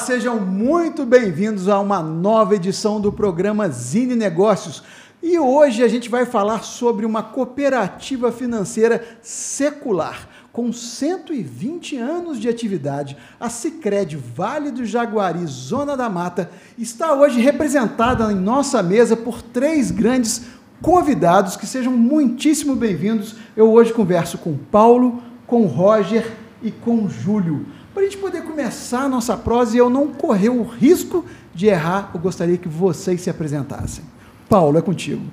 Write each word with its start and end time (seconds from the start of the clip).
sejam 0.00 0.40
muito 0.40 1.04
bem-vindos 1.04 1.68
a 1.68 1.78
uma 1.78 2.02
nova 2.02 2.54
edição 2.54 2.98
do 2.98 3.12
programa 3.12 3.68
Zine 3.68 4.16
Negócios. 4.16 4.82
E 5.22 5.38
hoje 5.38 5.82
a 5.82 5.88
gente 5.88 6.08
vai 6.08 6.24
falar 6.24 6.64
sobre 6.64 7.04
uma 7.04 7.22
cooperativa 7.22 8.32
financeira 8.32 9.04
secular. 9.20 10.26
Com 10.52 10.72
120 10.72 11.98
anos 11.98 12.40
de 12.40 12.48
atividade, 12.48 13.14
a 13.38 13.50
Sicredi 13.50 14.16
Vale 14.16 14.70
do 14.70 14.86
Jaguari, 14.86 15.44
Zona 15.46 15.96
da 15.98 16.08
Mata, 16.08 16.50
está 16.78 17.12
hoje 17.12 17.38
representada 17.38 18.32
em 18.32 18.36
nossa 18.36 18.82
mesa 18.82 19.14
por 19.14 19.42
três 19.42 19.90
grandes 19.90 20.46
convidados 20.80 21.56
que 21.56 21.66
sejam 21.66 21.92
muitíssimo 21.92 22.74
bem-vindos. 22.74 23.36
Eu 23.54 23.70
hoje 23.70 23.92
converso 23.92 24.38
com 24.38 24.56
Paulo, 24.56 25.22
com 25.46 25.66
Roger 25.66 26.32
e 26.62 26.70
com 26.70 27.06
Júlio. 27.06 27.66
Para 27.92 28.02
a 28.02 28.04
gente 28.04 28.18
poder 28.18 28.42
começar 28.44 29.02
a 29.02 29.08
nossa 29.08 29.36
prosa 29.36 29.74
e 29.74 29.78
eu 29.78 29.90
não 29.90 30.08
correr 30.08 30.48
o 30.48 30.62
risco 30.62 31.24
de 31.52 31.66
errar, 31.66 32.10
eu 32.14 32.20
gostaria 32.20 32.56
que 32.56 32.68
vocês 32.68 33.20
se 33.20 33.28
apresentassem. 33.28 34.04
Paulo, 34.48 34.78
é 34.78 34.82
contigo. 34.82 35.24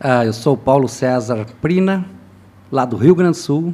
Ah, 0.00 0.24
eu 0.24 0.32
sou 0.32 0.56
Paulo 0.56 0.88
César 0.88 1.46
Prina, 1.62 2.04
lá 2.72 2.84
do 2.84 2.96
Rio 2.96 3.14
Grande 3.14 3.38
do 3.38 3.42
Sul. 3.42 3.72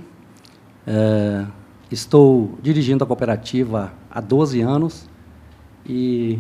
É, 0.86 1.46
estou 1.90 2.58
dirigindo 2.62 3.02
a 3.02 3.06
cooperativa 3.06 3.92
há 4.10 4.20
12 4.20 4.60
anos 4.60 5.08
e 5.86 6.38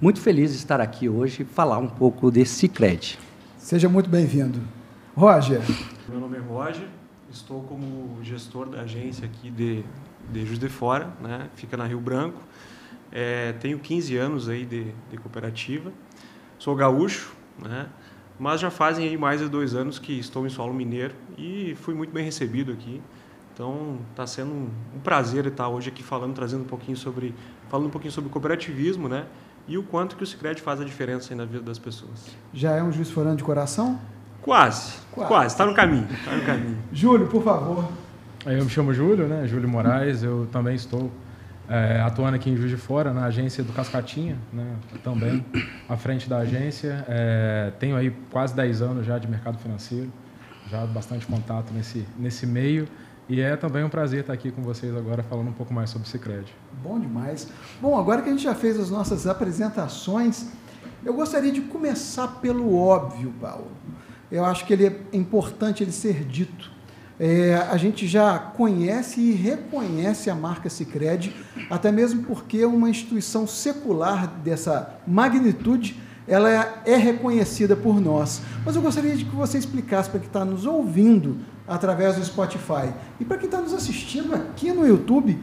muito 0.00 0.20
feliz 0.20 0.50
de 0.50 0.58
estar 0.58 0.82
aqui 0.82 1.08
hoje 1.08 1.42
e 1.42 1.44
falar 1.46 1.78
um 1.78 1.88
pouco 1.88 2.30
desse 2.30 2.54
Cicred. 2.54 3.18
Seja 3.56 3.88
muito 3.88 4.10
bem-vindo. 4.10 4.60
Roger. 5.16 5.62
Meu 6.08 6.20
nome 6.20 6.36
é 6.36 6.40
Roger, 6.40 6.86
estou 7.30 7.62
como 7.62 8.22
gestor 8.22 8.68
da 8.68 8.82
agência 8.82 9.24
aqui 9.24 9.50
de 9.50 9.84
de 10.32 10.46
Juiz 10.46 10.58
de 10.58 10.68
Fora, 10.68 11.12
né? 11.20 11.48
fica 11.54 11.76
na 11.76 11.84
Rio 11.84 12.00
Branco. 12.00 12.40
É, 13.12 13.52
tenho 13.54 13.78
15 13.78 14.16
anos 14.16 14.48
aí 14.48 14.64
de, 14.64 14.92
de, 15.10 15.16
cooperativa. 15.18 15.92
Sou 16.58 16.74
gaúcho, 16.76 17.32
né? 17.58 17.88
mas 18.38 18.60
já 18.60 18.70
fazem 18.70 19.06
aí 19.06 19.16
mais 19.16 19.40
de 19.40 19.48
dois 19.48 19.74
anos 19.74 19.98
que 19.98 20.18
estou 20.18 20.46
em 20.46 20.48
solo 20.48 20.72
mineiro 20.72 21.14
e 21.36 21.76
fui 21.80 21.94
muito 21.94 22.12
bem 22.12 22.24
recebido 22.24 22.72
aqui. 22.72 23.02
Então 23.52 23.98
está 24.10 24.26
sendo 24.26 24.52
um, 24.52 24.70
prazer 25.02 25.46
estar 25.46 25.68
hoje 25.68 25.90
aqui 25.90 26.02
falando, 26.02 26.34
trazendo 26.34 26.62
um 26.62 26.66
pouquinho 26.66 26.96
sobre, 26.96 27.34
falando 27.68 27.88
um 27.88 27.90
pouquinho 27.90 28.12
sobre 28.12 28.30
cooperativismo, 28.30 29.08
né? 29.08 29.26
E 29.68 29.76
o 29.76 29.82
quanto 29.82 30.16
que 30.16 30.22
o 30.22 30.26
Sicredi 30.26 30.62
faz 30.62 30.80
a 30.80 30.84
diferença 30.84 31.34
na 31.34 31.44
vida 31.44 31.60
das 31.60 31.78
pessoas. 31.78 32.34
Já 32.54 32.72
é 32.72 32.82
um 32.82 32.90
juiz 32.90 33.10
forando 33.10 33.36
de 33.36 33.44
coração? 33.44 34.00
Quase, 34.40 34.94
quase. 35.12 35.54
Está 35.54 35.66
no 35.66 35.74
caminho, 35.74 36.08
está 36.10 36.34
no 36.34 36.42
caminho. 36.42 36.78
Júlio, 36.90 37.26
por 37.26 37.42
favor. 37.42 37.84
Eu 38.46 38.64
me 38.64 38.70
chamo 38.70 38.94
Júlio, 38.94 39.28
né? 39.28 39.46
Júlio 39.46 39.68
Moraes. 39.68 40.22
Eu 40.22 40.48
também 40.50 40.74
estou 40.74 41.10
é, 41.68 42.00
atuando 42.00 42.36
aqui 42.36 42.48
em 42.48 42.56
Juiz 42.56 42.70
de 42.70 42.76
Fora, 42.78 43.12
na 43.12 43.26
agência 43.26 43.62
do 43.62 43.70
Cascatinha, 43.70 44.38
né? 44.50 44.76
Também 45.04 45.44
à 45.86 45.94
frente 45.98 46.26
da 46.26 46.38
agência. 46.38 47.04
É, 47.06 47.70
tenho 47.78 47.96
aí 47.96 48.10
quase 48.30 48.54
10 48.54 48.80
anos 48.80 49.06
já 49.06 49.18
de 49.18 49.28
mercado 49.28 49.58
financeiro, 49.58 50.10
já 50.70 50.86
bastante 50.86 51.26
contato 51.26 51.70
nesse, 51.74 52.06
nesse 52.18 52.46
meio. 52.46 52.88
E 53.28 53.42
é 53.42 53.56
também 53.56 53.84
um 53.84 53.90
prazer 53.90 54.20
estar 54.20 54.32
aqui 54.32 54.50
com 54.50 54.62
vocês 54.62 54.96
agora 54.96 55.22
falando 55.22 55.48
um 55.48 55.52
pouco 55.52 55.74
mais 55.74 55.90
sobre 55.90 56.08
o 56.08 56.10
Cicred. 56.10 56.46
Bom 56.82 56.98
demais. 56.98 57.46
Bom, 57.78 57.98
agora 57.98 58.22
que 58.22 58.30
a 58.30 58.32
gente 58.32 58.42
já 58.42 58.54
fez 58.54 58.80
as 58.80 58.88
nossas 58.88 59.26
apresentações, 59.26 60.46
eu 61.04 61.12
gostaria 61.12 61.52
de 61.52 61.60
começar 61.60 62.26
pelo 62.40 62.74
óbvio, 62.74 63.34
Paulo. 63.38 63.70
Eu 64.32 64.46
acho 64.46 64.64
que 64.64 64.72
ele 64.72 64.86
é 64.86 64.96
importante 65.12 65.84
ele 65.84 65.92
ser 65.92 66.24
dito 66.24 66.79
é, 67.22 67.54
a 67.70 67.76
gente 67.76 68.06
já 68.08 68.38
conhece 68.38 69.20
e 69.20 69.32
reconhece 69.32 70.30
a 70.30 70.34
marca 70.34 70.70
Sicredi, 70.70 71.36
até 71.68 71.92
mesmo 71.92 72.22
porque 72.22 72.64
uma 72.64 72.88
instituição 72.88 73.46
secular 73.46 74.26
dessa 74.42 74.98
magnitude 75.06 76.00
ela 76.26 76.80
é, 76.86 76.96
reconhecida 76.96 77.76
por 77.76 78.00
nós. 78.00 78.40
Mas 78.64 78.74
eu 78.74 78.80
gostaria 78.80 79.14
de 79.14 79.26
que 79.26 79.36
você 79.36 79.58
explicasse 79.58 80.08
para 80.08 80.18
quem 80.18 80.28
está 80.28 80.46
nos 80.46 80.64
ouvindo 80.64 81.36
através 81.68 82.16
do 82.16 82.24
Spotify 82.24 82.90
e 83.18 83.24
para 83.24 83.36
quem 83.36 83.46
está 83.46 83.60
nos 83.60 83.74
assistindo 83.74 84.34
aqui 84.34 84.72
no 84.72 84.86
YouTube, 84.86 85.38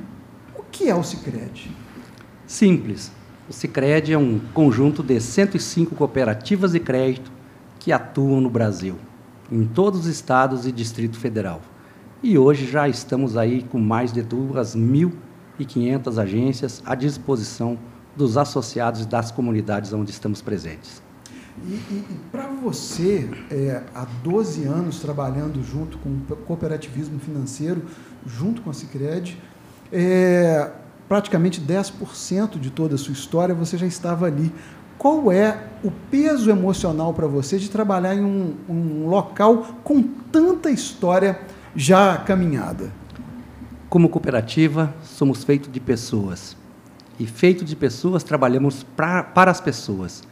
o 0.57 0.63
que 0.63 0.89
é 0.89 0.95
o 0.95 1.03
Sicredi? 1.03 1.69
Simples. 2.47 3.11
O 3.47 3.53
Sicredi 3.53 4.13
é 4.13 4.17
um 4.17 4.39
conjunto 4.51 5.03
de 5.03 5.21
105 5.21 5.93
cooperativas 5.93 6.71
de 6.71 6.79
crédito 6.79 7.31
que 7.77 7.91
atuam 7.91 8.41
no 8.41 8.49
Brasil 8.49 8.97
em 9.51 9.65
todos 9.65 10.01
os 10.01 10.05
estados 10.07 10.65
e 10.65 10.71
Distrito 10.71 11.17
Federal. 11.17 11.61
E 12.21 12.37
hoje 12.37 12.65
já 12.65 12.87
estamos 12.87 13.37
aí 13.37 13.63
com 13.63 13.79
mais 13.79 14.11
de 14.11 14.23
2.500 14.23 16.17
agências 16.17 16.81
à 16.85 16.95
disposição 16.95 17.77
dos 18.15 18.37
associados 18.37 19.05
das 19.05 19.31
comunidades 19.31 19.93
onde 19.93 20.11
estamos 20.11 20.41
presentes. 20.41 21.01
E, 21.65 21.71
e, 21.71 22.05
e 22.09 22.19
para 22.31 22.47
você, 22.47 23.29
é, 23.49 23.83
há 23.93 24.05
12 24.23 24.65
anos 24.65 24.99
trabalhando 24.99 25.63
junto 25.63 25.97
com 25.99 26.09
o 26.09 26.35
cooperativismo 26.37 27.19
financeiro, 27.19 27.83
junto 28.25 28.61
com 28.61 28.69
a 28.69 28.73
Cicred, 28.73 29.37
é, 29.91 30.71
praticamente 31.07 31.61
10% 31.61 32.59
de 32.59 32.69
toda 32.69 32.95
a 32.95 32.97
sua 32.97 33.13
história 33.13 33.55
você 33.55 33.77
já 33.77 33.87
estava 33.87 34.25
ali. 34.25 34.51
Qual 34.97 35.31
é 35.31 35.67
o 35.83 35.91
peso 35.91 36.49
emocional 36.49 37.13
para 37.13 37.27
você 37.27 37.59
de 37.59 37.69
trabalhar 37.69 38.15
em 38.15 38.23
um, 38.23 38.55
um, 38.67 39.07
local 39.07 39.67
com 39.83 40.01
tanta 40.01 40.71
história 40.71 41.39
já 41.75 42.17
caminhada? 42.17 42.91
Como 43.89 44.09
cooperativa, 44.09 44.93
somos 45.03 45.43
feitos 45.43 45.71
de 45.71 45.79
pessoas. 45.79 46.57
E 47.19 47.27
feito 47.27 47.63
de 47.63 47.75
pessoas, 47.75 48.23
trabalhamos 48.23 48.83
pra, 48.83 49.23
para 49.23 49.51
as 49.51 49.61
pessoas. 49.61 50.23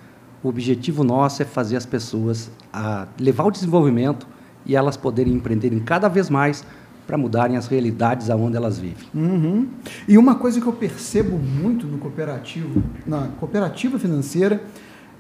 O 0.42 0.50
objetivo 0.50 1.04
nosso 1.04 1.44
é 1.44 1.46
fazer 1.46 1.78
as 1.78 1.86
pessoas 1.86 2.50
a 2.74 3.08
levar 3.20 3.46
o 3.46 3.52
desenvolvimento 3.52 4.28
e 4.66 4.76
elas 4.76 4.98
poderem 4.98 5.34
empreenderem 5.34 5.80
cada 5.80 6.08
vez 6.08 6.30
mais 6.30 6.66
para 7.06 7.18
mudarem 7.18 7.56
as 7.58 7.68
realidades 7.68 8.30
aonde 8.30 8.58
elas 8.58 8.80
vivem. 8.80 9.08
Uhum. 9.14 9.68
E 10.08 10.18
uma 10.18 10.36
coisa 10.36 10.60
que 10.60 10.68
eu 10.68 10.74
percebo 10.74 11.38
muito 11.38 11.86
no 11.86 11.98
cooperativo, 11.98 12.82
na 13.06 13.28
cooperativa 13.40 14.00
financeira, 14.00 14.62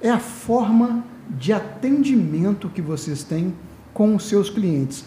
é 0.01 0.09
a 0.09 0.19
forma 0.19 1.03
de 1.29 1.53
atendimento 1.53 2.69
que 2.69 2.81
vocês 2.81 3.23
têm 3.23 3.53
com 3.93 4.15
os 4.15 4.27
seus 4.27 4.49
clientes. 4.49 5.05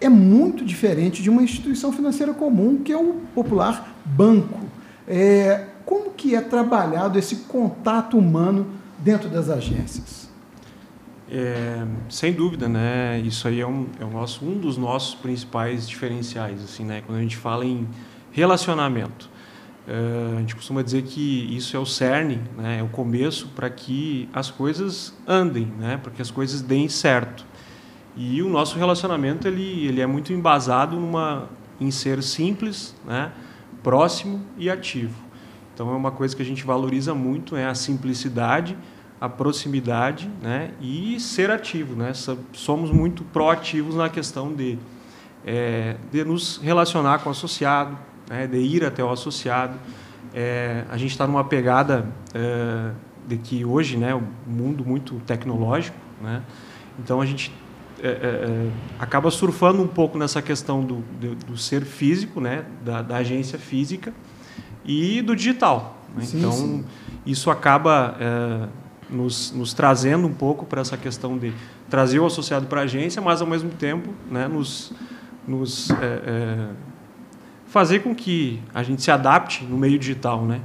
É 0.00 0.08
muito 0.08 0.64
diferente 0.64 1.22
de 1.22 1.28
uma 1.28 1.42
instituição 1.42 1.92
financeira 1.92 2.32
comum, 2.32 2.78
que 2.78 2.92
é 2.92 2.96
o 2.96 3.14
popular 3.34 3.94
banco. 4.04 4.60
É, 5.06 5.66
como 5.84 6.10
que 6.10 6.34
é 6.34 6.40
trabalhado 6.40 7.18
esse 7.18 7.36
contato 7.36 8.16
humano 8.16 8.66
dentro 8.98 9.28
das 9.28 9.50
agências? 9.50 10.29
É, 11.32 11.86
sem 12.08 12.32
dúvida, 12.32 12.68
né? 12.68 13.20
Isso 13.20 13.46
aí 13.46 13.60
é, 13.60 13.66
um, 13.66 13.86
é 14.00 14.04
um, 14.04 14.10
nosso, 14.10 14.44
um 14.44 14.58
dos 14.58 14.76
nossos 14.76 15.14
principais 15.14 15.88
diferenciais, 15.88 16.60
assim, 16.64 16.84
né? 16.84 17.04
Quando 17.06 17.18
a 17.18 17.22
gente 17.22 17.36
fala 17.36 17.64
em 17.64 17.86
relacionamento, 18.32 19.30
é, 19.86 20.36
a 20.36 20.40
gente 20.40 20.56
costuma 20.56 20.82
dizer 20.82 21.02
que 21.02 21.54
isso 21.54 21.76
é 21.76 21.80
o 21.80 21.86
cerne, 21.86 22.40
né? 22.58 22.80
É 22.80 22.82
o 22.82 22.88
começo 22.88 23.46
para 23.54 23.70
que 23.70 24.28
as 24.32 24.50
coisas 24.50 25.14
andem, 25.24 25.66
né? 25.78 26.00
Para 26.02 26.10
que 26.10 26.20
as 26.20 26.32
coisas 26.32 26.62
deem 26.62 26.88
certo. 26.88 27.46
E 28.16 28.42
o 28.42 28.48
nosso 28.48 28.76
relacionamento 28.76 29.46
ele, 29.46 29.86
ele 29.86 30.00
é 30.00 30.06
muito 30.06 30.32
embasado 30.32 30.96
numa, 30.96 31.48
em 31.80 31.92
ser 31.92 32.24
simples, 32.24 32.92
né? 33.06 33.30
Próximo 33.84 34.44
e 34.58 34.68
ativo. 34.68 35.14
Então 35.72 35.92
é 35.92 35.96
uma 35.96 36.10
coisa 36.10 36.34
que 36.34 36.42
a 36.42 36.44
gente 36.44 36.64
valoriza 36.64 37.14
muito 37.14 37.54
é 37.54 37.66
a 37.66 37.74
simplicidade 37.74 38.76
a 39.20 39.28
proximidade 39.28 40.30
né, 40.40 40.70
e 40.80 41.20
ser 41.20 41.50
ativo. 41.50 41.94
Né? 41.94 42.12
Somos 42.52 42.90
muito 42.90 43.22
proativos 43.24 43.94
na 43.94 44.08
questão 44.08 44.52
de, 44.52 44.78
é, 45.44 45.96
de 46.10 46.24
nos 46.24 46.56
relacionar 46.56 47.18
com 47.18 47.28
o 47.28 47.32
associado, 47.32 47.98
né, 48.28 48.46
de 48.46 48.56
ir 48.56 48.84
até 48.84 49.04
o 49.04 49.10
associado. 49.10 49.78
É, 50.32 50.84
a 50.88 50.96
gente 50.96 51.10
está 51.10 51.26
numa 51.26 51.44
pegada 51.44 52.06
é, 52.32 52.92
de 53.28 53.36
que 53.36 53.64
hoje 53.64 53.98
né, 53.98 54.14
o 54.14 54.22
mundo 54.46 54.84
muito 54.86 55.20
tecnológico, 55.26 55.96
né, 56.22 56.42
então 56.98 57.20
a 57.20 57.26
gente 57.26 57.52
é, 58.02 58.08
é, 58.08 58.10
é, 58.10 58.70
acaba 58.98 59.30
surfando 59.30 59.82
um 59.82 59.86
pouco 59.86 60.16
nessa 60.16 60.40
questão 60.40 60.82
do, 60.82 61.04
do, 61.20 61.34
do 61.34 61.56
ser 61.58 61.84
físico, 61.84 62.40
né, 62.40 62.64
da, 62.82 63.02
da, 63.02 63.16
agência 63.16 63.58
física 63.58 64.14
e 64.86 65.20
do 65.20 65.36
digital. 65.36 65.98
Né? 66.16 66.24
Sim, 66.24 66.38
então 66.38 66.52
sim. 66.52 66.84
isso 67.26 67.50
acaba 67.50 68.16
nos, 69.10 69.52
nos 69.52 69.72
trazendo 69.74 70.26
um 70.26 70.32
pouco 70.32 70.64
para 70.64 70.80
essa 70.80 70.96
questão 70.96 71.36
de 71.36 71.52
trazer 71.88 72.18
o 72.20 72.26
associado 72.26 72.66
para 72.66 72.80
a 72.80 72.84
agência, 72.84 73.20
mas 73.20 73.40
ao 73.40 73.46
mesmo 73.46 73.70
tempo 73.70 74.10
né, 74.30 74.48
nos, 74.48 74.92
nos 75.46 75.90
é, 75.90 75.94
é, 76.26 76.66
fazer 77.66 78.00
com 78.00 78.14
que 78.14 78.60
a 78.74 78.82
gente 78.82 79.02
se 79.02 79.10
adapte 79.10 79.64
no 79.64 79.76
meio 79.76 79.98
digital, 79.98 80.44
né? 80.44 80.60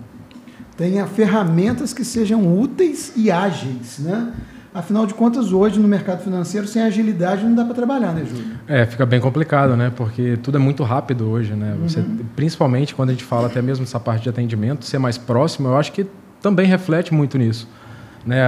Tenha 0.78 1.08
ferramentas 1.08 1.94
que 1.94 2.04
sejam 2.04 2.60
úteis 2.60 3.14
e 3.16 3.32
ágeis, 3.32 4.00
né? 4.00 4.34
Afinal 4.74 5.06
de 5.06 5.14
contas, 5.14 5.54
hoje 5.54 5.80
no 5.80 5.88
mercado 5.88 6.22
financeiro, 6.22 6.68
sem 6.68 6.82
agilidade 6.82 7.46
não 7.46 7.56
dá 7.56 7.64
para 7.64 7.74
trabalhar, 7.74 8.12
né, 8.12 8.26
Júlio? 8.26 8.58
É, 8.68 8.86
fica 8.86 9.06
bem 9.06 9.22
complicado, 9.22 9.78
né? 9.78 9.90
Porque 9.96 10.36
tudo 10.44 10.58
é 10.58 10.60
muito 10.60 10.84
rápido 10.84 11.30
hoje, 11.30 11.54
né? 11.54 11.78
Você, 11.84 12.02
uhum. 12.02 12.20
Principalmente 12.36 12.94
quando 12.94 13.12
a 13.12 13.14
gente 13.14 13.24
fala 13.24 13.48
até 13.48 13.62
mesmo 13.62 13.84
essa 13.84 14.02
parte 14.02 14.24
de 14.24 14.30
atendimento, 14.30 14.84
ser 14.84 15.00
mais 15.00 15.18
próximo, 15.18 15.70
eu 15.70 15.78
acho 15.78 15.94
que 15.94 16.06
também 16.42 16.68
reflete 16.68 17.14
muito 17.14 17.38
nisso. 17.38 17.70
Né? 18.26 18.42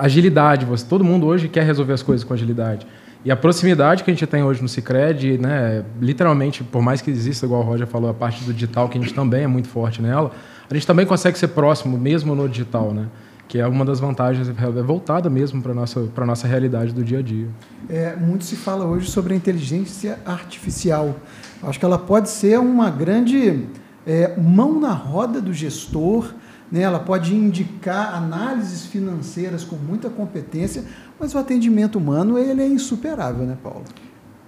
Agilidade, 0.00 0.66
você, 0.66 0.84
todo 0.84 1.02
mundo 1.02 1.26
hoje 1.26 1.48
quer 1.48 1.64
resolver 1.64 1.92
as 1.92 2.02
coisas 2.02 2.24
com 2.24 2.34
agilidade. 2.34 2.86
E 3.24 3.30
a 3.30 3.36
proximidade 3.36 4.02
que 4.02 4.10
a 4.10 4.14
gente 4.14 4.26
tem 4.26 4.42
hoje 4.42 4.60
no 4.60 4.68
Cicred, 4.68 5.38
né, 5.38 5.84
literalmente, 6.00 6.64
por 6.64 6.82
mais 6.82 7.00
que 7.00 7.10
exista, 7.10 7.46
igual 7.46 7.62
o 7.62 7.64
Roger 7.64 7.86
falou, 7.86 8.10
a 8.10 8.14
parte 8.14 8.42
do 8.44 8.52
digital, 8.52 8.88
que 8.88 8.98
a 8.98 9.00
gente 9.00 9.14
também 9.14 9.44
é 9.44 9.46
muito 9.46 9.68
forte 9.68 10.02
nela, 10.02 10.32
a 10.68 10.74
gente 10.74 10.86
também 10.86 11.06
consegue 11.06 11.38
ser 11.38 11.48
próximo, 11.48 11.96
mesmo 11.96 12.34
no 12.34 12.48
digital, 12.48 12.92
né? 12.92 13.06
que 13.52 13.58
é 13.58 13.66
uma 13.66 13.84
das 13.84 14.00
vantagens 14.00 14.48
é 14.48 14.82
voltada 14.82 15.28
mesmo 15.28 15.60
para 15.60 15.74
nossa, 15.74 16.00
para 16.14 16.24
nossa 16.24 16.48
realidade 16.48 16.94
do 16.94 17.04
dia 17.04 17.18
a 17.18 17.22
dia. 17.22 17.48
É, 17.86 18.16
muito 18.16 18.44
se 18.44 18.56
fala 18.56 18.86
hoje 18.86 19.10
sobre 19.10 19.34
a 19.34 19.36
inteligência 19.36 20.18
artificial. 20.24 21.16
Acho 21.62 21.78
que 21.78 21.84
ela 21.84 21.98
pode 21.98 22.30
ser 22.30 22.58
uma 22.58 22.88
grande 22.88 23.66
é, 24.06 24.34
mão 24.40 24.80
na 24.80 24.94
roda 24.94 25.38
do 25.38 25.52
gestor, 25.52 26.32
né? 26.72 26.80
ela 26.80 26.98
pode 26.98 27.34
indicar 27.34 28.14
análises 28.14 28.86
financeiras 28.86 29.62
com 29.62 29.76
muita 29.76 30.08
competência, 30.08 30.84
mas 31.20 31.34
o 31.34 31.38
atendimento 31.38 31.96
humano 31.96 32.38
ele 32.38 32.62
é 32.62 32.66
insuperável, 32.66 33.46
né, 33.46 33.58
Paulo? 33.62 33.84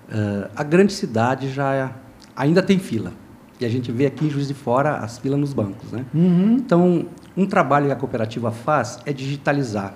Uh, 0.08 0.50
a 0.56 0.62
grande 0.62 0.92
cidade 0.94 1.50
já 1.50 1.74
é, 1.74 1.90
ainda 2.34 2.62
tem 2.62 2.78
fila. 2.78 3.12
E 3.60 3.64
a 3.64 3.68
gente 3.68 3.92
vê 3.92 4.06
aqui 4.06 4.26
em 4.26 4.30
Juiz 4.30 4.48
de 4.48 4.54
Fora 4.54 4.96
as 4.96 5.18
filas 5.18 5.38
nos 5.38 5.52
bancos. 5.52 5.92
Né? 5.92 6.04
Uhum. 6.12 6.56
Então, 6.56 7.06
um 7.36 7.46
trabalho 7.46 7.86
que 7.86 7.92
a 7.92 7.96
cooperativa 7.96 8.50
faz 8.50 8.98
é 9.06 9.12
digitalizar. 9.12 9.94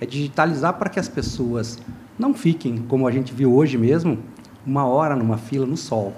É 0.00 0.06
digitalizar 0.06 0.74
para 0.74 0.88
que 0.88 0.98
as 0.98 1.08
pessoas 1.08 1.78
não 2.18 2.34
fiquem, 2.34 2.78
como 2.88 3.06
a 3.06 3.12
gente 3.12 3.32
viu 3.32 3.54
hoje 3.54 3.78
mesmo, 3.78 4.18
uma 4.66 4.84
hora 4.84 5.14
numa 5.14 5.38
fila 5.38 5.64
no 5.64 5.76
sol. 5.76 6.12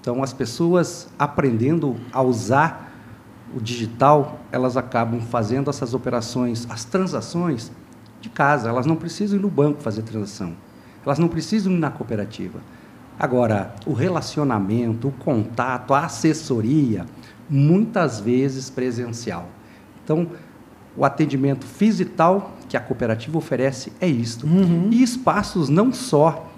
Então, 0.00 0.22
as 0.22 0.32
pessoas 0.32 1.08
aprendendo 1.18 1.96
a 2.12 2.22
usar 2.22 2.87
o 3.54 3.60
digital, 3.60 4.40
elas 4.52 4.76
acabam 4.76 5.20
fazendo 5.20 5.70
essas 5.70 5.94
operações, 5.94 6.66
as 6.70 6.84
transações 6.84 7.70
de 8.20 8.28
casa. 8.28 8.68
Elas 8.68 8.86
não 8.86 8.96
precisam 8.96 9.38
ir 9.38 9.42
no 9.42 9.50
banco 9.50 9.80
fazer 9.80 10.02
transação. 10.02 10.54
Elas 11.04 11.18
não 11.18 11.28
precisam 11.28 11.72
ir 11.72 11.78
na 11.78 11.90
cooperativa. 11.90 12.60
Agora, 13.18 13.74
o 13.86 13.92
relacionamento, 13.92 15.08
o 15.08 15.12
contato, 15.12 15.92
a 15.94 16.04
assessoria, 16.04 17.06
muitas 17.48 18.20
vezes 18.20 18.70
presencial. 18.70 19.48
Então, 20.04 20.28
o 20.96 21.04
atendimento 21.04 21.64
fisical 21.64 22.52
que 22.68 22.76
a 22.76 22.80
cooperativa 22.80 23.38
oferece 23.38 23.92
é 24.00 24.06
isto. 24.06 24.46
Uhum. 24.46 24.88
E 24.92 25.02
espaços 25.02 25.68
não 25.68 25.92
só 25.92 26.50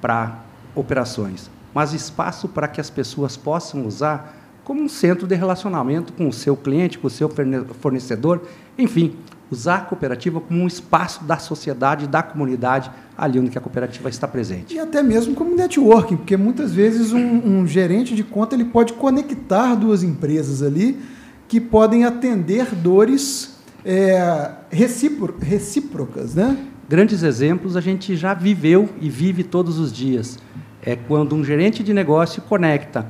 para 0.00 0.38
operações, 0.74 1.50
mas 1.74 1.92
espaço 1.92 2.48
para 2.48 2.68
que 2.68 2.80
as 2.80 2.88
pessoas 2.88 3.36
possam 3.36 3.84
usar 3.84 4.37
como 4.68 4.82
um 4.82 4.88
centro 4.88 5.26
de 5.26 5.34
relacionamento 5.34 6.12
com 6.12 6.28
o 6.28 6.32
seu 6.32 6.54
cliente, 6.54 6.98
com 6.98 7.06
o 7.06 7.10
seu 7.10 7.32
fornecedor, 7.80 8.42
enfim, 8.76 9.14
usar 9.50 9.76
a 9.76 9.80
cooperativa 9.80 10.42
como 10.42 10.60
um 10.60 10.66
espaço 10.66 11.24
da 11.24 11.38
sociedade, 11.38 12.06
da 12.06 12.22
comunidade, 12.22 12.90
ali 13.16 13.40
onde 13.40 13.56
a 13.56 13.62
cooperativa 13.62 14.10
está 14.10 14.28
presente. 14.28 14.74
E 14.74 14.78
até 14.78 15.02
mesmo 15.02 15.34
como 15.34 15.56
networking, 15.56 16.18
porque 16.18 16.36
muitas 16.36 16.74
vezes 16.74 17.14
um, 17.14 17.60
um 17.60 17.66
gerente 17.66 18.14
de 18.14 18.22
conta 18.22 18.54
ele 18.54 18.66
pode 18.66 18.92
conectar 18.92 19.74
duas 19.74 20.02
empresas 20.02 20.62
ali 20.62 21.00
que 21.48 21.62
podem 21.62 22.04
atender 22.04 22.66
dores 22.74 23.56
é, 23.86 24.50
recíprocas, 24.70 26.34
né? 26.34 26.58
Grandes 26.86 27.22
exemplos 27.22 27.74
a 27.74 27.80
gente 27.80 28.14
já 28.16 28.34
viveu 28.34 28.90
e 29.00 29.08
vive 29.08 29.44
todos 29.44 29.78
os 29.78 29.90
dias. 29.90 30.38
É 30.82 30.94
quando 30.94 31.34
um 31.34 31.42
gerente 31.42 31.82
de 31.82 31.94
negócio 31.94 32.42
conecta 32.42 33.06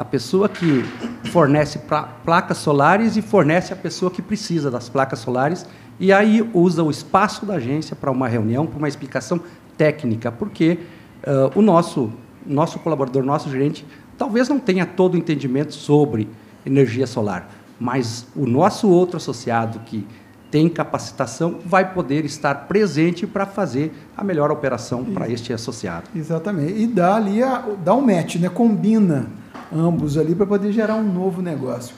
a 0.00 0.04
pessoa 0.04 0.48
que 0.48 0.82
fornece 1.30 1.78
placas 2.24 2.56
solares 2.56 3.18
e 3.18 3.22
fornece 3.22 3.70
a 3.70 3.76
pessoa 3.76 4.10
que 4.10 4.22
precisa 4.22 4.70
das 4.70 4.88
placas 4.88 5.18
solares 5.18 5.66
e 5.98 6.10
aí 6.10 6.48
usa 6.54 6.82
o 6.82 6.90
espaço 6.90 7.44
da 7.44 7.56
agência 7.56 7.94
para 7.94 8.10
uma 8.10 8.26
reunião, 8.26 8.66
para 8.66 8.78
uma 8.78 8.88
explicação 8.88 9.38
técnica, 9.76 10.32
porque 10.32 10.78
uh, 11.22 11.58
o 11.58 11.60
nosso 11.60 12.10
nosso 12.46 12.78
colaborador, 12.78 13.22
nosso 13.22 13.50
gerente, 13.50 13.86
talvez 14.16 14.48
não 14.48 14.58
tenha 14.58 14.86
todo 14.86 15.12
o 15.12 15.18
entendimento 15.18 15.74
sobre 15.74 16.26
energia 16.64 17.06
solar, 17.06 17.50
mas 17.78 18.26
o 18.34 18.46
nosso 18.46 18.88
outro 18.88 19.18
associado 19.18 19.80
que 19.80 20.06
tem 20.50 20.66
capacitação 20.66 21.58
vai 21.62 21.92
poder 21.92 22.24
estar 22.24 22.54
presente 22.66 23.26
para 23.26 23.44
fazer 23.44 23.92
a 24.16 24.24
melhor 24.24 24.50
operação 24.50 25.04
para 25.04 25.28
este 25.28 25.52
associado. 25.52 26.08
Exatamente. 26.16 26.80
E 26.80 26.86
dá 26.86 27.16
ali 27.16 27.42
a, 27.42 27.62
dá 27.84 27.94
um 27.94 28.00
match, 28.00 28.36
né? 28.36 28.48
Combina 28.48 29.28
ambos 29.72 30.16
ali 30.18 30.34
para 30.34 30.46
poder 30.46 30.72
gerar 30.72 30.96
um 30.96 31.12
novo 31.12 31.40
negócio. 31.42 31.94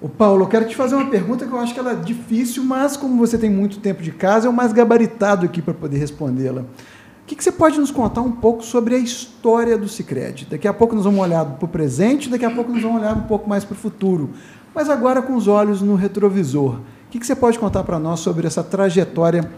O 0.00 0.08
Paulo, 0.08 0.44
eu 0.44 0.48
quero 0.48 0.66
te 0.66 0.74
fazer 0.74 0.94
uma 0.94 1.10
pergunta 1.10 1.46
que 1.46 1.52
eu 1.52 1.58
acho 1.58 1.74
que 1.74 1.80
ela 1.80 1.92
é 1.92 1.96
difícil, 1.96 2.64
mas 2.64 2.96
como 2.96 3.18
você 3.18 3.36
tem 3.36 3.50
muito 3.50 3.80
tempo 3.80 4.02
de 4.02 4.10
casa, 4.10 4.46
é 4.46 4.50
o 4.50 4.52
mais 4.52 4.72
gabaritado 4.72 5.44
aqui 5.44 5.60
para 5.60 5.74
poder 5.74 5.98
respondê-la. 5.98 6.62
O 6.62 7.26
que, 7.26 7.36
que, 7.36 7.44
você 7.44 7.52
pode 7.52 7.78
nos 7.78 7.90
contar 7.90 8.22
um 8.22 8.32
pouco 8.32 8.64
sobre 8.64 8.94
a 8.94 8.98
história 8.98 9.76
do 9.76 9.88
Cicred? 9.88 10.46
Daqui 10.50 10.66
a 10.66 10.72
pouco 10.72 10.94
nós 10.94 11.04
vamos 11.04 11.20
olhar 11.20 11.44
para 11.44 11.64
o 11.66 11.68
presente, 11.68 12.30
daqui 12.30 12.46
a 12.46 12.50
pouco 12.50 12.72
nós 12.72 12.82
vamos 12.82 13.02
olhar 13.02 13.14
um 13.14 13.22
pouco 13.22 13.48
mais 13.48 13.62
para 13.62 13.74
o 13.74 13.76
futuro, 13.76 14.30
mas 14.74 14.88
agora 14.88 15.20
com 15.20 15.36
os 15.36 15.46
olhos 15.46 15.82
no 15.82 15.94
retrovisor. 15.94 16.76
O 16.76 17.10
que, 17.10 17.20
que 17.20 17.26
você 17.26 17.36
pode 17.36 17.58
contar 17.58 17.84
para 17.84 17.98
nós 17.98 18.20
sobre 18.20 18.46
essa 18.46 18.64
trajetória 18.64 19.48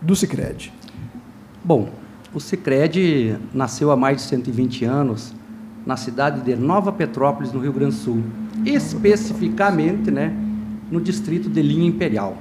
do 0.00 0.14
Cicred? 0.14 0.72
Bom, 1.64 1.88
o 2.32 2.38
Cicred 2.38 3.36
nasceu 3.52 3.90
há 3.90 3.96
mais 3.96 4.18
de 4.18 4.22
120 4.22 4.84
anos 4.84 5.34
na 5.88 5.96
cidade 5.96 6.42
de 6.42 6.54
Nova 6.54 6.92
Petrópolis, 6.92 7.50
no 7.50 7.60
Rio 7.60 7.72
Grande 7.72 7.94
do 7.96 7.98
Sul, 8.02 8.22
especificamente 8.66 10.10
né, 10.10 10.36
no 10.90 11.00
distrito 11.00 11.48
de 11.48 11.62
Linha 11.62 11.88
Imperial. 11.88 12.36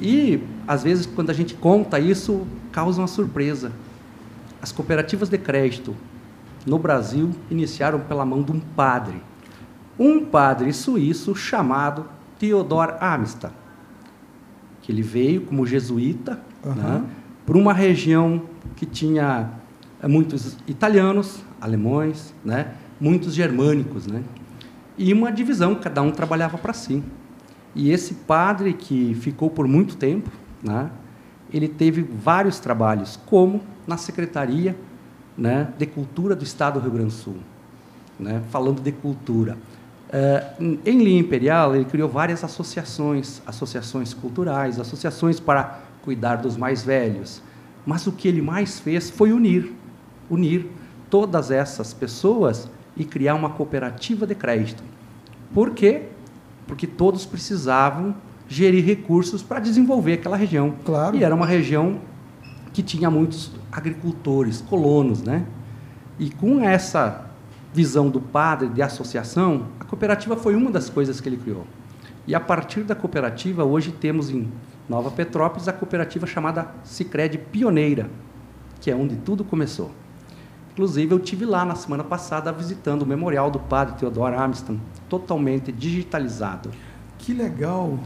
E, 0.00 0.42
às 0.66 0.82
vezes, 0.82 1.04
quando 1.04 1.28
a 1.28 1.34
gente 1.34 1.52
conta 1.52 2.00
isso, 2.00 2.46
causa 2.72 3.02
uma 3.02 3.06
surpresa. 3.06 3.72
As 4.62 4.72
cooperativas 4.72 5.28
de 5.28 5.36
crédito 5.36 5.94
no 6.64 6.78
Brasil 6.78 7.28
iniciaram 7.50 8.00
pela 8.00 8.24
mão 8.24 8.42
de 8.42 8.52
um 8.52 8.60
padre, 8.60 9.20
um 9.98 10.24
padre 10.24 10.72
suíço 10.72 11.34
chamado 11.34 12.06
Theodor 12.38 12.96
Amistad, 13.02 13.52
que 14.80 14.90
ele 14.90 15.02
veio 15.02 15.42
como 15.42 15.66
jesuíta 15.66 16.40
uhum. 16.64 16.74
né, 16.74 17.04
para 17.44 17.58
uma 17.58 17.74
região 17.74 18.44
que 18.76 18.86
tinha 18.86 19.50
muitos 20.08 20.56
italianos, 20.66 21.44
alemães, 21.60 22.34
né? 22.44 22.74
muitos 23.00 23.34
germânicos, 23.34 24.06
né? 24.06 24.22
e 24.96 25.12
uma 25.12 25.30
divisão, 25.30 25.74
cada 25.74 26.02
um 26.02 26.10
trabalhava 26.10 26.58
para 26.58 26.72
si. 26.72 27.02
E 27.74 27.90
esse 27.90 28.14
padre 28.14 28.72
que 28.72 29.14
ficou 29.14 29.48
por 29.48 29.66
muito 29.66 29.96
tempo, 29.96 30.30
né? 30.62 30.90
ele 31.52 31.68
teve 31.68 32.02
vários 32.02 32.58
trabalhos, 32.58 33.18
como 33.26 33.62
na 33.86 33.96
Secretaria 33.96 34.76
né, 35.36 35.68
de 35.78 35.86
Cultura 35.86 36.36
do 36.36 36.44
Estado 36.44 36.74
do 36.74 36.82
Rio 36.82 36.92
Grande 36.92 37.06
do 37.08 37.12
Sul, 37.12 37.36
né, 38.18 38.42
falando 38.50 38.80
de 38.80 38.92
cultura. 38.92 39.56
Uh, 40.10 40.78
em 40.84 41.02
linha 41.02 41.20
imperial, 41.20 41.74
ele 41.74 41.84
criou 41.84 42.08
várias 42.08 42.42
associações, 42.42 43.40
associações 43.46 44.12
culturais, 44.12 44.78
associações 44.78 45.38
para 45.38 45.80
cuidar 46.02 46.36
dos 46.36 46.56
mais 46.56 46.82
velhos. 46.82 47.42
Mas 47.86 48.06
o 48.06 48.12
que 48.12 48.28
ele 48.28 48.42
mais 48.42 48.80
fez 48.80 49.08
foi 49.08 49.32
unir, 49.32 49.72
unir 50.28 50.68
todas 51.10 51.50
essas 51.50 51.92
pessoas 51.92 52.70
e 52.96 53.04
criar 53.04 53.34
uma 53.34 53.50
cooperativa 53.50 54.26
de 54.26 54.34
crédito. 54.34 54.82
Por 55.52 55.70
quê? 55.70 56.04
Porque 56.66 56.86
todos 56.86 57.26
precisavam 57.26 58.14
gerir 58.48 58.84
recursos 58.84 59.42
para 59.42 59.60
desenvolver 59.60 60.14
aquela 60.14 60.36
região. 60.36 60.74
Claro. 60.84 61.16
E 61.16 61.24
era 61.24 61.34
uma 61.34 61.46
região 61.46 62.00
que 62.72 62.82
tinha 62.82 63.10
muitos 63.10 63.52
agricultores, 63.70 64.60
colonos, 64.60 65.22
né? 65.22 65.44
E 66.18 66.30
com 66.30 66.60
essa 66.60 67.30
visão 67.72 68.08
do 68.08 68.20
padre 68.20 68.68
de 68.68 68.82
associação, 68.82 69.66
a 69.78 69.84
cooperativa 69.84 70.36
foi 70.36 70.54
uma 70.54 70.70
das 70.70 70.88
coisas 70.88 71.20
que 71.20 71.28
ele 71.28 71.36
criou. 71.36 71.66
E 72.26 72.34
a 72.34 72.40
partir 72.40 72.82
da 72.82 72.94
cooperativa, 72.94 73.64
hoje 73.64 73.92
temos 73.92 74.30
em 74.30 74.48
Nova 74.88 75.10
Petrópolis 75.10 75.68
a 75.68 75.72
cooperativa 75.72 76.26
chamada 76.26 76.68
Sicredi 76.84 77.38
Pioneira, 77.38 78.10
que 78.80 78.90
é 78.90 78.94
onde 78.94 79.16
tudo 79.16 79.44
começou. 79.44 79.90
Inclusive, 80.80 81.12
eu 81.12 81.18
tive 81.18 81.44
lá 81.44 81.62
na 81.62 81.74
semana 81.74 82.02
passada 82.02 82.50
visitando 82.50 83.02
o 83.02 83.06
memorial 83.06 83.50
do 83.50 83.58
padre 83.58 83.96
Theodore 83.98 84.34
Armstrong, 84.34 84.80
totalmente 85.10 85.70
digitalizado. 85.70 86.70
Que 87.18 87.34
legal! 87.34 87.98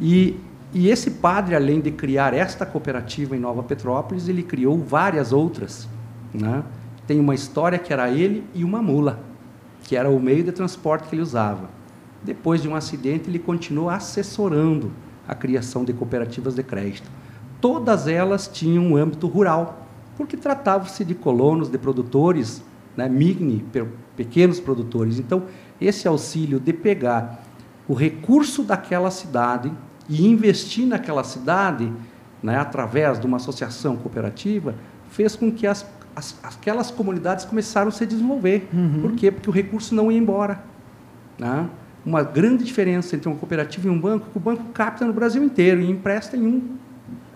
E, 0.00 0.40
e 0.72 0.88
esse 0.88 1.10
padre, 1.10 1.54
além 1.54 1.78
de 1.78 1.90
criar 1.90 2.32
esta 2.32 2.64
cooperativa 2.64 3.36
em 3.36 3.38
Nova 3.38 3.62
Petrópolis, 3.62 4.28
ele 4.28 4.42
criou 4.42 4.78
várias 4.78 5.30
outras. 5.30 5.86
Né? 6.32 6.64
Tem 7.06 7.20
uma 7.20 7.34
história 7.34 7.78
que 7.78 7.92
era 7.92 8.08
ele 8.08 8.42
e 8.54 8.64
uma 8.64 8.80
mula, 8.80 9.20
que 9.82 9.94
era 9.94 10.08
o 10.08 10.18
meio 10.18 10.42
de 10.42 10.52
transporte 10.52 11.08
que 11.08 11.14
ele 11.14 11.20
usava. 11.20 11.68
Depois 12.22 12.62
de 12.62 12.66
um 12.66 12.74
acidente, 12.74 13.28
ele 13.28 13.38
continuou 13.38 13.90
assessorando 13.90 14.90
a 15.28 15.34
criação 15.34 15.84
de 15.84 15.92
cooperativas 15.92 16.54
de 16.54 16.62
crédito. 16.62 17.10
todas 17.60 18.08
elas 18.08 18.48
tinham 18.48 18.86
um 18.86 18.96
âmbito 18.96 19.26
rural, 19.26 19.81
porque 20.16 20.36
tratavam-se 20.36 21.04
de 21.04 21.14
colonos, 21.14 21.68
de 21.68 21.78
produtores, 21.78 22.62
né, 22.96 23.08
migni, 23.08 23.64
pequenos 24.16 24.60
produtores. 24.60 25.18
Então, 25.18 25.44
esse 25.80 26.06
auxílio 26.06 26.60
de 26.60 26.72
pegar 26.72 27.42
o 27.88 27.94
recurso 27.94 28.62
daquela 28.62 29.10
cidade 29.10 29.72
e 30.08 30.26
investir 30.26 30.86
naquela 30.86 31.24
cidade, 31.24 31.92
né, 32.42 32.56
através 32.56 33.18
de 33.18 33.26
uma 33.26 33.36
associação 33.36 33.96
cooperativa, 33.96 34.74
fez 35.10 35.36
com 35.36 35.50
que 35.50 35.66
as, 35.66 35.86
as, 36.14 36.38
aquelas 36.42 36.90
comunidades 36.90 37.44
começaram 37.44 37.88
a 37.88 37.92
se 37.92 38.06
desenvolver. 38.06 38.68
Uhum. 38.72 39.02
Por 39.02 39.12
quê? 39.12 39.30
Porque 39.30 39.48
o 39.48 39.52
recurso 39.52 39.94
não 39.94 40.10
ia 40.10 40.18
embora. 40.18 40.62
Né? 41.38 41.68
Uma 42.04 42.22
grande 42.22 42.64
diferença 42.64 43.14
entre 43.14 43.28
uma 43.28 43.36
cooperativa 43.36 43.86
e 43.86 43.90
um 43.90 43.98
banco, 43.98 44.28
que 44.30 44.36
o 44.36 44.40
banco 44.40 44.64
capta 44.72 45.04
no 45.04 45.12
Brasil 45.12 45.42
inteiro 45.42 45.80
e 45.80 45.90
empresta 45.90 46.36
em 46.36 46.46
um 46.46 46.76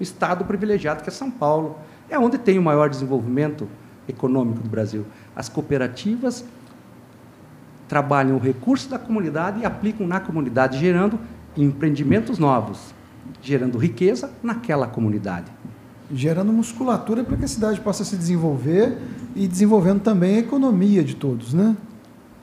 estado 0.01 0.45
privilegiado, 0.45 1.03
que 1.03 1.09
é 1.09 1.13
São 1.13 1.31
Paulo. 1.31 1.79
É 2.09 2.19
onde 2.19 2.39
tem 2.39 2.59
o 2.59 2.63
maior 2.63 2.89
desenvolvimento 2.89 3.69
econômico 4.09 4.61
do 4.61 4.69
Brasil. 4.69 5.05
As 5.35 5.49
cooperativas 5.49 6.45
trabalham 7.89 8.37
o 8.37 8.39
recurso 8.39 8.89
da 8.89 8.99
comunidade 8.99 9.61
e 9.61 9.65
aplicam 9.65 10.07
na 10.07 10.21
comunidade, 10.21 10.79
gerando 10.79 11.19
empreendimentos 11.57 12.39
novos, 12.39 12.95
gerando 13.43 13.79
riqueza 13.79 14.31
naquela 14.43 14.87
comunidade. 14.87 15.51
Gerando 16.13 16.53
musculatura 16.53 17.25
para 17.25 17.37
que 17.37 17.45
a 17.45 17.49
cidade 17.49 17.81
possa 17.81 18.05
se 18.05 18.17
desenvolver 18.17 18.97
e 19.35 19.49
desenvolvendo 19.49 20.01
também 20.01 20.37
a 20.37 20.39
economia 20.39 21.03
de 21.03 21.17
todos, 21.17 21.53
né? 21.53 21.77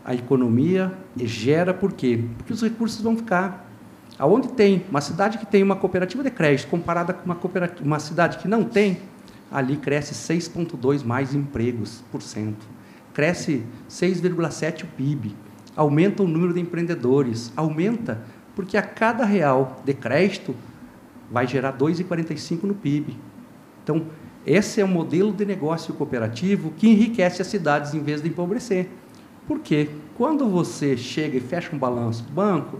A 0.04 0.14
economia 0.14 0.92
gera 1.16 1.74
por 1.74 1.94
quê? 1.94 2.26
Porque 2.38 2.52
os 2.52 2.62
recursos 2.62 3.02
vão 3.02 3.16
ficar. 3.16 3.70
Aonde 4.20 4.50
tem 4.50 4.86
uma 4.92 5.00
cidade 5.00 5.38
que 5.38 5.46
tem 5.46 5.64
uma 5.64 5.78
cooperativa 5.78 6.22
de 6.24 6.30
crédito 6.30 6.68
comparada 6.68 7.14
com 7.14 7.26
uma, 7.26 7.36
cooperativa, 7.36 7.84
uma 7.86 8.00
cidade 8.00 8.38
que 8.38 8.48
não 8.48 8.64
tem, 8.66 9.00
ali 9.54 9.78
cresce 9.78 10.16
6,2 10.16 11.06
mais 11.06 11.36
empregos 11.36 12.04
por 12.12 12.24
cento. 12.24 12.66
Cresce 13.14 13.64
6,7 13.88 14.84
o 14.84 14.88
PIB. 14.88 15.36
Aumenta 15.76 16.24
o 16.24 16.28
número 16.28 16.56
de 16.56 16.60
empreendedores. 16.60 17.54
Aumenta 17.56 18.24
porque 18.56 18.76
a 18.76 18.82
cada 18.82 19.24
real 19.24 19.80
de 19.86 19.94
crédito 19.94 20.56
vai 21.30 21.46
gerar 21.46 21.78
2,45 21.78 22.64
no 22.64 22.74
PIB. 22.74 23.16
Então, 23.84 24.08
esse 24.44 24.82
é 24.82 24.84
o 24.84 24.88
modelo 24.88 25.32
de 25.32 25.46
negócio 25.46 25.94
cooperativo 25.94 26.72
que 26.72 26.90
enriquece 26.90 27.40
as 27.40 27.48
cidades 27.48 27.94
em 27.94 28.02
vez 28.02 28.24
de 28.24 28.30
empobrecer. 28.30 28.90
Porque 29.48 29.90
quando 30.18 30.50
você 30.50 30.98
chega 30.98 31.38
e 31.38 31.40
fecha 31.40 31.76
um 31.76 31.78
balanço 31.78 32.24
do 32.24 32.32
banco, 32.32 32.80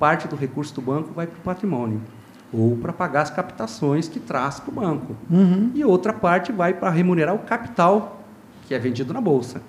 parte 0.00 0.26
do 0.26 0.34
recurso 0.34 0.74
do 0.74 0.82
banco 0.82 1.12
vai 1.14 1.28
para 1.28 1.38
o 1.38 1.42
patrimônio 1.42 2.02
ou 2.52 2.76
para 2.76 2.92
pagar 2.92 3.22
as 3.22 3.30
captações 3.30 4.08
que 4.08 4.20
traz 4.20 4.60
para 4.60 4.70
o 4.70 4.74
banco. 4.74 5.16
Uhum. 5.30 5.70
E 5.74 5.84
outra 5.84 6.12
parte 6.12 6.52
vai 6.52 6.72
para 6.74 6.90
remunerar 6.90 7.34
o 7.34 7.40
capital 7.40 8.22
que 8.66 8.74
é 8.74 8.78
vendido 8.78 9.12
na 9.12 9.20
bolsa. 9.20 9.62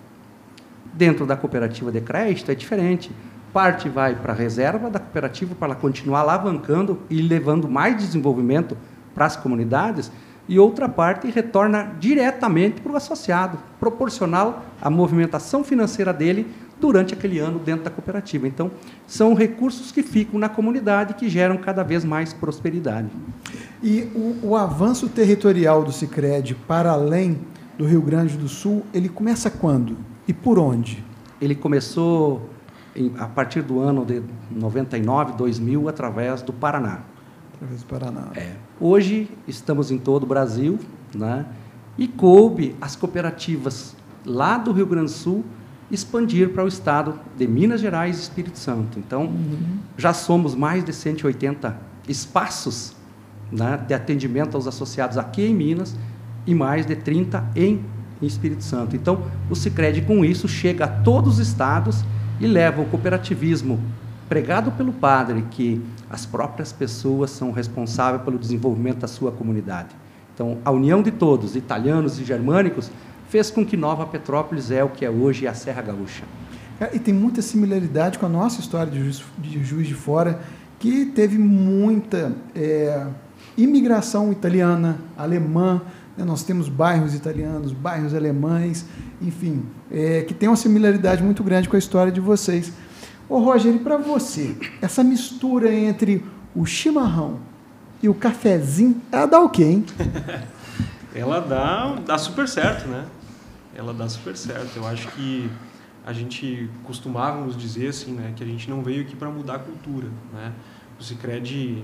Dentro 0.93 1.25
da 1.25 1.36
cooperativa 1.36 1.91
de 1.91 2.01
crédito 2.01 2.51
é 2.51 2.55
diferente 2.55 3.12
parte 3.57 3.89
vai 3.89 4.13
para 4.15 4.34
a 4.34 4.36
reserva 4.36 4.88
da 4.88 5.00
cooperativa 5.00 5.55
para 5.55 5.69
ela 5.69 5.75
continuar 5.75 6.19
alavancando 6.19 7.00
e 7.10 7.22
levando 7.22 7.67
mais 7.67 7.98
desenvolvimento 7.98 8.77
para 9.15 9.25
as 9.25 9.36
comunidades, 9.36 10.12
e 10.48 10.60
outra 10.60 10.88
parte 10.88 11.29
retorna 11.31 11.91
diretamente 12.00 12.79
para 12.79 12.91
o 12.91 12.96
associado, 12.96 13.57
proporcional 13.79 14.63
à 14.79 14.91
movimentação 14.91 15.63
financeira 15.63 16.13
dele 16.13 16.46
durante 16.79 17.13
aquele 17.13 17.39
ano 17.39 17.60
dentro 17.60 17.84
da 17.86 17.89
cooperativa. 17.89 18.48
Então, 18.48 18.72
são 19.05 19.34
recursos 19.34 19.91
que 19.91 20.03
ficam 20.03 20.39
na 20.39 20.50
comunidade 20.50 21.15
que 21.15 21.29
geram 21.29 21.57
cada 21.57 21.84
vez 21.84 22.05
mais 22.05 22.34
prosperidade. 22.34 23.10
E 23.81 24.10
o, 24.15 24.50
o 24.50 24.55
avanço 24.55 25.10
territorial 25.10 25.84
do 25.84 25.91
Sicredi 25.91 26.55
para 26.55 26.91
além 26.91 27.39
do 27.77 27.86
Rio 27.86 28.01
Grande 28.01 28.38
do 28.38 28.48
Sul, 28.48 28.84
ele 28.93 29.10
começa 29.10 29.50
quando 29.50 29.98
e 30.27 30.34
por 30.34 30.60
onde? 30.60 31.03
Ele 31.39 31.55
começou 31.55 32.50
a 33.19 33.27
partir 33.27 33.62
do 33.62 33.79
ano 33.79 34.03
de 34.03 34.24
99, 34.51 35.34
2000, 35.34 35.88
através 35.88 36.41
do 36.41 36.51
Paraná. 36.51 37.01
Através 37.53 37.81
do 37.81 37.88
Paraná. 37.88 38.27
É. 38.36 38.53
Hoje 38.79 39.29
estamos 39.48 39.91
em 39.91 39.98
todo 39.98 40.24
o 40.24 40.25
Brasil, 40.25 40.79
né? 41.13 41.46
e 41.98 42.07
coube 42.07 42.75
as 42.79 42.96
cooperativas 42.96 43.96
lá 44.25 44.57
do 44.57 44.72
Rio 44.72 44.86
Grande 44.86 45.12
do 45.12 45.17
Sul 45.17 45.43
expandir 45.89 46.50
para 46.50 46.63
o 46.63 46.67
estado 46.67 47.20
de 47.38 47.48
Minas 47.48 47.82
Gerais 47.82 48.17
e 48.17 48.22
Espírito 48.22 48.58
Santo. 48.58 49.00
Então, 49.00 49.24
uhum. 49.24 49.79
já 49.98 50.13
somos 50.13 50.53
mais 50.53 50.84
de 50.84 50.91
180 50.91 51.75
espaços 52.08 52.96
né, 53.51 53.79
de 53.88 53.94
atendimento 53.94 54.56
aos 54.56 54.67
associados 54.67 55.17
aqui 55.17 55.44
em 55.44 55.53
Minas 55.53 55.96
e 56.46 56.53
mais 56.53 56.86
de 56.86 56.96
30 56.96 57.44
em, 57.56 57.82
em 58.22 58.25
Espírito 58.25 58.63
Santo. 58.63 58.96
Então, 58.96 59.24
o 59.50 59.56
Sicredi 59.56 60.01
com 60.01 60.24
isso 60.25 60.48
chega 60.48 60.86
a 60.86 60.88
todos 60.88 61.39
os 61.39 61.48
estados 61.48 62.03
e 62.39 62.48
leva 62.48 62.82
o 62.82 62.86
cooperativismo 62.86 63.79
pregado 64.27 64.72
pelo 64.72 64.91
padre 64.91 65.46
que 65.50 65.82
as 66.10 66.25
próprias 66.25 66.72
pessoas 66.72 67.32
são 67.32 67.51
responsáveis 67.51 68.24
pelo 68.24 68.38
desenvolvimento 68.38 69.00
da 69.00 69.08
sua 69.08 69.32
comunidade. 69.32 69.96
Então, 70.34 70.60
a 70.63 70.72
união 70.72 71.01
de 71.01 71.12
todos, 71.12 71.56
italianos 71.56 72.20
e 72.20 72.25
germânicos, 72.25 72.91
fez 73.29 73.50
com 73.50 73.65
que 73.65 73.77
Nova 73.77 74.05
Petrópolis 74.05 74.72
é 74.72 74.84
o 74.84 74.89
que 74.89 75.05
é 75.05 75.10
hoje 75.10 75.48
a 75.48 75.53
Serra 75.53 75.81
Gaúcha. 75.81 76.24
E 76.93 77.00
tem 77.00 77.13
muita 77.13 77.41
similaridade 77.41 78.19
com 78.19 78.25
a 78.25 78.29
nossa 78.29 78.60
história 78.60 78.91
de 78.91 79.00
Juiz 79.00 79.24
de, 79.38 79.63
Juiz 79.63 79.88
de 79.88 79.96
Fora, 79.96 80.39
que 80.79 81.05
teve 81.07 81.38
muita 81.38 82.34
é, 82.55 83.07
imigração 83.57 84.31
italiana, 84.31 85.00
alemã, 85.17 85.81
né? 86.17 86.25
Nós 86.25 86.43
temos 86.43 86.67
bairros 86.67 87.13
italianos, 87.13 87.72
bairros 87.72 88.13
alemães, 88.13 88.86
enfim, 89.22 89.63
é, 89.91 90.24
que 90.24 90.34
tem 90.34 90.50
uma 90.50 90.55
similaridade 90.55 91.24
muito 91.24 91.43
grande 91.43 91.69
com 91.69 91.75
a 91.75 91.79
história 91.79 92.12
de 92.12 92.19
vocês. 92.19 92.74
Ô 93.29 93.39
Roger, 93.39 93.75
e 93.75 93.79
para 93.79 93.98
você, 93.98 94.55
essa 94.81 95.03
mistura 95.03 95.72
entre 95.72 96.25
o 96.55 96.65
chimarrão 96.65 97.39
e 98.01 98.10
o 98.10 98.13
cafezinho, 98.13 99.00
ela 99.12 99.25
dá 99.27 99.39
o 99.39 99.50
quê, 99.50 99.63
hein? 99.63 99.86
ela 101.13 101.39
dá, 101.39 101.96
dá 102.05 102.17
super 102.17 102.48
certo, 102.48 102.88
né? 102.88 103.05
Ela 103.77 103.93
dá 103.93 104.10
super 104.10 104.36
certo. 104.36 104.75
Eu 104.75 104.88
acho 104.88 105.07
que 105.12 105.50
a 106.03 106.12
gente 106.12 106.69
costumávamos 106.84 107.55
dizer 107.55 107.89
assim, 107.89 108.13
né, 108.13 108.34
que 108.36 108.43
a 108.43 108.48
gente 108.48 108.69
não 108.69 108.81
veio 108.81 109.03
aqui 109.03 109.15
para 109.15 109.29
mudar 109.29 109.55
a 109.55 109.60
cultura, 109.60 110.07
né? 110.34 110.51
O 111.00 111.03
Sicredi, 111.03 111.84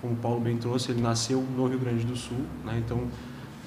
como 0.00 0.14
o 0.14 0.16
Paulo 0.16 0.40
bem 0.40 0.56
trouxe, 0.56 0.90
ele 0.90 1.02
nasceu 1.02 1.42
no 1.42 1.66
Rio 1.66 1.78
Grande 1.78 2.04
do 2.04 2.16
Sul, 2.16 2.38
né? 2.64 2.82
Então 2.84 3.08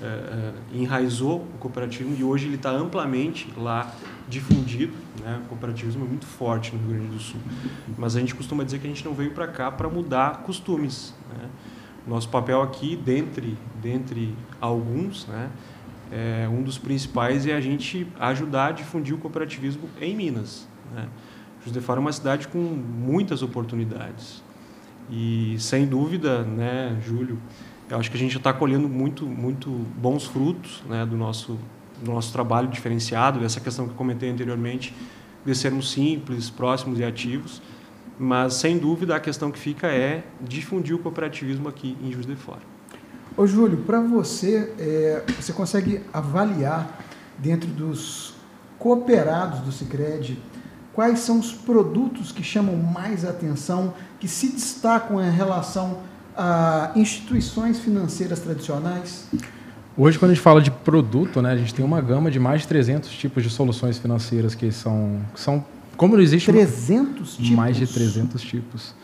é, 0.02 0.06
é, 0.06 0.54
enraizou 0.74 1.40
o 1.40 1.58
cooperativismo 1.60 2.16
e 2.20 2.24
hoje 2.24 2.46
ele 2.46 2.56
está 2.56 2.72
amplamente 2.72 3.52
lá 3.58 3.92
difundido. 4.28 4.94
Né? 5.22 5.42
O 5.46 5.50
cooperativismo 5.50 6.06
é 6.06 6.08
muito 6.08 6.26
forte 6.26 6.76
no 6.76 6.80
Rio 6.80 6.98
Grande 7.00 7.16
do 7.16 7.20
Sul. 7.20 7.40
Mas 7.98 8.16
a 8.16 8.20
gente 8.20 8.36
costuma 8.36 8.64
dizer 8.64 8.80
que 8.80 8.86
a 8.86 8.90
gente 8.90 9.04
não 9.04 9.14
veio 9.14 9.32
para 9.32 9.48
cá 9.48 9.72
para 9.72 9.90
mudar 9.90 10.44
costumes. 10.44 11.16
Né? 11.36 11.50
Nosso 12.06 12.30
papel 12.30 12.62
aqui, 12.62 12.96
dentre, 12.96 13.58
dentre 13.82 14.36
alguns, 14.62 15.26
né? 15.28 15.50
É, 16.12 16.48
um 16.50 16.64
dos 16.64 16.78
principais 16.78 17.46
é 17.46 17.54
a 17.54 17.62
gente 17.62 18.08
ajudar 18.20 18.68
a 18.68 18.72
difundir 18.72 19.14
o 19.14 19.18
cooperativismo 19.18 19.90
em 20.00 20.16
Minas. 20.16 20.68
Né? 20.94 21.08
Juiz 21.62 21.74
de 21.74 21.82
Fora 21.82 22.00
é 22.00 22.02
uma 22.02 22.14
cidade 22.14 22.48
com 22.48 22.60
muitas 22.60 23.42
oportunidades. 23.42 24.42
E, 25.10 25.56
sem 25.60 25.86
dúvida, 25.86 26.44
né, 26.44 26.98
Júlio, 27.06 27.38
eu 27.90 27.98
acho 27.98 28.12
que 28.12 28.18
a 28.18 28.20
gente 28.20 28.38
está 28.38 28.52
colhendo 28.54 28.90
muito, 28.90 29.26
muito 29.26 29.70
bons 29.70 30.26
frutos 30.26 30.84
né, 30.88 31.06
do, 31.06 31.16
nosso, 31.16 31.58
do 32.02 32.12
nosso 32.12 32.32
trabalho 32.32 32.68
diferenciado, 32.68 33.40
dessa 33.40 33.60
questão 33.60 33.86
que 33.86 33.92
eu 33.92 33.98
comentei 33.98 34.30
anteriormente, 34.30 34.94
de 35.46 35.56
sermos 35.56 35.92
simples, 35.92 36.50
próximos 36.50 37.00
e 37.00 37.04
ativos. 37.04 37.62
Mas, 38.20 38.56
sem 38.56 38.78
dúvida, 38.78 39.16
a 39.16 39.20
questão 39.20 39.52
que 39.52 39.60
fica 39.60 39.88
é 39.88 40.24
difundir 40.42 40.96
o 40.96 41.00
cooperativismo 41.00 41.70
aqui 41.70 41.96
em 42.02 42.12
Juiz 42.12 42.26
de 42.26 42.36
Fora. 42.36 42.77
Ô, 43.38 43.46
Júlio, 43.46 43.78
para 43.78 44.02
você, 44.02 44.74
é, 44.80 45.22
você 45.40 45.54
consegue 45.54 46.02
avaliar, 46.12 47.06
dentro 47.38 47.70
dos 47.70 48.34
cooperados 48.80 49.60
do 49.60 49.72
Cicred, 49.72 50.40
quais 50.92 51.20
são 51.20 51.40
os 51.40 51.52
produtos 51.52 52.32
que 52.32 52.42
chamam 52.42 52.76
mais 52.76 53.24
atenção, 53.24 53.94
que 54.20 54.28
se 54.28 54.48
destacam 54.48 55.24
em 55.24 55.32
relação 55.32 56.00
a 56.36 56.92
instituições 56.96 57.80
financeiras 57.80 58.40
tradicionais? 58.40 59.28
Hoje, 59.96 60.18
quando 60.18 60.32
a 60.32 60.34
gente 60.34 60.44
fala 60.44 60.62
de 60.62 60.72
produto, 60.72 61.40
né, 61.40 61.52
a 61.52 61.58
gente 61.58 61.74
tem 61.74 61.86
uma 61.86 62.02
gama 62.02 62.30
de 62.32 62.40
mais 62.40 62.62
de 62.62 62.68
300 62.68 63.10
tipos 63.12 63.44
de 63.44 63.52
soluções 63.52 64.00
financeiras 64.00 64.56
que 64.56 64.72
são, 64.72 65.22
são 65.36 65.64
como 65.96 66.16
não 66.16 66.22
existe 66.22 66.52
300 66.52 67.36
tipos? 67.36 67.50
Mais 67.52 67.78
de 67.78 67.88
300 67.88 68.42
tipos. 68.42 68.96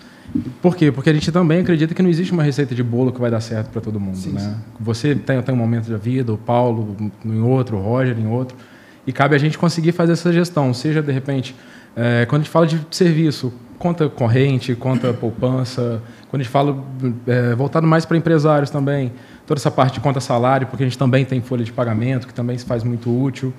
Por 0.62 0.75
quê? 0.75 0.92
Porque 0.92 1.10
a 1.10 1.13
gente 1.13 1.32
também 1.32 1.62
acredita 1.62 1.94
que 1.94 2.01
não 2.01 2.10
existe 2.10 2.32
uma 2.32 2.44
receita 2.44 2.74
de 2.74 2.82
bolo 2.82 3.12
que 3.12 3.20
vai 3.20 3.30
dar 3.30 3.42
certo 3.42 3.70
para 3.70 3.82
todo 3.82 4.00
mundo. 4.00 4.18
Sim, 4.18 4.32
né? 4.32 4.42
Sim. 4.42 4.56
Você 4.80 5.15
tem, 5.15 5.42
tem 5.42 5.53
um 5.53 5.58
momento 5.58 5.89
da 5.89 5.98
vida, 5.98 6.34
o 6.34 6.38
Paulo 6.38 6.96
em 7.24 7.42
outro, 7.42 7.77
o 7.77 7.82
Roger 7.82 8.18
em 8.18 8.27
outro, 8.27 8.58
e 9.06 9.12
cabe 9.12 9.36
a 9.36 9.38
gente 9.38 9.58
conseguir 9.58 9.92
fazer 9.92 10.13
essa 10.13 10.32
gestão, 10.32 10.74
seja 10.74 11.01
de 11.01 11.12
repente, 11.12 11.56
é, 11.96 12.25
quando 12.25 12.42
a 12.42 12.44
gente 12.44 12.51
fala 12.51 12.65
de 12.65 12.80
serviço, 12.89 13.53
conta 13.77 14.08
corrente, 14.08 14.74
conta 14.75 15.13
poupança. 15.13 16.01
Quando 16.30 16.39
a 16.39 16.44
gente 16.44 16.51
fala 16.51 16.82
é, 17.27 17.53
voltado 17.53 17.86
mais 17.86 18.06
para 18.06 18.15
empresários 18.15 18.70
também, 18.70 19.12
toda 19.46 19.60
essa 19.60 19.70
parte 19.70 19.96
de 19.96 20.00
conta 20.00 20.22
salário, 20.22 20.68
porque 20.68 20.84
a 20.84 20.86
gente 20.86 20.98
também 20.98 21.25
tem 21.25 21.42
folha 21.42 21.65
de 21.65 21.72
pagamento, 21.74 22.25
que 22.25 22.34
também 22.34 22.58
se 22.58 22.65
faz 22.65 22.82
muito 22.82 23.12
útil. 23.12 23.53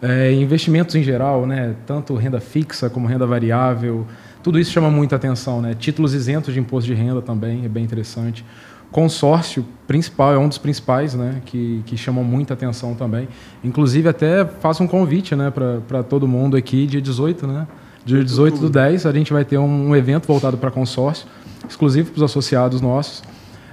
É, 0.00 0.32
investimentos 0.32 0.94
em 0.94 1.02
geral, 1.02 1.46
né, 1.46 1.74
tanto 1.86 2.14
renda 2.14 2.40
fixa 2.40 2.88
como 2.88 3.06
renda 3.06 3.26
variável, 3.26 4.06
tudo 4.46 4.60
isso 4.60 4.70
chama 4.70 4.88
muita 4.88 5.16
atenção. 5.16 5.60
Né? 5.60 5.74
Títulos 5.74 6.14
isentos 6.14 6.54
de 6.54 6.60
imposto 6.60 6.86
de 6.86 6.94
renda 6.94 7.20
também 7.20 7.64
é 7.64 7.68
bem 7.68 7.82
interessante. 7.82 8.44
Consórcio 8.92 9.66
principal 9.88 10.32
é 10.32 10.38
um 10.38 10.46
dos 10.46 10.56
principais, 10.56 11.14
né, 11.14 11.42
que, 11.44 11.82
que 11.84 11.96
chamam 11.96 12.22
muita 12.22 12.54
atenção 12.54 12.94
também. 12.94 13.26
Inclusive, 13.64 14.08
até 14.08 14.44
faço 14.44 14.84
um 14.84 14.86
convite 14.86 15.34
né, 15.34 15.50
para 15.50 16.04
todo 16.04 16.28
mundo 16.28 16.56
aqui, 16.56 16.86
dia 16.86 17.02
18, 17.02 17.44
né? 17.44 17.66
Dia 18.04 18.22
18 18.22 18.60
do 18.60 18.70
10, 18.70 19.04
a 19.04 19.12
gente 19.12 19.32
vai 19.32 19.44
ter 19.44 19.58
um, 19.58 19.88
um 19.88 19.96
evento 19.96 20.28
voltado 20.28 20.56
para 20.56 20.70
consórcio, 20.70 21.26
exclusivo 21.68 22.12
para 22.12 22.18
os 22.18 22.22
associados 22.22 22.80
nossos, 22.80 23.24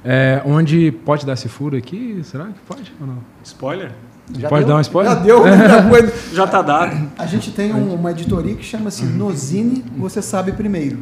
é, 0.03 0.41
onde 0.43 0.91
pode 0.91 1.23
dar 1.23 1.33
esse 1.33 1.47
furo 1.47 1.77
aqui? 1.77 2.19
Será 2.23 2.45
que 2.45 2.59
pode 2.67 2.91
ou 2.99 3.05
não? 3.05 3.19
Spoiler? 3.43 3.91
Já 4.39 4.49
pode 4.49 4.65
deu? 4.65 4.73
dar 4.73 4.77
um 4.79 4.81
spoiler? 4.81 5.13
Já 5.13 5.19
deu 5.19 5.45
muita 5.45 5.83
coisa. 5.89 6.13
Já 6.33 6.47
tá 6.47 6.61
dado. 6.61 7.09
A 7.17 7.25
gente 7.25 7.51
tem 7.51 7.73
um- 7.73 7.93
uma 7.95 8.11
editoria 8.11 8.55
que 8.55 8.63
chama-se 8.63 9.03
Nozine 9.05 9.83
Você 9.97 10.21
Sabe 10.21 10.51
Primeiro. 10.53 10.99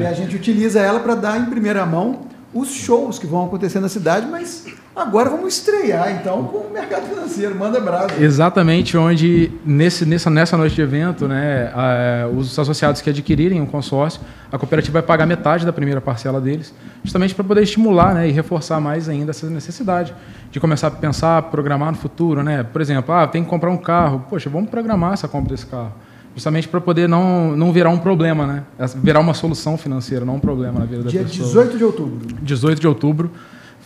E 0.00 0.06
a 0.06 0.12
gente 0.12 0.36
utiliza 0.36 0.80
ela 0.80 1.00
para 1.00 1.14
dar 1.14 1.40
em 1.40 1.46
primeira 1.46 1.84
mão 1.86 2.20
os 2.54 2.68
shows 2.68 3.18
que 3.18 3.26
vão 3.26 3.44
acontecer 3.46 3.80
na 3.80 3.88
cidade, 3.88 4.26
mas 4.30 4.64
agora 5.02 5.30
vamos 5.30 5.54
estrear 5.54 6.12
então 6.20 6.44
com 6.44 6.58
o 6.58 6.70
mercado 6.72 7.06
financeiro. 7.06 7.54
Manda 7.54 7.80
brasa. 7.80 8.22
Exatamente 8.22 8.96
onde, 8.96 9.50
nesse, 9.64 10.04
nessa, 10.06 10.28
nessa 10.30 10.56
noite 10.56 10.74
de 10.74 10.82
evento, 10.82 11.26
né, 11.28 11.70
a- 11.74 12.28
os 12.28 12.58
associados 12.58 13.00
que 13.00 13.10
adquirirem 13.10 13.60
um 13.60 13.66
consórcio, 13.66 14.20
a 14.52 14.58
cooperativa 14.58 14.94
vai 14.94 15.02
pagar 15.02 15.26
metade 15.26 15.64
da 15.64 15.72
primeira 15.72 16.00
parcela 16.00 16.40
deles, 16.40 16.74
justamente 17.04 17.34
para 17.34 17.44
poder 17.44 17.62
estimular 17.62 18.14
né, 18.14 18.28
e 18.28 18.32
reforçar 18.32 18.80
mais 18.80 19.08
ainda 19.08 19.30
essa 19.30 19.48
necessidade 19.48 20.14
de 20.50 20.58
começar 20.60 20.88
a 20.88 20.90
pensar, 20.90 21.42
programar 21.44 21.90
no 21.92 21.96
futuro. 21.96 22.42
Né? 22.42 22.62
Por 22.62 22.80
exemplo, 22.80 23.14
ah, 23.14 23.26
tem 23.26 23.42
que 23.44 23.48
comprar 23.50 23.70
um 23.70 23.76
carro, 23.76 24.24
poxa, 24.28 24.50
vamos 24.50 24.70
programar 24.70 25.12
essa 25.12 25.28
compra 25.28 25.50
desse 25.54 25.66
carro. 25.66 25.92
Justamente 26.34 26.68
para 26.68 26.80
poder 26.80 27.08
não, 27.08 27.56
não 27.56 27.72
virar 27.72 27.90
um 27.90 27.98
problema, 27.98 28.46
né? 28.46 28.62
virar 29.02 29.18
uma 29.18 29.34
solução 29.34 29.76
financeira, 29.76 30.24
não 30.24 30.36
um 30.36 30.40
problema 30.40 30.78
na 30.78 30.86
vida 30.86 31.02
da 31.02 31.10
Dia 31.10 31.22
pessoa. 31.24 31.46
18 31.46 31.76
de 31.78 31.84
outubro. 31.84 32.36
18 32.40 32.80
de 32.80 32.86
outubro, 32.86 33.30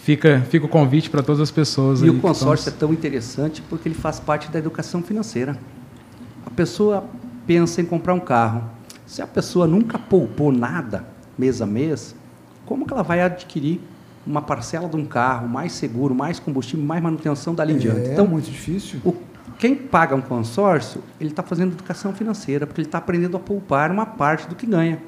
fica, 0.04 0.40
fica 0.50 0.66
o 0.66 0.68
convite 0.68 1.08
para 1.08 1.22
todas 1.22 1.40
as 1.40 1.50
pessoas. 1.50 2.00
E 2.00 2.04
aí 2.04 2.10
o 2.10 2.20
consórcio 2.20 2.68
estão- 2.68 2.88
é 2.88 2.90
tão 2.90 2.92
interessante 2.92 3.62
porque 3.62 3.88
ele 3.88 3.94
faz 3.94 4.20
parte 4.20 4.50
da 4.50 4.58
educação 4.58 5.02
financeira. 5.02 5.58
A 6.44 6.50
pessoa 6.50 7.04
pensa 7.46 7.80
em 7.80 7.84
comprar 7.84 8.12
um 8.14 8.20
carro. 8.20 8.62
Se 9.06 9.22
a 9.22 9.26
pessoa 9.26 9.66
nunca 9.66 9.98
poupou 9.98 10.52
nada 10.52 11.04
mês 11.38 11.60
a 11.62 11.66
mês, 11.66 12.14
como 12.66 12.86
que 12.86 12.92
ela 12.92 13.02
vai 13.02 13.20
adquirir 13.22 13.80
uma 14.26 14.40
parcela 14.42 14.88
de 14.88 14.96
um 14.96 15.04
carro 15.04 15.48
mais 15.48 15.72
seguro, 15.72 16.14
mais 16.14 16.38
combustível, 16.38 16.84
mais 16.84 17.02
manutenção 17.02 17.54
dali 17.54 17.74
em 17.74 17.78
diante? 17.78 18.08
É 18.08 18.12
Então, 18.12 18.26
muito 18.26 18.50
difícil. 18.50 19.00
o- 19.04 19.14
quem 19.58 19.74
paga 19.74 20.14
um 20.14 20.20
consórcio, 20.20 21.02
ele 21.20 21.30
está 21.30 21.42
fazendo 21.42 21.72
educação 21.72 22.12
financeira, 22.12 22.66
porque 22.66 22.80
ele 22.80 22.88
está 22.88 22.98
aprendendo 22.98 23.36
a 23.36 23.40
poupar 23.40 23.90
uma 23.90 24.06
parte 24.06 24.46
do 24.48 24.54
que 24.54 24.66
ganha. 24.66 24.98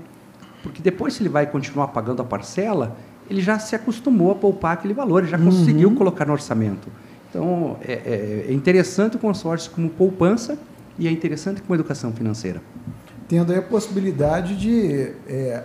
Porque 0.62 0.82
depois, 0.82 1.14
se 1.14 1.22
ele 1.22 1.28
vai 1.30 1.46
continuar 1.46 1.88
pagando 1.88 2.20
a 2.22 2.24
parcela, 2.24 2.96
ele 3.30 3.40
já 3.40 3.58
se 3.58 3.74
acostumou 3.74 4.32
a 4.32 4.34
poupar 4.34 4.72
aquele 4.74 4.94
valor, 4.94 5.22
ele 5.22 5.30
já 5.30 5.38
conseguiu 5.38 5.90
colocar 5.94 6.24
no 6.26 6.32
orçamento. 6.32 6.88
Então, 7.30 7.76
é, 7.86 7.92
é- 7.92 8.46
é 8.48 8.52
interessante 8.52 9.16
o 9.16 9.18
consórcio 9.18 9.70
como 9.72 9.88
poupança 9.90 10.58
e 10.98 11.06
é 11.06 11.10
interessante 11.10 11.60
como 11.60 11.74
educação 11.74 12.12
financeira. 12.12 12.62
Tendo 13.28 13.52
aí 13.52 13.58
a 13.58 13.62
possibilidade 13.62 14.56
de 14.56 15.10
é, 15.28 15.64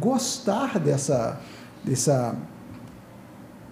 gostar 0.00 0.78
dessa, 0.78 1.38
dessa 1.84 2.34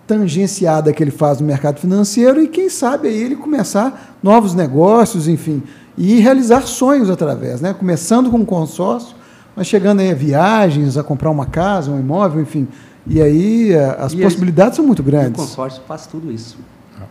tangenciada 0.07 0.93
que 0.93 1.03
ele 1.03 1.11
faz 1.11 1.41
no 1.41 1.47
mercado 1.47 1.81
financeiro 1.81 2.41
e 2.41 2.49
quem 2.49 2.69
sabe 2.69 3.09
aí 3.09 3.23
ele 3.23 3.37
começar 3.37 4.17
novos 4.23 4.55
negócios, 4.55 5.27
enfim, 5.27 5.63
e 5.99 6.21
realizar 6.21 6.63
sonhos 6.63 7.11
através, 7.11 7.61
né? 7.61 7.75
Começando 7.75 8.31
com 8.31 8.37
um 8.39 8.45
consórcio, 8.45 9.17
mas 9.57 9.67
chegando 9.67 10.01
aí 10.01 10.11
a 10.11 10.15
viagens, 10.15 10.97
a 10.97 11.03
comprar 11.03 11.31
uma 11.31 11.47
casa, 11.47 11.91
um 11.91 11.99
imóvel, 11.99 12.41
enfim. 12.43 12.69
E 13.07 13.21
aí 13.23 13.75
a- 13.75 13.93
as 14.05 14.13
E 14.13 14.17
possibilidades 14.21 14.77
são 14.77 14.85
muito 14.87 15.01
E 15.01 15.03
o 15.03 15.05
grandes. 15.05 15.41
consórcio 15.41 15.83
faz 15.87 16.07
tudo 16.07 16.31
isso. 16.33 16.57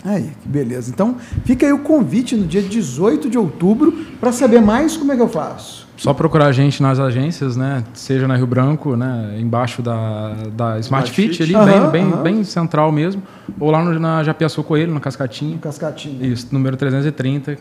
Aí, 0.03 0.31
que 0.41 0.47
beleza. 0.47 0.91
Então, 0.91 1.15
fica 1.45 1.65
aí 1.65 1.71
o 1.73 1.79
convite 1.79 2.35
no 2.35 2.45
dia 2.45 2.61
18 2.61 3.29
de 3.29 3.37
outubro 3.37 3.91
para 4.19 4.31
saber 4.31 4.59
mais 4.61 4.97
como 4.97 5.11
é 5.11 5.15
que 5.15 5.21
eu 5.21 5.27
faço. 5.29 5.85
Só 5.97 6.13
procurar 6.13 6.47
a 6.47 6.51
gente 6.51 6.81
nas 6.81 6.99
agências, 6.99 7.55
né? 7.55 7.83
Seja 7.93 8.27
na 8.27 8.35
Rio 8.35 8.45
Branco, 8.45 8.95
né? 8.97 9.37
Embaixo 9.39 9.81
da, 9.81 10.33
da 10.55 10.79
Smart 10.79 10.81
Smart 10.81 11.11
Fit, 11.11 11.29
Fit. 11.37 11.43
ali, 11.43 11.55
Aham, 11.55 11.89
bem, 11.89 12.03
bem, 12.03 12.13
aham. 12.13 12.23
bem 12.23 12.43
central 12.43 12.91
mesmo. 12.91 13.23
Ou 13.59 13.71
lá 13.71 13.83
no, 13.83 13.97
na 13.99 14.21
Japiaçu 14.23 14.61
Coelho, 14.63 14.93
no 14.93 14.99
Cascatinho. 14.99 15.55
Um 15.55 15.59
cascatinho. 15.59 16.23
Isso, 16.25 16.47
número 16.51 16.75
330. 16.75 17.57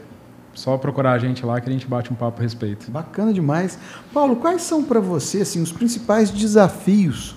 Só 0.52 0.76
procurar 0.76 1.12
a 1.12 1.18
gente 1.18 1.44
lá 1.46 1.60
que 1.60 1.68
a 1.68 1.72
gente 1.72 1.86
bate 1.86 2.12
um 2.12 2.16
papo 2.16 2.40
a 2.40 2.42
respeito. 2.42 2.90
Bacana 2.90 3.32
demais. 3.32 3.78
Paulo, 4.12 4.36
quais 4.36 4.62
são 4.62 4.82
para 4.82 4.98
você 5.00 5.42
assim, 5.42 5.62
os 5.62 5.70
principais 5.72 6.30
desafios 6.30 7.36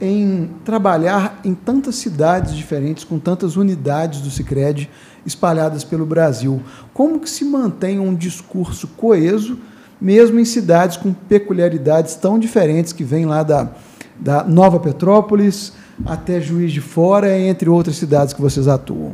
em 0.00 0.50
trabalhar 0.64 1.40
em 1.44 1.54
tantas 1.54 1.96
cidades 1.96 2.54
diferentes, 2.54 3.04
com 3.04 3.18
tantas 3.18 3.56
unidades 3.56 4.20
do 4.20 4.30
Cicred 4.30 4.90
espalhadas 5.24 5.84
pelo 5.84 6.04
Brasil? 6.04 6.62
Como 6.92 7.20
que 7.20 7.30
se 7.30 7.44
mantém 7.44 7.98
um 7.98 8.14
discurso 8.14 8.88
coeso, 8.88 9.58
mesmo 10.00 10.38
em 10.38 10.44
cidades 10.44 10.96
com 10.96 11.12
peculiaridades 11.12 12.14
tão 12.14 12.38
diferentes 12.38 12.92
que 12.92 13.04
vêm 13.04 13.26
lá 13.26 13.42
da, 13.42 13.70
da 14.18 14.44
Nova 14.44 14.78
Petrópolis 14.80 15.72
até 16.04 16.40
Juiz 16.40 16.72
de 16.72 16.80
Fora, 16.80 17.38
entre 17.38 17.68
outras 17.68 17.96
cidades 17.96 18.34
que 18.34 18.40
vocês 18.40 18.66
atuam? 18.66 19.12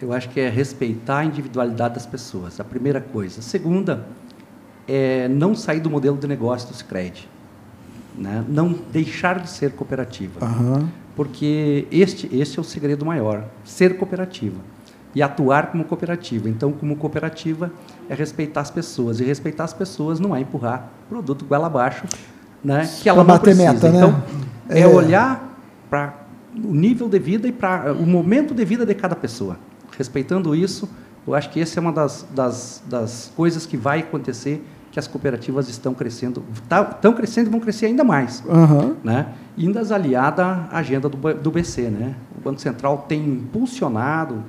Eu 0.00 0.12
acho 0.12 0.30
que 0.30 0.40
é 0.40 0.48
respeitar 0.48 1.18
a 1.18 1.24
individualidade 1.24 1.94
das 1.94 2.06
pessoas, 2.06 2.58
a 2.58 2.64
primeira 2.64 3.00
coisa. 3.00 3.40
A 3.40 3.42
segunda 3.42 4.06
é 4.88 5.28
não 5.28 5.54
sair 5.54 5.80
do 5.80 5.90
modelo 5.90 6.16
de 6.16 6.26
negócio 6.26 6.68
do 6.68 6.74
Sicredi, 6.74 7.28
né? 8.16 8.44
Não 8.48 8.74
deixar 8.92 9.38
de 9.40 9.48
ser 9.48 9.72
cooperativa. 9.72 10.44
Aham. 10.44 10.88
Porque 11.14 11.86
este, 11.90 12.28
este 12.34 12.58
é 12.58 12.60
o 12.60 12.64
segredo 12.64 13.04
maior, 13.04 13.44
ser 13.64 13.96
cooperativa 13.98 14.56
e 15.14 15.22
atuar 15.22 15.70
como 15.70 15.84
cooperativa. 15.84 16.48
Então, 16.48 16.72
como 16.72 16.96
cooperativa 16.96 17.70
é 18.08 18.14
respeitar 18.14 18.62
as 18.62 18.70
pessoas 18.70 19.20
e 19.20 19.24
respeitar 19.24 19.64
as 19.64 19.74
pessoas 19.74 20.18
não 20.18 20.34
é 20.34 20.40
empurrar 20.40 20.88
produto 21.10 21.44
goela 21.44 21.66
abaixo, 21.66 22.04
né? 22.64 22.88
Que 23.02 23.08
ela 23.10 23.22
Pra 23.24 23.34
não 23.34 23.40
precisa. 23.40 23.72
meta, 23.74 23.90
né? 23.90 23.98
Então, 23.98 24.22
é, 24.70 24.80
É. 24.80 24.86
olhar 24.86 25.54
para 25.90 26.14
o 26.56 26.72
nível 26.74 27.08
de 27.10 27.18
vida 27.18 27.46
e 27.46 27.52
para 27.52 27.92
o 27.92 28.06
momento 28.06 28.54
de 28.54 28.64
vida 28.64 28.86
de 28.86 28.94
cada 28.94 29.14
pessoa. 29.14 29.58
Respeitando 29.98 30.54
isso, 30.54 30.88
eu 31.26 31.34
acho 31.34 31.50
que 31.50 31.60
essa 31.60 31.78
é 31.78 31.80
uma 31.82 31.92
das, 31.92 32.26
das, 32.34 32.82
das 32.88 33.30
coisas 33.36 33.66
que 33.66 33.76
vai 33.76 34.00
acontecer 34.00 34.64
que 34.92 34.98
as 34.98 35.08
cooperativas 35.08 35.68
estão 35.68 35.94
crescendo, 35.94 36.44
tá- 36.68 36.82
estão 36.94 37.12
crescendo 37.14 37.48
e 37.48 37.50
vão 37.50 37.58
crescer 37.60 37.86
ainda 37.86 38.04
mais 38.04 38.44
Aham. 38.48 38.94
né? 39.02 39.26
Ainda 39.58 39.80
aliada 39.94 40.44
à 40.70 40.78
agenda 40.78 41.08
do, 41.08 41.16
do 41.34 41.50
BC. 41.50 41.88
Né? 41.88 42.14
O 42.38 42.40
Banco 42.42 42.60
Central 42.60 43.06
tem 43.08 43.24
impulsionado 43.26 44.44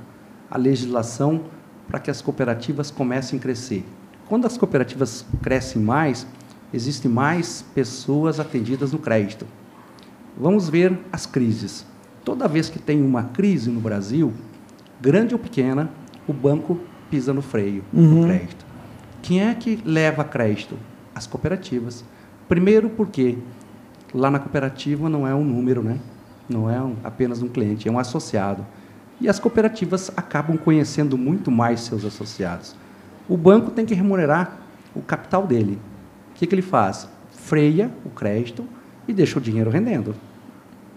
a 0.51 0.58
legislação 0.58 1.41
para 1.88 1.97
que 1.99 2.12
as 2.12 2.21
cooperativas 2.21 2.91
comecem 2.91 3.39
a 3.39 3.41
crescer. 3.41 3.86
Quando 4.27 4.45
as 4.45 4.58
cooperativas 4.58 5.25
crescem 5.41 5.82
mais, 5.82 6.27
existem 6.73 7.10
mais 7.10 7.63
pessoas 7.73 8.39
atendidas 8.39 8.91
no 8.91 8.99
crédito. 8.99 9.45
Vamos 10.38 10.67
ver 10.67 10.99
as 11.12 11.25
crises. 11.25 11.86
Toda 12.25 12.47
vez 12.47 12.69
que 12.69 12.79
tem 12.79 13.01
uma 13.01 13.23
crise 13.23 13.69
no 13.69 13.79
Brasil, 13.79 14.34
grande 15.01 15.34
ou 15.36 15.39
pequena, 15.39 15.89
o 16.27 16.34
banco 16.34 16.79
pisa 17.10 17.34
no 17.34 17.41
freio 17.41 17.84
Uhum. 17.93 18.21
do 18.21 18.25
crédito. 18.27 18.62
Quem 19.24 19.42
é 19.42 19.56
que 19.56 19.80
leva 19.86 20.24
crédito? 20.24 20.78
As 21.16 21.26
cooperativas. 21.26 22.04
Primeiro 22.48 22.90
porque 22.90 23.38
lá 24.14 24.30
na 24.30 24.38
cooperativa 24.38 25.08
não 25.10 25.26
é 25.26 25.34
um 25.34 25.44
número, 25.44 25.82
né? 25.82 25.98
não 26.50 26.70
é 26.70 26.82
um- 26.82 26.98
apenas 27.06 27.42
um 27.42 27.48
cliente, 27.48 27.88
é 27.88 27.92
um 27.92 27.98
associado. 27.98 28.66
E 29.22 29.30
as 29.30 29.40
cooperativas 29.40 30.12
acabam 30.18 30.58
conhecendo 30.58 31.18
muito 31.18 31.50
mais 31.50 31.80
seus 31.80 32.04
associados. 32.04 32.76
O 33.30 33.38
banco 33.38 33.72
tem 33.72 33.86
que 33.86 33.94
remunerar 33.94 34.58
o 34.94 35.02
capital 35.02 35.48
dele. 35.48 35.80
O 36.32 36.34
que, 36.36 36.46
que 36.46 36.54
ele 36.54 36.62
faz? 36.62 37.08
Freia 37.32 37.90
o 38.06 38.10
crédito 38.10 38.66
e 39.08 39.14
deixa 39.14 39.40
o 39.40 39.42
dinheiro 39.42 39.70
rendendo. 39.70 40.14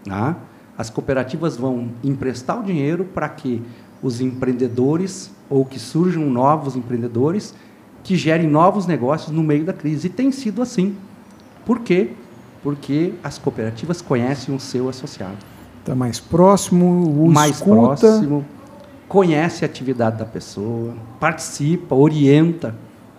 Tá? 0.03 0.35
As 0.77 0.89
cooperativas 0.89 1.55
vão 1.55 1.91
emprestar 2.03 2.59
o 2.59 2.63
dinheiro 2.63 3.05
para 3.05 3.29
que 3.29 3.63
os 4.03 4.19
empreendedores 4.19 5.31
ou 5.49 5.63
que 5.63 5.79
surjam 5.79 6.29
novos 6.29 6.75
empreendedores 6.75 7.55
que 8.07 8.15
gerem 8.15 8.47
novos 8.47 8.87
negócios 8.87 9.31
no 9.31 9.43
meio 9.43 9.65
da 9.65 9.73
crise. 9.73 10.07
E 10.07 10.09
tem 10.09 10.31
sido 10.31 10.61
assim. 10.61 10.95
Por 11.65 11.81
quê? 11.81 12.11
Porque 12.63 13.13
as 13.21 13.37
cooperativas 13.37 14.01
conhecem 14.01 14.55
o 14.55 14.59
seu 14.59 14.87
associado. 14.87 15.37
Está 15.81 15.93
mais 15.93 16.19
próximo, 16.19 17.25
o 17.25 17.29
mais 17.29 17.57
escuta. 17.57 17.75
próximo, 17.75 18.45
conhece 19.07 19.65
a 19.65 19.67
atividade 19.67 20.17
da 20.17 20.25
pessoa, 20.25 20.93
participa, 21.19 21.93
orienta. 21.93 22.73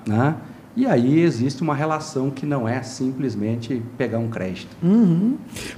Né? 0.07 0.35
E 0.74 0.87
aí 0.87 1.20
existe 1.20 1.62
uma 1.62 1.74
relação 1.74 2.31
que 2.31 2.46
não 2.46 2.66
é 2.66 2.83
simplesmente 2.83 3.83
pegar 3.98 4.18
um 4.18 4.29
crédito. 4.29 4.74
Uhum. 4.83 5.37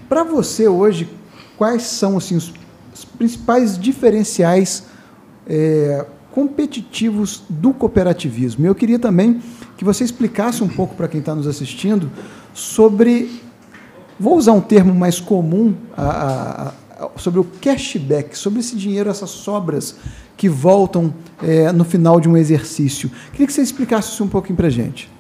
Para 0.09 0.23
você 0.23 0.69
hoje, 0.69 1.09
quais 1.59 1.83
são 1.83 2.17
assim, 2.17 2.37
os 2.37 2.53
os 3.01 3.05
principais 3.05 3.79
diferenciais 3.79 4.85
é, 5.47 6.05
competitivos 6.33 7.43
do 7.49 7.73
cooperativismo. 7.73 8.67
Eu 8.67 8.75
queria 8.75 8.99
também 8.99 9.41
que 9.77 9.85
você 9.85 10.05
explicasse 10.05 10.63
um 10.63 10.69
pouco 10.69 10.95
para 10.95 11.09
quem 11.09 11.21
está 11.21 11.35
nos 11.35 11.47
assistindo 11.47 12.11
sobre, 12.53 13.41
vou 14.19 14.37
usar 14.37 14.53
um 14.53 14.61
termo 14.61 14.95
mais 14.95 15.21
comum, 15.21 15.75
a, 15.97 16.05
a, 16.05 16.69
a, 17.05 17.11
sobre 17.17 17.41
o 17.41 17.45
cashback, 17.45 18.37
sobre 18.37 18.61
esse 18.61 18.77
dinheiro, 18.77 19.11
essas 19.11 19.31
sobras 19.31 19.97
que 20.37 20.49
voltam 20.49 21.13
é, 21.43 21.71
no 21.73 21.85
final 21.85 22.21
de 22.21 22.29
um 22.29 22.37
exercício. 22.37 23.11
Queria 23.33 23.47
que 23.47 23.53
você 23.53 23.63
explicasse 23.63 24.13
isso 24.13 24.25
um 24.25 24.29
pouquinho 24.29 24.57
para 24.57 24.69
a 24.69 24.71
gente. 24.71 25.11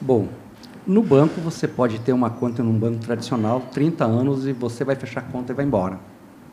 Bom, 0.00 0.28
no 0.86 1.02
banco 1.02 1.40
você 1.40 1.68
pode 1.68 1.98
ter 2.00 2.12
uma 2.12 2.30
conta 2.30 2.62
num 2.62 2.78
banco 2.78 2.98
tradicional, 2.98 3.60
30 3.72 4.04
anos, 4.04 4.46
e 4.46 4.52
você 4.52 4.84
vai 4.84 4.96
fechar 4.96 5.20
a 5.20 5.24
conta 5.24 5.52
e 5.52 5.54
vai 5.54 5.64
embora. 5.64 5.98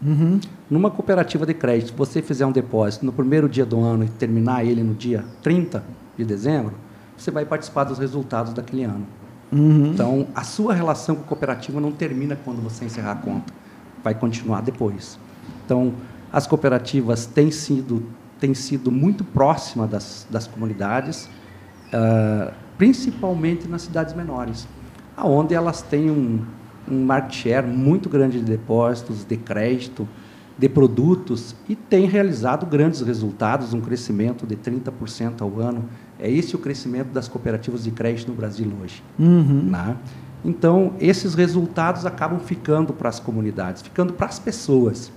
Uhum. 0.01 0.39
Numa 0.69 0.91
cooperativa 0.91 1.45
de 1.45 1.53
crédito, 1.53 1.93
você 1.95 2.21
fizer 2.21 2.45
um 2.45 2.51
depósito 2.51 3.05
no 3.05 3.11
primeiro 3.11 3.49
dia 3.49 3.65
do 3.65 3.79
ano 3.79 4.03
e 4.03 4.09
terminar 4.09 4.63
ele 4.65 4.83
no 4.83 4.93
dia 4.93 5.25
30 5.41 5.83
de 6.17 6.23
dezembro, 6.23 6.73
você 7.17 7.31
vai 7.31 7.45
participar 7.45 7.83
dos 7.85 7.97
resultados 7.97 8.53
daquele 8.53 8.83
ano. 8.83 9.07
Uhum. 9.51 9.91
Então, 9.93 10.27
a 10.35 10.43
sua 10.43 10.73
relação 10.73 11.15
com 11.15 11.21
a 11.21 11.25
cooperativa 11.25 11.79
não 11.79 11.91
termina 11.91 12.37
quando 12.43 12.61
você 12.61 12.85
encerrar 12.85 13.13
a 13.13 13.15
conta, 13.15 13.53
vai 14.03 14.13
continuar 14.13 14.61
depois. 14.61 15.17
Então, 15.65 15.93
as 16.31 16.45
cooperativas 16.45 17.25
têm 17.25 17.49
sido, 17.49 18.03
têm 18.39 18.53
sido 18.53 18.91
muito 18.91 19.23
próximas 19.23 19.89
das, 19.89 20.27
das 20.29 20.45
comunidades, 20.45 21.29
uh, 21.87 22.51
principalmente 22.77 23.67
nas 23.67 23.83
cidades 23.83 24.13
menores, 24.13 24.67
aonde 25.15 25.53
elas 25.53 25.81
têm 25.81 26.11
um, 26.11 26.45
um 26.89 27.03
market 27.05 27.35
share 27.35 27.67
muito 27.67 28.09
grande 28.09 28.39
de 28.39 28.45
depósitos, 28.45 29.23
de 29.23 29.37
crédito, 29.37 30.07
de 30.57 30.67
produtos 30.67 31.55
e 31.69 31.75
tem 31.75 32.07
realizado 32.07 32.65
grandes 32.65 33.01
resultados, 33.01 33.73
um 33.73 33.81
crescimento 33.81 34.47
de 34.47 34.55
30% 34.55 35.41
ao 35.41 35.59
ano. 35.59 35.85
É 36.19 36.29
esse 36.29 36.55
o 36.55 36.59
crescimento 36.59 37.09
das 37.09 37.27
cooperativas 37.27 37.83
de 37.83 37.91
crédito 37.91 38.29
no 38.29 38.35
Brasil 38.35 38.71
hoje. 38.81 39.03
Uhum. 39.19 39.69
Né? 39.69 39.95
Então, 40.43 40.93
esses 40.99 41.35
resultados 41.35 42.05
acabam 42.05 42.39
ficando 42.39 42.91
para 42.91 43.09
as 43.09 43.19
comunidades, 43.19 43.81
ficando 43.81 44.13
para 44.13 44.27
as 44.27 44.39
pessoas. 44.39 45.11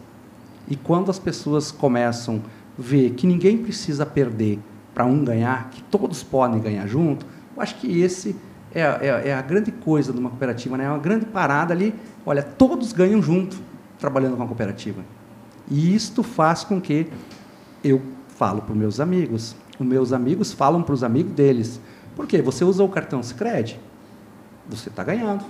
E 0.69 0.77
quando 0.77 1.11
as 1.11 1.19
pessoas 1.19 1.71
começam 1.71 2.43
a 2.79 2.83
ver 2.83 3.11
que 3.11 3.27
ninguém 3.27 3.59
precisa 3.59 4.05
perder 4.05 4.59
para 4.93 5.05
um 5.05 5.25
ganhar, 5.25 5.71
que 5.71 5.83
todos 5.85 6.23
podem 6.23 6.61
ganhar 6.61 6.87
junto, 6.87 7.25
eu 7.57 7.63
acho 7.63 7.77
que 7.77 8.01
esse 8.01 8.37
é, 8.75 8.81
é, 8.81 9.29
é, 9.29 9.35
a 9.35 9.43
grande 9.43 9.73
coisa 9.73 10.13
de 10.13 10.19
uma 10.19 10.31
cooperativa, 10.31 10.77
né? 10.77 10.85
é 10.85 10.89
uma 10.89 10.99
grande 10.99 11.27
parada 11.27 11.75
ali. 11.75 11.95
Olha, 12.25 12.43
todos 12.43 12.93
ganham 12.93 13.21
junto 13.21 13.57
trabalhando 13.99 14.37
com 14.37 14.43
a 14.43 14.47
cooperativa. 14.47 15.03
E 15.69 15.95
isto 15.95 16.23
faz 16.23 16.65
com 16.65 16.81
que 16.81 17.09
eu 17.83 18.01
falo 18.37 18.63
para 18.63 18.73
os 18.73 18.79
meus 18.79 19.01
amigos, 19.01 19.55
os 19.79 19.87
meus 19.87 20.13
amigos 20.13 20.53
falam 20.53 20.83
para 20.83 20.95
os 20.95 21.05
amigos 21.05 21.33
deles. 21.33 21.81
Por 22.17 22.27
quê? 22.27 22.43
Você 22.43 22.65
usa 22.65 22.83
o 22.83 22.89
cartão 22.89 23.23
Sicredi, 23.23 23.79
você 24.69 24.89
está 24.89 25.05
ganhando. 25.05 25.45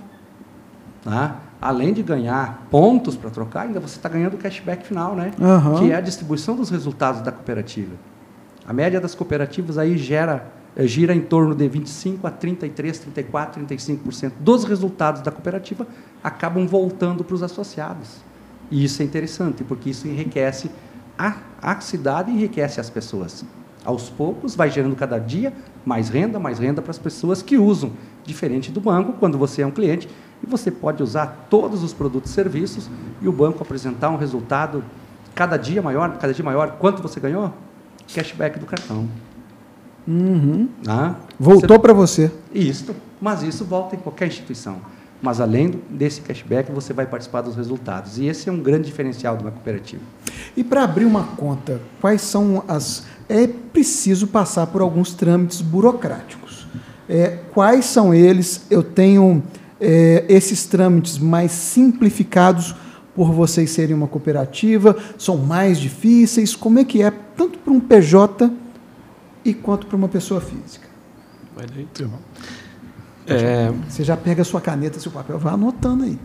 Tá? 1.03 1.39
Além 1.59 1.93
de 1.93 2.03
ganhar 2.03 2.67
pontos 2.69 3.15
para 3.15 3.29
trocar, 3.29 3.61
ainda 3.61 3.79
você 3.79 3.97
está 3.97 4.07
ganhando 4.07 4.35
o 4.35 4.37
cashback 4.37 4.85
final, 4.85 5.15
né? 5.15 5.31
Uhum. 5.39 5.79
que 5.79 5.91
é 5.91 5.95
a 5.95 6.01
distribuição 6.01 6.55
dos 6.55 6.69
resultados 6.69 7.21
da 7.21 7.31
cooperativa. 7.31 7.95
A 8.67 8.73
média 8.73 9.01
das 9.01 9.15
cooperativas 9.15 9.77
aí 9.77 9.97
gera 9.97 10.45
gira 10.77 11.13
em 11.13 11.21
torno 11.21 11.53
de 11.53 11.67
25 11.67 12.25
a 12.25 12.31
33, 12.31 12.99
34, 12.99 13.63
35% 13.63 14.31
dos 14.39 14.63
resultados 14.63 15.21
da 15.21 15.31
cooperativa 15.31 15.85
acabam 16.23 16.65
voltando 16.65 17.23
para 17.23 17.35
os 17.35 17.43
associados. 17.43 18.21
E 18.69 18.83
isso 18.83 19.01
é 19.01 19.05
interessante, 19.05 19.63
porque 19.63 19.89
isso 19.89 20.07
enriquece 20.07 20.69
a, 21.21 21.35
a 21.61 21.79
cidade 21.79 22.31
enriquece 22.31 22.79
as 22.79 22.89
pessoas. 22.89 23.45
Aos 23.85 24.09
poucos, 24.09 24.55
vai 24.55 24.71
gerando 24.71 24.95
cada 24.95 25.19
dia 25.19 25.53
mais 25.85 26.09
renda, 26.09 26.39
mais 26.39 26.57
renda 26.57 26.81
para 26.81 26.89
as 26.91 26.97
pessoas 26.97 27.43
que 27.43 27.57
usam. 27.57 27.91
Diferente 28.23 28.71
do 28.71 28.81
banco, 28.81 29.13
quando 29.13 29.37
você 29.37 29.61
é 29.61 29.67
um 29.67 29.71
cliente 29.71 30.07
e 30.43 30.47
você 30.47 30.71
pode 30.71 31.03
usar 31.03 31.47
todos 31.49 31.83
os 31.83 31.93
produtos 31.93 32.31
e 32.31 32.33
serviços 32.33 32.89
e 33.21 33.27
o 33.27 33.31
banco 33.31 33.61
apresentar 33.61 34.09
um 34.09 34.17
resultado 34.17 34.83
cada 35.35 35.57
dia 35.57 35.81
maior, 35.81 36.17
cada 36.17 36.33
dia 36.33 36.45
maior. 36.45 36.77
Quanto 36.79 37.01
você 37.01 37.19
ganhou? 37.19 37.53
Cashback 38.13 38.59
do 38.59 38.65
cartão. 38.65 39.07
Uhum. 40.07 40.67
Ah, 40.87 41.15
Voltou 41.39 41.79
para 41.79 41.93
você. 41.93 42.31
Isso, 42.53 42.95
mas 43.19 43.43
isso 43.43 43.65
volta 43.65 43.95
em 43.95 43.99
qualquer 43.99 44.27
instituição. 44.27 44.77
Mas 45.21 45.39
além 45.39 45.79
desse 45.89 46.21
cashback, 46.21 46.71
você 46.71 46.93
vai 46.93 47.05
participar 47.05 47.41
dos 47.41 47.55
resultados. 47.55 48.17
E 48.17 48.25
esse 48.25 48.49
é 48.49 48.51
um 48.51 48.59
grande 48.59 48.87
diferencial 48.87 49.37
de 49.37 49.43
uma 49.43 49.51
cooperativa. 49.51 50.01
E 50.57 50.63
para 50.63 50.83
abrir 50.83 51.05
uma 51.05 51.23
conta, 51.23 51.79
quais 51.99 52.21
são 52.21 52.63
as. 52.67 53.05
É 53.29 53.47
preciso 53.47 54.27
passar 54.27 54.67
por 54.67 54.81
alguns 54.81 55.13
trâmites 55.13 55.61
burocráticos. 55.61 56.67
É, 57.07 57.39
quais 57.53 57.85
são 57.85 58.13
eles? 58.13 58.65
Eu 58.69 58.81
tenho 58.81 59.43
é, 59.79 60.25
esses 60.27 60.65
trâmites 60.65 61.17
mais 61.17 61.51
simplificados 61.51 62.75
por 63.15 63.31
vocês 63.31 63.69
serem 63.69 63.95
uma 63.95 64.07
cooperativa? 64.07 64.95
São 65.17 65.37
mais 65.37 65.79
difíceis? 65.79 66.55
Como 66.55 66.79
é 66.79 66.83
que 66.83 67.03
é, 67.03 67.11
tanto 67.35 67.59
para 67.59 67.73
um 67.73 67.79
PJ 67.79 68.51
e 69.43 69.53
quanto 69.53 69.87
para 69.87 69.97
uma 69.97 70.07
pessoa 70.07 70.41
física. 70.41 70.87
Vai 71.55 71.65
daí. 71.65 71.87
É... 73.27 73.71
Você 73.87 74.03
já 74.03 74.17
pega 74.17 74.41
a 74.41 74.45
sua 74.45 74.61
caneta, 74.61 74.99
seu 74.99 75.11
papel, 75.11 75.37
vai 75.37 75.53
anotando 75.53 76.03
aí. 76.03 76.17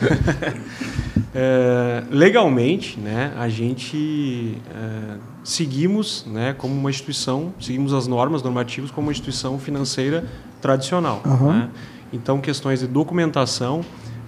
é, 1.34 2.02
legalmente, 2.10 2.98
né, 2.98 3.34
a 3.36 3.48
gente 3.48 4.56
é, 4.74 5.16
seguimos, 5.44 6.24
né, 6.26 6.54
como 6.56 6.74
uma 6.74 6.90
instituição, 6.90 7.52
seguimos 7.60 7.92
as 7.92 8.06
normas 8.06 8.42
normativas 8.42 8.90
como 8.90 9.08
uma 9.08 9.12
instituição 9.12 9.58
financeira 9.58 10.24
tradicional. 10.60 11.22
Uhum. 11.24 11.52
Né? 11.52 11.70
Então, 12.12 12.40
questões 12.40 12.80
de 12.80 12.86
documentação 12.86 13.82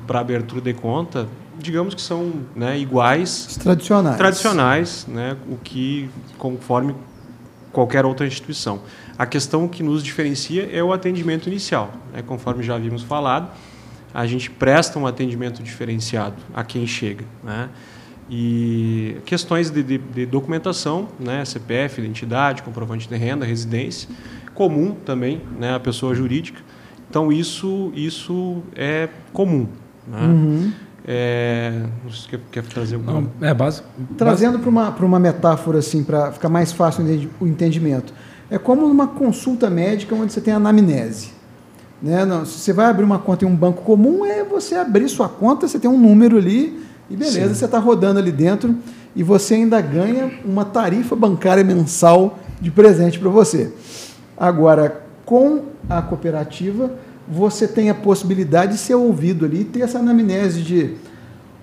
para 0.07 0.21
abertura 0.21 0.61
de 0.61 0.75
conta, 0.75 1.27
digamos 1.59 1.95
que 1.95 2.03
são 2.03 2.33
né, 2.55 2.79
iguais, 2.79 3.47
Os 3.51 3.57
tradicionais, 3.57 4.17
tradicionais, 4.17 5.07
né, 5.09 5.37
o 5.49 5.57
que 5.57 6.11
conforme 6.39 6.95
qualquer 7.73 8.05
outra 8.05 8.27
instituição. 8.27 8.83
A 9.19 9.27
questão 9.27 9.67
que 9.67 9.83
nos 9.83 10.03
diferencia 10.03 10.69
é 10.71 10.83
o 10.83 10.93
atendimento 10.93 11.49
inicial. 11.49 11.93
Né? 12.13 12.23
Conforme 12.23 12.63
já 12.63 12.75
havíamos 12.75 13.03
falado, 13.03 13.51
a 14.13 14.27
gente 14.27 14.51
presta 14.51 14.99
um 14.99 15.07
atendimento 15.07 15.63
diferenciado 15.63 16.37
a 16.55 16.63
quem 16.63 16.87
chega. 16.87 17.25
Né? 17.43 17.69
E 18.31 19.17
questões 19.25 19.71
de, 19.71 19.83
de, 19.83 19.99
de, 19.99 20.27
documentação, 20.27 21.09
né? 21.19 21.45
CPF, 21.45 22.01
identidade, 22.01 22.63
comprovante 22.63 23.09
de 23.09 23.17
renda, 23.17 23.45
residência, 23.45 24.09
comum 24.55 24.95
também, 24.95 25.41
né? 25.59 25.75
a 25.75 25.81
pessoa 25.81 26.15
jurídica. 26.15 26.61
Então, 27.11 27.33
isso, 27.33 27.93
isso 27.95 28.63
é 28.75 29.09
comum. 29.33 29.69
Né? 30.07 30.21
Uhum. 30.21 30.73
É, 31.07 31.83
quer, 32.29 32.41
quer 32.51 32.63
trazer 32.63 32.95
alguma... 32.95 33.21
Não, 33.21 33.49
é 33.49 33.53
básico. 33.53 33.89
Trazendo 34.17 34.59
para 34.59 34.69
uma, 34.69 34.91
uma 34.91 35.19
metáfora 35.19 35.79
assim, 35.79 36.05
para 36.05 36.33
ficar 36.33 36.49
mais 36.49 36.73
fácil 36.73 37.05
o 37.41 37.47
entendimento. 37.47 38.13
É 38.51 38.59
como 38.59 38.87
uma 38.87 39.09
consulta 39.09 39.69
médica 39.69 40.15
onde 40.15 40.33
você 40.33 40.41
tem 40.41 40.55
anamnese. 40.55 41.31
Né? 42.03 42.25
Não, 42.25 42.45
se 42.45 42.59
você 42.59 42.73
vai 42.73 42.87
abrir 42.87 43.05
uma 43.05 43.19
conta 43.19 43.45
em 43.45 43.49
um 43.49 43.55
banco 43.55 43.83
comum, 43.83 44.27
é 44.27 44.45
você 44.45 44.75
abrir 44.75 45.09
sua 45.09 45.29
conta, 45.29 45.69
você 45.69 45.79
tem 45.79 45.91
um 45.91 45.99
número 45.99 46.37
ali 46.37 46.83
e 47.09 47.17
beleza, 47.17 47.49
Sim. 47.49 47.55
você 47.55 47.65
está 47.65 47.79
rodando 47.79 48.19
ali 48.19 48.33
dentro 48.33 48.77
e 49.15 49.23
você 49.23 49.55
ainda 49.55 49.81
ganha 49.81 50.31
uma 50.45 50.65
tarifa 50.65 51.15
bancária 51.15 51.63
mensal 51.63 52.39
de 52.61 52.71
presente 52.71 53.19
para 53.19 53.29
você. 53.29 53.73
Agora, 54.37 55.03
com 55.25 55.63
a 55.89 56.01
cooperativa, 56.03 56.93
você 57.29 57.67
tem 57.69 57.91
a 57.91 57.95
possibilidade 57.95 58.73
de 58.73 58.79
ser 58.79 58.95
ouvido 58.95 59.45
ali, 59.45 59.65
ter 59.65 59.81
essa 59.81 59.99
anamnese 59.99 60.63
de 60.63 60.95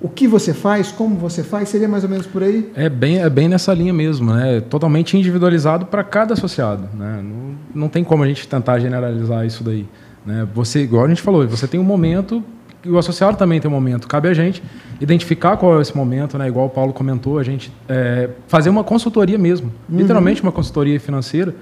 o 0.01 0.07
que 0.07 0.27
você 0.27 0.53
faz, 0.53 0.91
como 0.91 1.15
você 1.15 1.43
faz, 1.43 1.67
seria 1.67 1.87
mais 1.87 2.03
ou 2.03 2.09
menos 2.09 2.25
por 2.25 2.41
aí? 2.41 2.71
É 2.73 2.87
bem, 2.87 3.19
é 3.19 3.29
bem 3.29 3.49
nessa 3.49 3.73
linha 3.73 3.93
mesmo, 3.93 4.33
né? 4.33 4.61
Totalmente 4.61 5.17
individualizado 5.17 5.85
para 5.87 6.03
cada 6.03 6.33
associado, 6.33 6.87
né? 6.93 7.21
Não, 7.21 7.81
não 7.83 7.89
tem 7.89 8.03
como 8.03 8.23
a 8.23 8.27
gente 8.27 8.47
tentar 8.47 8.79
generalizar 8.79 9.45
isso 9.45 9.63
daí, 9.63 9.85
né? 10.25 10.47
Você, 10.55 10.81
igual 10.81 11.05
a 11.05 11.09
gente 11.09 11.21
falou, 11.21 11.45
você 11.47 11.67
tem 11.67 11.79
um 11.79 11.83
momento 11.83 12.43
o 12.85 12.97
associado 12.97 13.37
também 13.37 13.59
tem 13.59 13.69
um 13.69 13.73
momento. 13.73 14.07
Cabe 14.07 14.29
a 14.29 14.33
gente 14.33 14.63
identificar 15.01 15.57
qual 15.57 15.77
é 15.77 15.81
esse 15.81 15.95
momento, 15.95 16.37
né? 16.37 16.47
Igual 16.47 16.67
o 16.67 16.69
Paulo 16.69 16.93
comentou, 16.93 17.37
a 17.37 17.43
gente 17.43 17.71
é, 17.87 18.29
fazer 18.47 18.69
uma 18.69 18.83
consultoria 18.83 19.37
mesmo, 19.37 19.71
uhum. 19.89 19.97
literalmente 19.97 20.41
uma 20.41 20.51
consultoria 20.51 20.99
financeira 20.99 21.53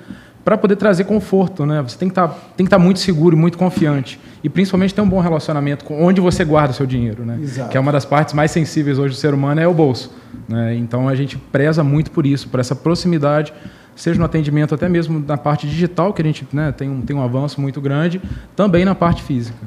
para 0.48 0.58
poder 0.58 0.78
trazer 0.78 1.04
conforto, 1.04 1.66
né? 1.66 1.82
Você 1.82 1.98
tem 1.98 2.08
que 2.08 2.14
estar 2.14 2.30
tá, 2.30 2.34
tem 2.56 2.66
que 2.66 2.68
estar 2.68 2.78
tá 2.78 2.82
muito 2.82 3.02
seguro 3.02 3.36
e 3.36 3.38
muito 3.38 3.58
confiante 3.58 4.18
e 4.42 4.48
principalmente 4.48 4.94
ter 4.94 5.02
um 5.02 5.10
bom 5.10 5.20
relacionamento 5.20 5.84
com 5.84 6.02
onde 6.02 6.22
você 6.22 6.46
guarda 6.46 6.72
o 6.72 6.74
seu 6.74 6.86
dinheiro, 6.86 7.26
né? 7.26 7.38
Exato. 7.42 7.70
Que 7.70 7.76
é 7.76 7.80
uma 7.82 7.92
das 7.92 8.06
partes 8.06 8.34
mais 8.34 8.50
sensíveis 8.50 8.98
hoje 8.98 9.14
do 9.14 9.18
ser 9.18 9.34
humano 9.34 9.60
é 9.60 9.68
o 9.68 9.74
bolso, 9.74 10.10
né? 10.48 10.74
Então 10.78 11.10
a 11.10 11.16
gente 11.16 11.38
preza 11.38 11.84
muito 11.84 12.12
por 12.12 12.26
isso, 12.26 12.48
por 12.48 12.62
essa 12.62 12.74
proximidade, 12.74 13.54
seja 13.94 14.18
no 14.18 14.24
atendimento 14.24 14.74
até 14.74 14.88
mesmo 14.88 15.22
na 15.28 15.36
parte 15.36 15.68
digital 15.68 16.14
que 16.14 16.22
a 16.22 16.26
gente 16.26 16.48
né, 16.54 16.72
tem 16.72 16.90
um 16.90 17.02
tem 17.02 17.14
um 17.14 17.22
avanço 17.22 17.60
muito 17.60 17.82
grande, 17.82 18.22
também 18.56 18.86
na 18.86 18.96
parte 18.96 19.24
física. 19.24 19.60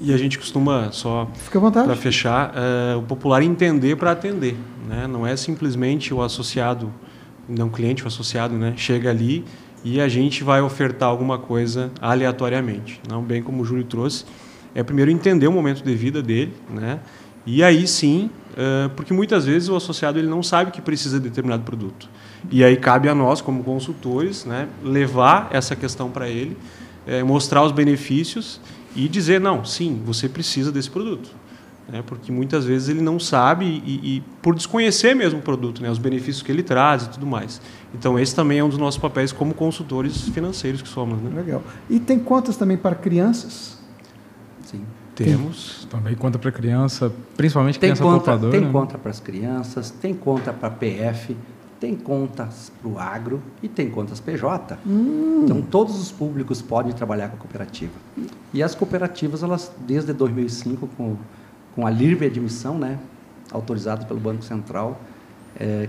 E 0.00 0.14
a 0.14 0.16
gente 0.16 0.38
costuma, 0.38 0.92
só 0.92 1.28
para 1.84 1.96
fechar, 1.96 2.52
eh, 2.54 2.94
o 2.94 3.02
popular 3.02 3.42
entender 3.42 3.96
para 3.96 4.12
atender. 4.12 4.56
Né? 4.88 5.08
Não 5.08 5.26
é 5.26 5.36
simplesmente 5.36 6.14
o 6.14 6.22
associado, 6.22 6.92
não 7.48 7.66
o 7.66 7.70
cliente, 7.70 8.04
o 8.04 8.06
associado, 8.06 8.54
né? 8.54 8.72
chega 8.76 9.10
ali 9.10 9.44
e 9.88 10.00
a 10.00 10.08
gente 10.08 10.42
vai 10.42 10.60
ofertar 10.60 11.08
alguma 11.08 11.38
coisa 11.38 11.92
aleatoriamente. 12.00 13.00
Não 13.08 13.22
bem 13.22 13.40
como 13.40 13.62
o 13.62 13.64
Júlio 13.64 13.84
trouxe. 13.84 14.24
É 14.74 14.82
primeiro 14.82 15.12
entender 15.12 15.46
o 15.46 15.52
momento 15.52 15.84
de 15.84 15.94
vida 15.94 16.20
dele, 16.20 16.52
né? 16.68 16.98
e 17.46 17.62
aí 17.62 17.86
sim, 17.86 18.28
porque 18.96 19.14
muitas 19.14 19.44
vezes 19.44 19.68
o 19.68 19.76
associado 19.76 20.18
ele 20.18 20.26
não 20.26 20.42
sabe 20.42 20.72
que 20.72 20.82
precisa 20.82 21.20
de 21.20 21.28
determinado 21.28 21.62
produto. 21.62 22.08
E 22.50 22.64
aí 22.64 22.76
cabe 22.76 23.08
a 23.08 23.14
nós, 23.14 23.40
como 23.40 23.62
consultores, 23.62 24.44
né, 24.44 24.66
levar 24.82 25.48
essa 25.52 25.76
questão 25.76 26.10
para 26.10 26.28
ele, 26.28 26.56
eh, 27.06 27.22
mostrar 27.22 27.62
os 27.62 27.70
benefícios 27.70 28.60
e 28.96 29.08
dizer, 29.08 29.40
não, 29.40 29.64
sim, 29.64 30.02
você 30.04 30.28
precisa 30.28 30.72
desse 30.72 30.90
produto. 30.90 31.30
Né, 31.88 32.02
porque 32.04 32.32
muitas 32.32 32.64
vezes 32.64 32.88
ele 32.88 33.00
não 33.00 33.16
sabe 33.20 33.64
e, 33.64 34.16
e 34.16 34.20
por 34.42 34.56
desconhecer 34.56 35.14
mesmo 35.14 35.38
o 35.38 35.42
produto, 35.42 35.80
né, 35.80 35.88
os 35.88 35.98
benefícios 35.98 36.42
que 36.42 36.50
ele 36.50 36.64
traz 36.64 37.04
e 37.04 37.10
tudo 37.10 37.24
mais. 37.24 37.60
Então 37.94 38.18
esse 38.18 38.34
também 38.34 38.58
é 38.58 38.64
um 38.64 38.68
dos 38.68 38.78
nossos 38.78 39.00
papéis 39.00 39.30
como 39.30 39.54
consultores 39.54 40.28
financeiros 40.30 40.82
que 40.82 40.88
somos. 40.88 41.20
Né? 41.22 41.30
Legal. 41.32 41.62
E 41.88 42.00
tem 42.00 42.18
contas 42.18 42.56
também 42.56 42.76
para 42.76 42.96
crianças? 42.96 43.78
Sim. 44.64 44.84
Temos. 45.14 45.86
Também 45.88 46.14
conta 46.14 46.38
para 46.38 46.52
criança, 46.52 47.10
principalmente 47.36 47.78
Tem 47.78 47.90
criança 47.90 48.02
conta, 48.02 48.18
poupadora. 48.18 48.52
tem 48.52 48.60
né? 48.60 48.72
conta 48.72 48.98
para 48.98 49.10
as 49.10 49.20
crianças, 49.20 49.90
tem 49.90 50.12
conta 50.12 50.52
para 50.52 50.68
PF, 50.68 51.36
tem 51.80 51.94
contas 51.94 52.70
para 52.80 52.90
o 52.90 52.98
agro 52.98 53.42
e 53.62 53.68
tem 53.68 53.88
contas 53.88 54.20
PJ. 54.20 54.76
Então 55.44 55.62
todos 55.62 55.98
os 55.98 56.10
públicos 56.10 56.60
podem 56.60 56.92
trabalhar 56.92 57.28
com 57.28 57.36
a 57.36 57.38
cooperativa. 57.38 57.92
E 58.52 58.62
as 58.62 58.74
cooperativas, 58.74 59.42
elas 59.42 59.72
desde 59.86 60.12
2005 60.12 60.86
com, 60.96 61.16
com 61.76 61.86
a 61.86 61.90
livre 61.90 62.26
admissão, 62.26 62.76
né, 62.78 62.98
autorizada 63.52 64.04
pelo 64.06 64.18
Banco 64.18 64.42
Central, 64.42 64.98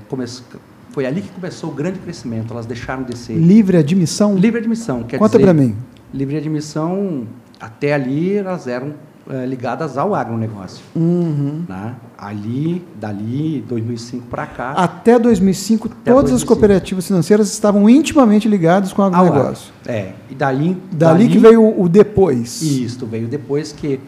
começou- 0.08 0.46
foi 0.92 1.06
ali 1.06 1.22
que 1.22 1.30
começou 1.30 1.70
o 1.70 1.74
grande 1.74 2.00
crescimento. 2.00 2.52
Elas 2.54 2.66
deixaram 2.66 3.04
de 3.04 3.18
ser 3.18 3.34
Livre 3.36 3.78
admissão? 3.78 4.36
livre 4.36 4.60
admissão. 4.60 5.04
Quer 5.04 5.18
Conta 5.18 5.40
para 5.40 5.54
mim. 5.54 5.76
Livre 6.14 6.38
admissão, 6.38 7.26
até 7.60 7.94
ali 7.94 8.34
elas 8.36 8.68
eram 8.68 8.94
eh, 9.30 9.46
ligadas 9.46 9.98
ao 9.98 10.16
agronegócio. 10.16 10.82
Uhum. 10.96 11.66
Né? 11.68 11.96
Ali, 12.18 12.82
dali, 12.96 13.62
2005 13.68 14.26
para 14.28 14.46
cá, 14.48 14.72
Até 14.72 15.20
2005, 15.20 15.88
Até 15.90 16.12
todas 16.12 16.32
as 16.32 16.42
2005. 16.44 16.48
cooperativas 16.48 17.08
financeiras 17.08 17.52
estavam 17.52 17.90
intimamente 17.90 18.48
ligadas 18.48 18.94
com 18.94 19.02
o 19.02 19.06
ao 19.06 19.14
agronegócio. 19.14 19.74
agro. 19.82 19.92
É, 19.94 20.14
e 20.30 20.34
daí, 20.36 20.78
Dali 20.94 21.28
que 21.28 21.38
veio 21.40 21.62
o, 21.62 21.84
o 21.84 21.90
depois. 21.90 22.62
Isto 22.62 23.06
veio 23.06 23.28
depois 23.28 23.74
que 23.74 24.00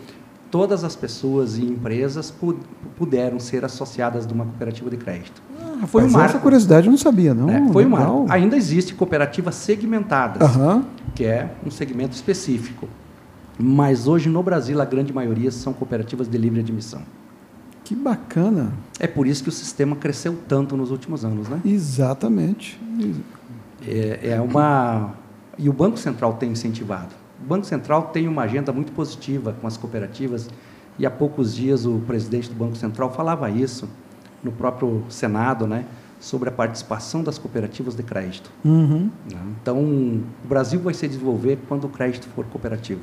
todas 0.51 0.83
as 0.83 0.95
pessoas 0.95 1.57
e 1.57 1.63
empresas 1.65 2.31
pu- 2.31 2.57
puderam 2.97 3.39
ser 3.39 3.63
associadas 3.65 4.25
de 4.25 4.33
uma 4.33 4.45
cooperativa 4.45 4.89
de 4.89 4.97
crédito. 4.97 5.41
Ah, 5.81 5.85
Foi 5.88 6.03
um 6.03 6.07
rapaz, 6.07 6.12
marco. 6.12 6.29
Essa 6.35 6.39
curiosidade 6.39 6.88
eu 6.88 6.91
não 6.91 6.97
sabia, 6.97 7.33
não. 7.33 7.45
né? 7.47 7.69
Foi 7.71 7.85
um 7.85 7.89
marco. 7.89 8.25
Ainda 8.29 8.55
existe 8.57 8.93
cooperativas 8.95 9.55
segmentadas, 9.55 10.41
Aham. 10.41 10.83
que 11.15 11.23
é 11.25 11.51
um 11.65 11.71
segmento 11.71 12.13
específico. 12.15 12.88
Mas 13.57 14.07
hoje 14.07 14.29
no 14.29 14.41
Brasil 14.41 14.81
a 14.81 14.85
grande 14.85 15.12
maioria 15.13 15.51
são 15.51 15.73
cooperativas 15.73 16.27
de 16.27 16.38
livre 16.38 16.59
admissão. 16.62 17.01
Que 17.83 17.93
bacana. 17.95 18.71
É 18.99 19.07
por 19.07 19.25
isso 19.27 19.41
que 19.43 19.49
o 19.49 19.51
sistema 19.51 19.95
cresceu 19.95 20.38
tanto 20.47 20.77
nos 20.77 20.91
últimos 20.91 21.25
anos, 21.25 21.47
né? 21.49 21.59
Exatamente. 21.65 22.79
É, 23.85 24.31
é 24.33 24.41
uma 24.41 25.12
e 25.57 25.67
o 25.69 25.73
Banco 25.73 25.97
Central 25.97 26.33
tem 26.33 26.51
incentivado. 26.51 27.18
O 27.41 27.45
Banco 27.47 27.65
Central 27.65 28.08
tem 28.13 28.28
uma 28.28 28.43
agenda 28.43 28.71
muito 28.71 28.91
positiva 28.91 29.56
com 29.60 29.67
as 29.67 29.78
cooperativas 29.78 30.49
e 30.97 31.06
há 31.06 31.12
poucos 31.12 31.56
dias 31.56 31.86
o 31.86 31.99
presidente 32.06 32.49
do 32.49 32.56
Banco 32.56 32.75
Central 32.75 33.12
falava 33.13 33.49
isso 33.49 33.88
no 34.43 34.52
próprio 34.52 35.04
Senado, 35.10 35.65
né, 35.65 35.86
sobre 36.19 36.49
a 36.49 36.52
participação 36.52 37.23
das 37.23 37.38
cooperativas 37.38 37.95
de 37.95 38.04
crédito. 38.04 38.52
Uhum. 38.63 39.10
né? 39.32 39.39
Então, 39.62 39.80
o 39.80 40.47
Brasil 40.47 40.80
vai 40.80 40.93
se 40.93 41.08
desenvolver 41.08 41.60
quando 41.67 41.86
o 41.86 41.89
crédito 41.89 42.28
for 42.36 42.45
cooperativo. 42.45 43.02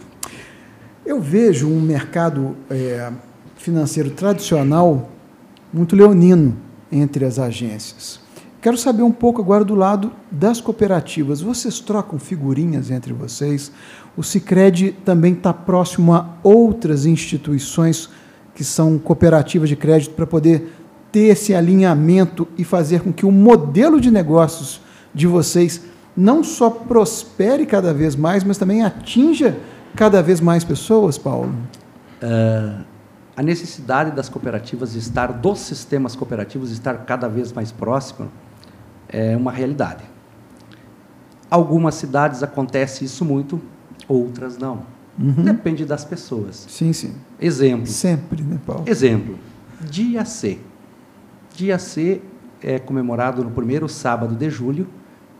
Eu 1.04 1.20
vejo 1.20 1.68
um 1.68 1.80
mercado 1.80 2.56
é, 2.68 3.10
financeiro 3.56 4.10
tradicional 4.10 5.10
muito 5.72 5.96
leonino 5.96 6.56
entre 6.90 7.24
as 7.24 7.38
agências. 7.38 8.20
Quero 8.60 8.76
saber 8.76 9.02
um 9.02 9.12
pouco 9.12 9.40
agora 9.40 9.64
do 9.64 9.74
lado 9.74 10.10
das 10.30 10.60
cooperativas. 10.60 11.40
Vocês 11.40 11.78
trocam 11.78 12.18
figurinhas 12.18 12.90
entre 12.90 13.12
vocês? 13.12 13.70
O 14.16 14.22
Sicredi 14.22 14.92
também 15.04 15.34
está 15.34 15.52
próximo 15.52 16.14
a 16.14 16.26
outras 16.42 17.04
instituições 17.04 18.08
que 18.54 18.64
são 18.64 18.98
cooperativas 18.98 19.68
de 19.68 19.76
crédito 19.76 20.14
para 20.14 20.26
poder 20.26 20.72
ter 21.12 21.26
esse 21.26 21.54
alinhamento 21.54 22.48
e 22.56 22.64
fazer 22.64 23.02
com 23.02 23.12
que 23.12 23.26
o 23.26 23.30
modelo 23.30 24.00
de 24.00 24.10
negócios 24.10 24.80
de 25.14 25.26
vocês 25.26 25.82
não 26.16 26.42
só 26.42 26.70
prospere 26.70 27.66
cada 27.66 27.92
vez 27.92 28.16
mais, 28.16 28.42
mas 28.42 28.56
também 28.56 28.82
atinja 28.82 29.58
cada 29.94 30.22
vez 30.22 30.40
mais 30.40 30.64
pessoas, 30.64 31.18
Paulo? 31.18 31.54
Ah, 32.22 32.80
a 33.36 33.42
necessidade 33.42 34.12
das 34.12 34.30
cooperativas 34.30 34.94
estar, 34.94 35.30
dos 35.30 35.58
sistemas 35.58 36.16
cooperativos, 36.16 36.70
estar 36.70 36.94
cada 37.04 37.28
vez 37.28 37.52
mais 37.52 37.70
próximo, 37.70 38.30
é 39.08 39.36
uma 39.36 39.52
realidade. 39.52 40.04
Algumas 41.50 41.96
cidades 41.96 42.42
acontece 42.42 43.04
isso 43.04 43.24
muito, 43.24 43.60
outras 44.08 44.56
não. 44.58 44.84
Uhum. 45.18 45.44
Depende 45.44 45.84
das 45.84 46.04
pessoas. 46.04 46.66
Sim, 46.68 46.92
sim. 46.92 47.14
Exemplo. 47.40 47.86
Sempre, 47.86 48.42
né, 48.42 48.58
Paulo? 48.66 48.84
Exemplo. 48.86 49.38
Dia 49.80 50.24
C. 50.24 50.58
Dia 51.54 51.78
C 51.78 52.20
é 52.62 52.78
comemorado 52.78 53.42
no 53.42 53.50
primeiro 53.50 53.88
sábado 53.88 54.34
de 54.34 54.50
julho, 54.50 54.86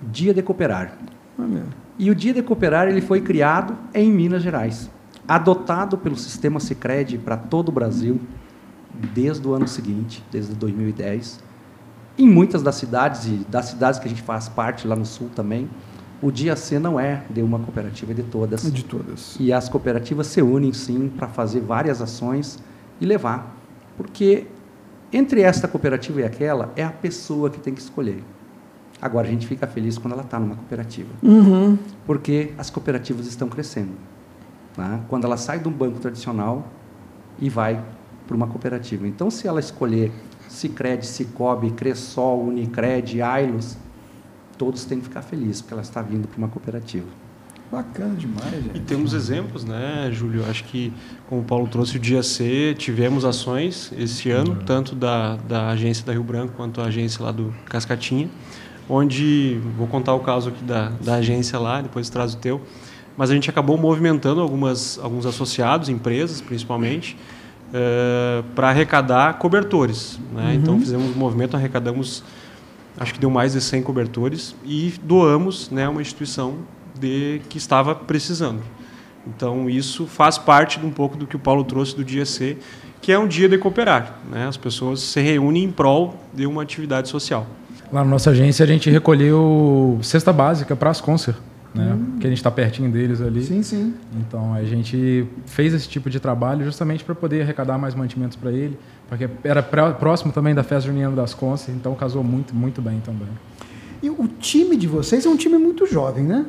Dia 0.01 0.33
de 0.33 0.43
Cooperar. 0.43 0.97
Ah. 1.39 1.45
E 1.99 2.11
o 2.11 2.15
Dia 2.15 2.33
de 2.33 2.43
Cooperar 2.43 2.89
ele 2.89 3.01
foi 3.01 3.21
criado 3.21 3.77
em 3.95 4.11
Minas 4.11 4.43
Gerais, 4.43 4.91
adotado 5.27 5.99
pelo 5.99 6.17
sistema 6.17 6.61
Sicredi 6.61 7.19
para 7.19 7.37
todo 7.37 7.69
o 7.69 7.73
Brasil 7.73 8.21
desde 9.15 9.47
o 9.47 9.53
ano 9.53 9.69
seguinte, 9.69 10.25
desde 10.31 10.55
2010. 10.55 11.41
Em 12.19 12.29
muitas 12.29 12.63
das 12.63 12.77
cidades 12.77 13.27
e 13.27 13.47
das 13.49 13.67
cidades 13.67 14.01
que 14.01 14.07
a 14.07 14.09
gente 14.09 14.23
faz 14.23 14.49
parte 14.49 14.87
lá 14.87 14.97
no 14.97 15.05
sul 15.05 15.31
também, 15.35 15.69
o 16.23 16.31
Dia 16.31 16.57
C 16.57 16.79
não 16.79 16.99
é 16.99 17.23
de 17.31 17.43
uma 17.43 17.59
cooperativa, 17.59 18.13
é 18.13 18.15
de 18.15 18.23
todas. 18.23 18.71
De 18.73 18.85
todas. 18.85 19.37
E 19.39 19.53
as 19.53 19.69
cooperativas 19.69 20.27
se 20.29 20.41
unem 20.43 20.73
sim 20.73 21.09
para 21.15 21.29
fazer 21.29 21.61
várias 21.61 22.01
ações 22.01 22.59
e 23.01 23.05
levar. 23.07 23.55
Porque 23.97 24.47
entre 25.13 25.41
esta 25.43 25.69
cooperativa 25.69 26.21
e 26.21 26.25
aquela 26.25 26.73
é 26.77 26.83
a 26.85 26.91
pessoa 26.91 27.51
que 27.51 27.59
tem 27.61 27.73
que 27.75 27.81
escolher. 27.81 28.23
Agora 29.01 29.27
a 29.29 29.31
gente 29.31 29.47
fica 29.47 29.67
feliz 29.67 29.99
quando 29.99 30.15
ela 30.15 30.23
está 30.23 30.39
numa 30.41 30.57
cooperativa, 30.57 31.11
Uhum. 31.23 31.79
porque 32.07 32.53
as 32.57 32.71
cooperativas 32.71 33.27
estão 33.27 33.49
crescendo. 33.49 33.93
né? 34.77 35.01
Quando 35.09 35.25
ela 35.25 35.37
sai 35.39 35.59
de 35.59 35.69
um 35.69 35.73
banco 35.73 35.99
tradicional 35.99 36.67
e 37.39 37.49
vai 37.49 37.83
para 38.27 38.37
uma 38.37 38.47
cooperativa. 38.47 39.07
Então, 39.09 39.31
se 39.31 39.47
ela 39.49 39.61
escolher 39.61 40.11
Sicredi, 40.49 41.07
Cicobi, 41.07 41.71
Cressol, 41.71 42.43
Unicred, 42.47 43.21
Ailos, 43.23 43.77
todos 44.59 44.85
têm 44.85 44.99
que 44.99 45.05
ficar 45.05 45.23
felizes 45.23 45.61
porque 45.61 45.75
ela 45.75 45.83
está 45.83 46.03
vindo 46.03 46.27
para 46.29 46.38
uma 46.38 46.49
cooperativa. 46.49 47.07
Bacana 47.71 48.14
demais, 48.14 48.53
E 48.55 48.62
gente. 48.62 48.81
temos 48.81 49.12
exemplos, 49.12 49.64
né, 49.64 50.09
Júlio? 50.12 50.45
Acho 50.49 50.62
que, 50.64 50.92
como 51.29 51.40
o 51.40 51.45
Paulo 51.45 51.66
trouxe 51.66 51.97
o 51.97 52.01
Dia 52.01 52.23
C, 52.23 52.75
tivemos 52.79 53.25
ações 53.25 53.92
esse 53.99 54.31
ano, 54.31 54.62
tanto 54.64 54.95
da, 54.95 55.35
da 55.37 55.69
agência 55.71 56.07
da 56.07 56.12
Rio 56.12 56.23
Branco 56.23 56.53
quanto 56.57 56.81
a 56.81 56.85
agência 56.85 57.25
lá 57.25 57.33
do 57.33 57.53
Cascatinha, 57.64 58.29
onde, 58.88 59.61
vou 59.77 59.88
contar 59.88 60.14
o 60.14 60.21
caso 60.21 60.51
aqui 60.51 60.62
da, 60.62 60.90
da 61.01 61.16
agência 61.16 61.59
lá, 61.59 61.83
depois 61.83 62.09
traz 62.09 62.35
o 62.35 62.37
teu, 62.37 62.61
mas 63.16 63.31
a 63.31 63.35
gente 63.35 63.51
acabou 63.51 63.77
movimentando 63.77 64.40
algumas, 64.40 64.97
alguns 65.03 65.27
associados, 65.27 65.88
empresas 65.88 66.40
principalmente, 66.40 67.16
para 68.55 68.69
arrecadar 68.69 69.38
cobertores. 69.38 70.21
Né? 70.33 70.55
Então, 70.55 70.79
fizemos 70.79 71.16
um 71.16 71.19
movimento, 71.19 71.57
arrecadamos, 71.57 72.23
acho 72.99 73.15
que 73.15 73.21
deu 73.21 73.31
mais 73.31 73.53
de 73.53 73.61
100 73.61 73.83
cobertores 73.83 74.55
e 74.65 74.95
doamos 75.03 75.71
né, 75.71 75.89
uma 75.89 76.01
instituição 76.01 76.57
de 76.99 77.41
que 77.49 77.59
estava 77.59 77.95
precisando. 77.95 78.63
Então, 79.27 79.69
isso 79.69 80.07
faz 80.07 80.39
parte 80.39 80.79
de 80.79 80.87
um 80.87 80.91
pouco 80.91 81.17
do 81.17 81.27
que 81.27 81.37
o 81.37 81.39
Paulo 81.39 81.65
trouxe 81.65 81.97
do 81.97 82.05
dia 82.05 82.25
C, 82.25 82.57
que 83.01 83.11
é 83.11 83.19
um 83.19 83.27
dia 83.27 83.49
de 83.49 83.59
cooperar. 83.59 84.21
Né? 84.31 84.47
As 84.47 84.57
pessoas 84.57 85.01
se 85.01 85.21
reúnem 85.21 85.65
em 85.65 85.71
prol 85.71 86.15
de 86.33 86.47
uma 86.47 86.63
atividade 86.63 87.09
social. 87.09 87.47
Lá 87.93 88.03
na 88.05 88.11
nossa 88.11 88.31
agência 88.31 88.65
a 88.65 88.67
gente 88.67 88.91
recolheu 88.91 89.99
cesta 90.03 90.33
básica 90.33 90.75
para 90.75 90.91
as 90.91 91.01
Concer, 91.01 91.35
né? 91.77 91.99
Que 92.21 92.27
a 92.27 92.31
gente 92.31 92.39
está 92.39 92.51
pertinho 92.51 92.91
deles 92.91 93.21
ali. 93.21 93.43
Sim, 93.45 93.62
sim. 93.62 93.95
Então 94.19 94.55
a 94.55 94.65
gente 94.65 95.27
fez 95.47 95.75
esse 95.75 95.89
tipo 95.89 96.09
de 96.11 96.19
trabalho 96.19 96.65
justamente 96.65 97.05
para 97.05 97.15
poder 97.15 97.43
arrecadar 97.43 97.79
mais 97.79 97.95
mantimentos 97.95 98.37
para 98.37 98.51
ele, 98.51 98.79
porque 99.09 99.29
era 99.45 99.62
pró- 99.62 99.93
próximo 99.93 100.33
também 100.33 100.55
da 100.55 100.62
festa 100.62 100.89
junina 100.89 101.11
das 101.11 101.35
Concer, 101.35 101.75
então 101.75 101.95
casou 101.95 102.25
muito, 102.25 102.55
muito 102.55 102.81
bem 102.83 103.01
também. 103.01 103.29
E 104.03 104.11
o 104.11 104.29
time 104.39 104.77
de 104.77 104.87
vocês 104.87 105.25
é 105.25 105.29
um 105.29 105.37
time 105.37 105.57
muito 105.59 105.87
jovem, 105.87 106.25
né? 106.25 106.47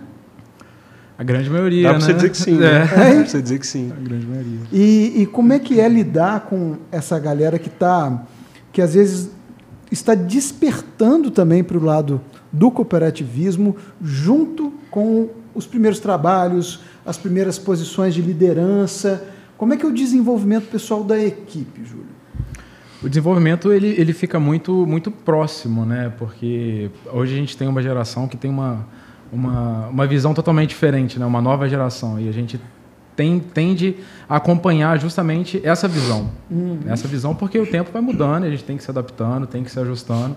A 1.17 1.23
grande 1.23 1.49
maioria, 1.49 1.83
Dá 1.83 1.93
né? 1.93 1.97
pra 1.97 2.05
você 2.05 2.13
dizer 2.13 2.29
que 2.29 2.37
sim, 2.37 2.57
né? 2.57 2.67
É. 2.75 2.79
Dá 2.79 2.87
pra 3.15 3.25
você 3.25 3.41
dizer 3.41 3.57
que 3.59 3.65
sim. 3.65 3.91
A 3.91 3.99
grande 3.99 4.25
maioria. 4.27 4.59
E, 4.71 5.21
e 5.21 5.25
como 5.25 5.51
é 5.51 5.57
que 5.57 5.79
é 5.79 5.89
lidar 5.89 6.41
com 6.41 6.75
essa 6.91 7.17
galera 7.17 7.57
que 7.57 7.69
está, 7.69 8.23
que 8.71 8.81
às 8.81 8.93
vezes 8.93 9.31
está 9.91 10.13
despertando 10.13 11.31
também 11.31 11.63
para 11.63 11.77
o 11.77 11.83
lado 11.83 12.21
do 12.51 12.71
cooperativismo, 12.71 13.75
junto 14.01 14.73
com 14.89 15.29
os 15.53 15.65
primeiros 15.65 15.99
trabalhos, 15.99 16.81
as 17.05 17.17
primeiras 17.17 17.57
posições 17.57 18.13
de 18.13 18.21
liderança? 18.21 19.23
Como 19.57 19.73
é 19.73 19.77
que 19.77 19.85
é 19.85 19.89
o 19.89 19.93
desenvolvimento 19.93 20.69
pessoal 20.69 21.03
da 21.03 21.19
equipe, 21.19 21.83
Júlio? 21.83 22.05
O 23.01 23.07
desenvolvimento 23.07 23.71
ele, 23.71 23.89
ele 23.89 24.11
fica 24.11 24.39
muito 24.39 24.85
muito 24.87 25.11
próximo, 25.11 25.85
né? 25.85 26.11
Porque 26.17 26.89
hoje 27.11 27.33
a 27.33 27.37
gente 27.37 27.55
tem 27.55 27.67
uma 27.67 27.81
geração 27.81 28.27
que 28.27 28.35
tem 28.35 28.49
uma, 28.49 28.87
uma, 29.31 29.87
uma 29.87 30.07
visão 30.07 30.33
totalmente 30.33 30.69
diferente, 30.69 31.19
né? 31.19 31.25
Uma 31.25 31.41
nova 31.41 31.69
geração 31.69 32.19
e 32.19 32.27
a 32.27 32.31
gente 32.31 32.59
tem, 33.15 33.39
tende 33.39 33.95
a 34.29 34.37
acompanhar 34.37 34.99
justamente 34.99 35.59
essa 35.63 35.87
visão, 35.87 36.29
essa 36.87 37.07
visão 37.07 37.33
porque 37.33 37.59
o 37.59 37.65
tempo 37.65 37.91
vai 37.91 38.01
mudando, 38.01 38.43
a 38.43 38.49
gente 38.49 38.63
tem 38.63 38.77
que 38.77 38.83
se 38.83 38.91
adaptando, 38.91 39.47
tem 39.47 39.63
que 39.63 39.71
se 39.71 39.79
ajustando. 39.79 40.35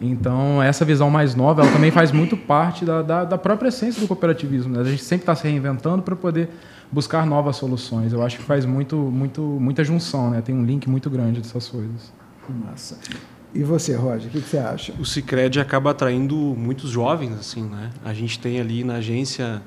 Então 0.00 0.62
essa 0.62 0.84
visão 0.84 1.10
mais 1.10 1.34
nova, 1.34 1.62
ela 1.62 1.72
também 1.72 1.90
faz 1.90 2.12
muito 2.12 2.36
parte 2.36 2.84
da, 2.84 3.02
da, 3.02 3.24
da 3.24 3.38
própria 3.38 3.68
essência 3.68 4.00
do 4.00 4.06
cooperativismo. 4.06 4.74
Né? 4.74 4.80
A 4.80 4.84
gente 4.84 5.02
sempre 5.02 5.22
está 5.22 5.34
se 5.34 5.42
reinventando 5.42 6.02
para 6.02 6.14
poder 6.14 6.48
buscar 6.90 7.26
novas 7.26 7.56
soluções. 7.56 8.12
Eu 8.12 8.22
acho 8.22 8.38
que 8.38 8.42
faz 8.42 8.64
muito, 8.64 8.96
muito, 8.96 9.42
muita 9.42 9.84
junção, 9.84 10.30
né? 10.30 10.40
Tem 10.40 10.54
um 10.54 10.64
link 10.64 10.88
muito 10.88 11.10
grande 11.10 11.40
dessas 11.40 11.68
coisas. 11.68 12.12
Massa. 12.48 12.96
E 13.54 13.62
você, 13.62 13.94
Roger, 13.94 14.28
o 14.28 14.30
que, 14.30 14.40
que 14.40 14.48
você 14.48 14.58
acha? 14.58 14.94
O 14.98 15.04
Cicred 15.04 15.60
acaba 15.60 15.90
atraindo 15.90 16.34
muitos 16.34 16.90
jovens, 16.90 17.32
assim, 17.38 17.62
né? 17.62 17.90
A 18.04 18.14
gente 18.14 18.38
tem 18.38 18.60
ali 18.60 18.84
na 18.84 18.96
agência, 18.96 19.62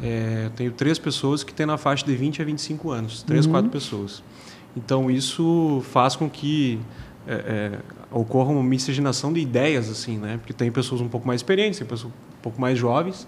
é, 0.00 0.44
eu 0.46 0.50
tenho 0.50 0.72
três 0.72 0.98
pessoas 0.98 1.42
que 1.42 1.52
têm 1.52 1.66
na 1.66 1.76
faixa 1.76 2.04
de 2.04 2.14
20 2.14 2.42
a 2.42 2.44
25 2.44 2.90
anos, 2.90 3.22
três, 3.22 3.46
quatro 3.46 3.70
pessoas. 3.70 4.22
Então 4.76 5.10
isso 5.10 5.82
faz 5.90 6.14
com 6.14 6.28
que 6.28 6.80
é, 7.26 7.34
é, 7.34 7.78
ocorra 8.12 8.50
uma 8.50 8.62
miscigenação 8.62 9.32
de 9.32 9.40
ideias, 9.40 9.88
assim, 9.88 10.18
né? 10.18 10.36
Porque 10.38 10.52
tem 10.52 10.70
pessoas 10.70 11.00
um 11.00 11.08
pouco 11.08 11.26
mais 11.26 11.40
experientes, 11.40 11.78
tem 11.78 11.86
pessoas 11.86 12.12
um 12.12 12.42
pouco 12.42 12.60
mais 12.60 12.78
jovens, 12.78 13.26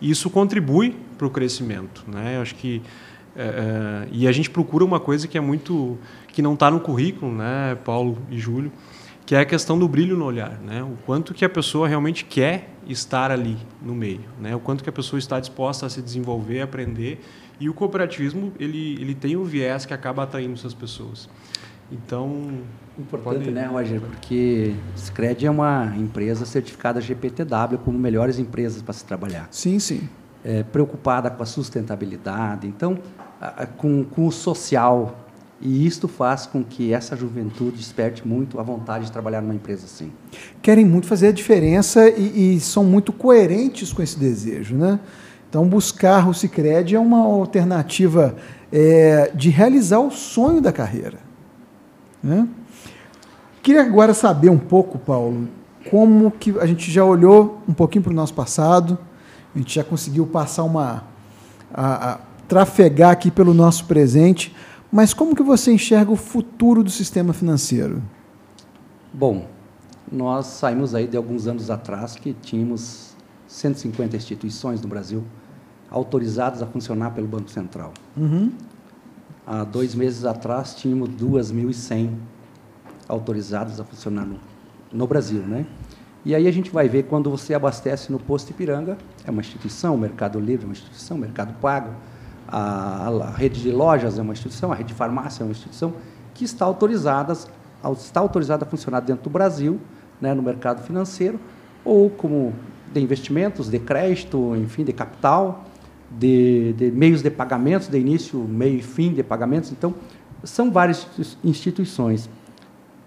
e 0.00 0.10
isso 0.10 0.30
contribui 0.30 0.96
para 1.18 1.26
o 1.26 1.30
crescimento, 1.30 2.04
né? 2.08 2.36
Eu 2.36 2.42
acho 2.42 2.54
que 2.54 2.82
é, 3.36 3.42
é, 3.42 4.08
e 4.10 4.26
a 4.26 4.32
gente 4.32 4.50
procura 4.50 4.84
uma 4.84 4.98
coisa 4.98 5.28
que 5.28 5.38
é 5.38 5.40
muito 5.40 5.98
que 6.28 6.42
não 6.42 6.54
está 6.54 6.70
no 6.70 6.80
currículo, 6.80 7.32
né, 7.32 7.76
Paulo 7.84 8.18
e 8.30 8.38
Júlio, 8.38 8.72
que 9.26 9.34
é 9.34 9.40
a 9.40 9.44
questão 9.44 9.78
do 9.78 9.88
brilho 9.88 10.16
no 10.16 10.24
olhar, 10.24 10.58
né? 10.60 10.82
O 10.82 10.96
quanto 11.06 11.32
que 11.32 11.44
a 11.44 11.48
pessoa 11.48 11.86
realmente 11.86 12.24
quer 12.24 12.70
estar 12.86 13.30
ali 13.30 13.56
no 13.80 13.94
meio, 13.94 14.24
né? 14.40 14.56
O 14.56 14.60
quanto 14.60 14.82
que 14.82 14.90
a 14.90 14.92
pessoa 14.92 15.18
está 15.18 15.38
disposta 15.38 15.86
a 15.86 15.88
se 15.88 16.02
desenvolver, 16.02 16.60
aprender. 16.60 17.20
E 17.60 17.68
o 17.68 17.74
cooperativismo 17.74 18.52
ele 18.58 19.00
ele 19.00 19.14
tem 19.14 19.36
o 19.36 19.44
viés 19.44 19.86
que 19.86 19.94
acaba 19.94 20.24
atraindo 20.24 20.54
essas 20.54 20.74
pessoas. 20.74 21.28
Então 21.92 22.62
Importante, 23.00 23.50
né, 23.50 23.66
Roger? 23.66 24.00
Porque 24.00 24.74
o 24.94 24.98
Scred 24.98 25.46
é 25.46 25.50
uma 25.50 25.92
empresa 25.96 26.44
certificada 26.44 27.00
GPTW 27.00 27.78
como 27.84 27.98
melhores 27.98 28.38
empresas 28.38 28.82
para 28.82 28.92
se 28.94 29.04
trabalhar. 29.04 29.48
Sim, 29.50 29.78
sim. 29.78 30.08
É, 30.44 30.62
preocupada 30.62 31.30
com 31.30 31.42
a 31.42 31.46
sustentabilidade, 31.46 32.66
então, 32.66 32.98
a- 33.40 33.62
a- 33.62 33.66
com, 33.66 34.04
com 34.04 34.26
o 34.26 34.32
social. 34.32 35.16
E 35.62 35.86
isto 35.86 36.08
faz 36.08 36.46
com 36.46 36.64
que 36.64 36.90
essa 36.92 37.14
juventude 37.14 37.76
desperte 37.76 38.26
muito 38.26 38.58
a 38.58 38.62
vontade 38.62 39.04
de 39.06 39.12
trabalhar 39.12 39.42
numa 39.42 39.54
empresa 39.54 39.84
assim. 39.84 40.10
Querem 40.62 40.86
muito 40.86 41.06
fazer 41.06 41.28
a 41.28 41.32
diferença 41.32 42.08
e, 42.08 42.54
e 42.56 42.60
são 42.60 42.82
muito 42.82 43.12
coerentes 43.12 43.92
com 43.92 44.02
esse 44.02 44.18
desejo, 44.18 44.74
né? 44.74 44.98
Então, 45.50 45.66
buscar 45.68 46.28
o 46.28 46.32
Cicred 46.32 46.94
é 46.94 46.98
uma 46.98 47.18
alternativa 47.18 48.36
é, 48.72 49.30
de 49.34 49.50
realizar 49.50 49.98
o 49.98 50.10
sonho 50.10 50.60
da 50.62 50.72
carreira. 50.72 51.18
Né? 52.22 52.46
Queria 53.62 53.82
agora 53.82 54.14
saber 54.14 54.48
um 54.48 54.58
pouco, 54.58 54.98
Paulo, 54.98 55.48
como 55.90 56.30
que 56.30 56.58
a 56.58 56.66
gente 56.66 56.90
já 56.90 57.04
olhou 57.04 57.60
um 57.68 57.72
pouquinho 57.72 58.02
para 58.02 58.12
o 58.12 58.16
nosso 58.16 58.32
passado, 58.34 58.98
a 59.54 59.58
gente 59.58 59.74
já 59.74 59.84
conseguiu 59.84 60.26
passar 60.26 60.64
uma 60.64 61.04
a, 61.72 62.12
a 62.12 62.18
trafegar 62.48 63.10
aqui 63.10 63.30
pelo 63.30 63.52
nosso 63.54 63.84
presente, 63.84 64.54
mas 64.90 65.14
como 65.14 65.36
que 65.36 65.42
você 65.42 65.72
enxerga 65.72 66.10
o 66.10 66.16
futuro 66.16 66.82
do 66.82 66.90
sistema 66.90 67.32
financeiro? 67.32 68.02
Bom, 69.12 69.46
nós 70.10 70.46
saímos 70.46 70.94
aí 70.94 71.06
de 71.06 71.16
alguns 71.16 71.46
anos 71.46 71.70
atrás 71.70 72.16
que 72.16 72.32
tínhamos 72.32 73.14
150 73.46 74.16
instituições 74.16 74.80
no 74.80 74.88
Brasil 74.88 75.22
autorizadas 75.90 76.62
a 76.62 76.66
funcionar 76.66 77.10
pelo 77.10 77.26
Banco 77.26 77.50
Central. 77.50 77.92
Uhum. 78.16 78.52
Há 79.46 79.64
dois 79.64 79.94
meses 79.94 80.24
atrás 80.24 80.74
tínhamos 80.74 81.08
2.100 81.10 82.10
autorizadas 83.10 83.80
a 83.80 83.84
funcionar 83.84 84.24
no, 84.24 84.38
no 84.92 85.06
Brasil, 85.06 85.42
né? 85.42 85.66
E 86.24 86.34
aí 86.34 86.46
a 86.46 86.52
gente 86.52 86.70
vai 86.70 86.88
ver 86.88 87.04
quando 87.04 87.30
você 87.30 87.54
abastece 87.54 88.12
no 88.12 88.18
posto 88.18 88.50
Ipiranga, 88.50 88.98
é 89.24 89.30
uma 89.30 89.40
instituição, 89.40 89.94
o 89.94 89.98
Mercado 89.98 90.38
Livre 90.38 90.64
é 90.64 90.66
uma 90.66 90.72
instituição, 90.72 91.16
o 91.16 91.20
Mercado 91.20 91.54
Pago, 91.60 91.92
a, 92.46 93.08
a 93.08 93.30
rede 93.30 93.62
de 93.62 93.70
lojas 93.70 94.18
é 94.18 94.22
uma 94.22 94.32
instituição, 94.32 94.70
a 94.70 94.74
rede 94.74 94.88
de 94.88 94.94
farmácia 94.94 95.42
é 95.42 95.44
uma 95.44 95.52
instituição 95.52 95.94
que 96.34 96.44
está 96.44 96.64
autorizada, 96.64 97.32
está 97.92 98.20
autorizada 98.20 98.64
a 98.64 98.68
funcionar 98.68 99.00
dentro 99.00 99.24
do 99.24 99.30
Brasil, 99.30 99.80
né, 100.20 100.34
no 100.34 100.42
mercado 100.42 100.82
financeiro, 100.82 101.40
ou 101.84 102.10
como 102.10 102.52
de 102.92 103.00
investimentos, 103.00 103.70
de 103.70 103.78
crédito, 103.78 104.54
enfim, 104.56 104.84
de 104.84 104.92
capital, 104.92 105.64
de, 106.10 106.72
de 106.74 106.90
meios 106.90 107.22
de 107.22 107.30
pagamentos, 107.30 107.88
de 107.88 107.98
início, 107.98 108.38
meio 108.40 108.78
e 108.78 108.82
fim 108.82 109.12
de 109.12 109.22
pagamentos. 109.22 109.70
Então, 109.72 109.94
são 110.42 110.70
várias 110.70 111.06
instituições. 111.44 112.28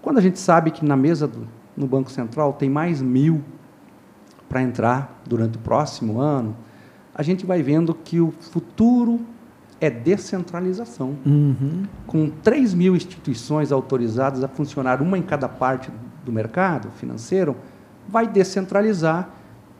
Quando 0.04 0.18
a 0.18 0.20
gente 0.20 0.38
sabe 0.38 0.70
que 0.70 0.84
na 0.84 0.98
mesa 0.98 1.26
do, 1.26 1.48
no 1.74 1.86
Banco 1.86 2.10
Central 2.10 2.52
tem 2.52 2.68
mais 2.68 3.00
mil 3.00 3.42
para 4.46 4.60
entrar 4.60 5.22
durante 5.26 5.56
o 5.56 5.60
próximo 5.62 6.20
ano, 6.20 6.54
a 7.14 7.22
gente 7.22 7.46
vai 7.46 7.62
vendo 7.62 7.94
que 7.94 8.20
o 8.20 8.30
futuro 8.30 9.22
é 9.80 9.88
descentralização. 9.88 11.16
Uhum. 11.24 11.84
Com 12.06 12.28
3 12.28 12.74
mil 12.74 12.94
instituições 12.94 13.72
autorizadas 13.72 14.44
a 14.44 14.48
funcionar, 14.48 15.00
uma 15.00 15.16
em 15.16 15.22
cada 15.22 15.48
parte 15.48 15.90
do 16.22 16.30
mercado 16.30 16.90
financeiro, 16.90 17.56
vai 18.06 18.26
descentralizar 18.26 19.30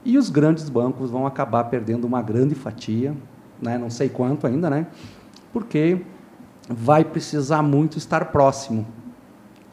e 0.06 0.16
os 0.16 0.30
grandes 0.30 0.70
bancos 0.70 1.10
vão 1.10 1.26
acabar 1.26 1.64
perdendo 1.64 2.06
uma 2.06 2.22
grande 2.22 2.54
fatia, 2.54 3.14
né? 3.60 3.76
não 3.76 3.90
sei 3.90 4.08
quanto 4.08 4.46
ainda, 4.46 4.70
né? 4.70 4.86
porque 5.52 6.00
vai 6.66 7.04
precisar 7.04 7.62
muito 7.62 7.98
estar 7.98 8.24
próximo. 8.32 8.86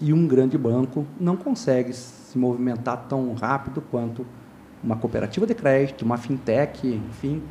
E 0.02 0.12
um 0.12 0.28
grande 0.28 0.58
banco 0.58 1.06
não 1.20 1.38
consegue 1.38 1.94
se 1.94 2.38
movimentar 2.38 3.06
tão 3.08 3.34
rápido 3.36 3.82
quanto 3.82 4.26
uma 4.84 4.96
cooperativa 4.96 5.46
de 5.46 5.54
crédito, 5.54 6.04
uma 6.04 6.18
fintech, 6.18 6.88
enfim, 6.88 7.42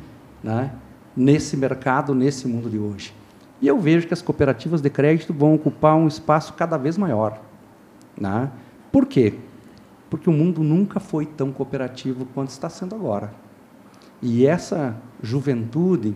né? 0.43 0.73
nesse 1.15 1.55
mercado, 1.55 2.13
nesse 2.13 2.47
mundo 2.47 2.69
de 2.69 2.77
hoje. 2.77 3.13
E 3.61 3.67
eu 3.67 3.79
vejo 3.79 4.07
que 4.07 4.13
as 4.13 4.21
cooperativas 4.21 4.81
de 4.81 4.89
crédito 4.89 5.33
vão 5.33 5.53
ocupar 5.53 5.95
um 5.95 6.07
espaço 6.07 6.53
cada 6.53 6.77
vez 6.77 6.97
maior. 6.97 7.39
Né? 8.19 8.51
Por 8.91 9.05
quê? 9.05 9.35
Porque 10.09 10.29
o 10.29 10.33
mundo 10.33 10.61
nunca 10.61 10.99
foi 10.99 11.25
tão 11.25 11.51
cooperativo 11.51 12.25
quanto 12.33 12.49
está 12.49 12.69
sendo 12.69 12.95
agora. 12.95 13.33
E 14.21 14.45
essa 14.45 14.95
juventude 15.21 16.15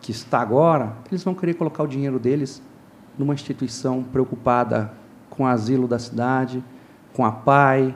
que 0.00 0.12
está 0.12 0.40
agora, 0.40 0.94
eles 1.10 1.24
vão 1.24 1.34
querer 1.34 1.54
colocar 1.54 1.82
o 1.82 1.88
dinheiro 1.88 2.18
deles 2.18 2.62
numa 3.18 3.34
instituição 3.34 4.02
preocupada 4.04 4.92
com 5.30 5.44
o 5.44 5.46
asilo 5.46 5.86
da 5.88 5.98
cidade, 5.98 6.62
com 7.12 7.24
a 7.24 7.32
PAI, 7.32 7.94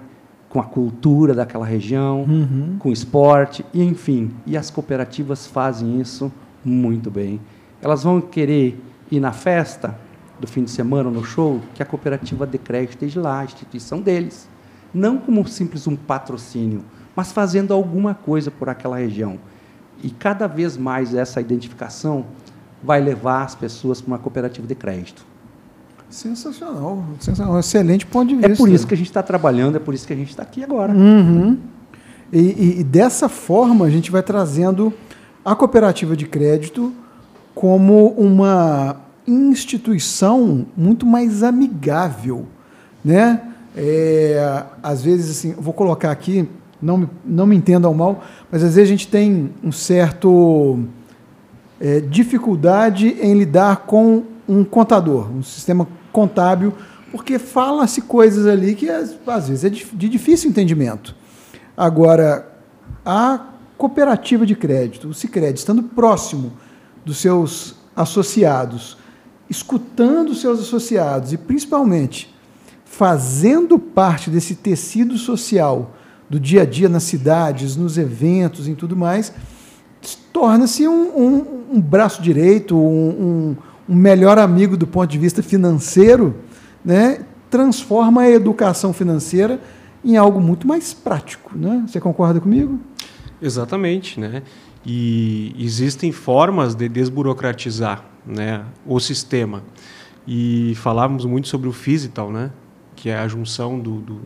com 0.48 0.60
a 0.60 0.64
cultura 0.64 1.32
daquela 1.34 1.64
região, 1.64 2.22
Uhum. 2.22 2.76
com 2.78 2.90
esporte, 2.90 3.64
e 3.72 3.82
enfim. 3.82 4.30
E 4.46 4.56
as 4.56 4.70
cooperativas 4.70 5.46
fazem 5.46 6.00
isso 6.00 6.32
muito 6.64 7.10
bem. 7.10 7.40
Elas 7.80 8.02
vão 8.02 8.20
querer 8.20 8.82
ir 9.10 9.20
na 9.20 9.32
festa 9.32 9.96
do 10.40 10.46
fim 10.46 10.64
de 10.64 10.70
semana, 10.70 11.10
no 11.10 11.22
show, 11.24 11.60
que 11.74 11.82
a 11.82 11.86
cooperativa 11.86 12.46
de 12.46 12.58
crédito 12.58 12.90
esteja 12.92 13.20
lá, 13.20 13.40
a 13.40 13.44
instituição 13.44 14.00
deles. 14.00 14.48
Não 14.92 15.18
como 15.18 15.46
simples 15.46 15.86
um 15.86 15.94
patrocínio, 15.94 16.82
mas 17.14 17.30
fazendo 17.30 17.72
alguma 17.72 18.14
coisa 18.14 18.50
por 18.50 18.68
aquela 18.68 18.96
região. 18.96 19.38
E 20.02 20.10
cada 20.10 20.46
vez 20.46 20.76
mais 20.76 21.14
essa 21.14 21.40
identificação 21.40 22.24
vai 22.82 23.00
levar 23.00 23.42
as 23.44 23.54
pessoas 23.54 24.00
para 24.00 24.08
uma 24.08 24.18
cooperativa 24.18 24.66
de 24.66 24.74
crédito. 24.74 25.24
Sensacional, 26.10 27.04
sensacional, 27.20 27.54
um 27.54 27.58
excelente 27.60 28.04
ponto 28.04 28.28
de 28.28 28.34
vista. 28.34 28.52
É 28.52 28.56
por 28.56 28.68
isso 28.68 28.86
que 28.86 28.94
a 28.94 28.96
gente 28.96 29.06
está 29.06 29.22
trabalhando, 29.22 29.76
é 29.76 29.78
por 29.78 29.94
isso 29.94 30.06
que 30.06 30.12
a 30.12 30.16
gente 30.16 30.30
está 30.30 30.42
aqui 30.42 30.62
agora. 30.64 30.92
Uhum. 30.92 31.56
E, 32.32 32.38
e- 32.38 32.80
e 32.80 32.84
dessa 32.84 33.28
forma 33.28 33.84
a 33.86 33.90
gente 33.90 34.10
vai 34.10 34.22
trazendo 34.22 34.92
a 35.44 35.54
cooperativa 35.54 36.16
de 36.16 36.26
crédito 36.26 36.92
como 37.54 38.08
uma 38.10 38.96
instituição 39.26 40.66
muito 40.76 41.06
mais 41.06 41.42
amigável, 41.42 42.46
né? 43.04 43.40
É, 43.76 44.64
às 44.82 45.02
vezes 45.02 45.30
assim, 45.38 45.54
vou 45.56 45.72
colocar 45.72 46.10
aqui, 46.10 46.48
não 46.82 46.98
me, 46.98 47.08
não 47.24 47.46
me 47.46 47.54
entendam 47.54 47.94
mal, 47.94 48.24
mas 48.50 48.64
às 48.64 48.74
vezes 48.74 48.88
a 48.88 48.92
gente 48.92 49.06
tem 49.06 49.50
um 49.62 49.70
certo 49.70 50.80
é, 51.80 52.00
dificuldade 52.00 53.16
em 53.20 53.32
lidar 53.34 53.84
com 53.86 54.24
um 54.48 54.64
contador, 54.64 55.30
um 55.30 55.42
sistema 55.42 55.86
contábil, 56.12 56.74
porque 57.10 57.38
fala-se 57.38 58.02
coisas 58.02 58.46
ali 58.46 58.74
que 58.74 58.88
às, 58.88 59.16
às 59.26 59.48
vezes 59.48 59.64
é 59.64 59.70
de, 59.70 60.08
difícil 60.08 60.50
entendimento. 60.50 61.14
Agora, 61.76 62.50
a 63.04 63.46
cooperativa 63.76 64.44
de 64.44 64.54
crédito, 64.54 65.08
o 65.08 65.14
Sicredi, 65.14 65.58
estando 65.58 65.82
próximo 65.82 66.52
dos 67.04 67.18
seus 67.18 67.76
associados, 67.96 68.98
escutando 69.48 70.30
os 70.30 70.40
seus 70.40 70.60
associados 70.60 71.32
e 71.32 71.38
principalmente 71.38 72.32
fazendo 72.84 73.78
parte 73.78 74.30
desse 74.30 74.54
tecido 74.54 75.16
social 75.16 75.96
do 76.28 76.38
dia 76.38 76.62
a 76.62 76.64
dia 76.66 76.88
nas 76.88 77.04
cidades, 77.04 77.74
nos 77.74 77.98
eventos 77.98 78.68
e 78.68 78.74
tudo 78.74 78.94
mais, 78.96 79.32
torna-se 80.32 80.86
um, 80.86 81.18
um, 81.18 81.76
um, 81.76 81.80
braço 81.80 82.22
direito, 82.22 82.76
um, 82.76 83.56
melhor 83.94 84.38
amigo 84.38 84.76
do 84.76 84.86
ponto 84.86 85.10
de 85.10 85.18
vista 85.18 85.42
financeiro, 85.42 86.36
né? 86.84 87.24
transforma 87.50 88.22
a 88.22 88.30
educação 88.30 88.92
financeira 88.92 89.60
em 90.04 90.16
algo 90.16 90.40
muito 90.40 90.66
mais 90.66 90.94
prático. 90.94 91.56
Né? 91.56 91.84
Você 91.86 92.00
concorda 92.00 92.40
comigo? 92.40 92.78
Exatamente. 93.42 94.20
Né? 94.20 94.42
E 94.86 95.54
existem 95.58 96.12
formas 96.12 96.74
de 96.74 96.88
desburocratizar 96.88 98.04
né, 98.24 98.64
o 98.86 98.98
sistema. 99.00 99.62
E 100.26 100.74
falávamos 100.76 101.24
muito 101.24 101.48
sobre 101.48 101.68
o 101.68 101.72
Physital, 101.72 102.30
né? 102.30 102.50
que 102.94 103.08
é 103.08 103.18
a 103.18 103.26
junção 103.26 103.78
do, 103.78 104.00
do 104.00 104.20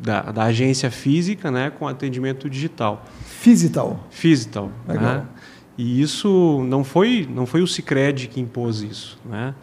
da, 0.00 0.20
da, 0.30 0.44
agência 0.44 0.90
física 0.90 1.50
né, 1.50 1.70
com 1.70 1.88
atendimento 1.88 2.48
digital. 2.48 3.04
Physital. 3.24 4.06
Physital. 4.10 4.70
Né? 4.86 5.24
E 5.76 6.00
isso 6.00 6.64
não 6.68 6.84
foi, 6.84 7.28
não 7.28 7.46
foi 7.46 7.62
o 7.62 7.66
Cicred 7.66 8.28
que 8.28 8.40
impôs 8.40 8.80
isso. 8.80 9.18
Né? 9.24 9.54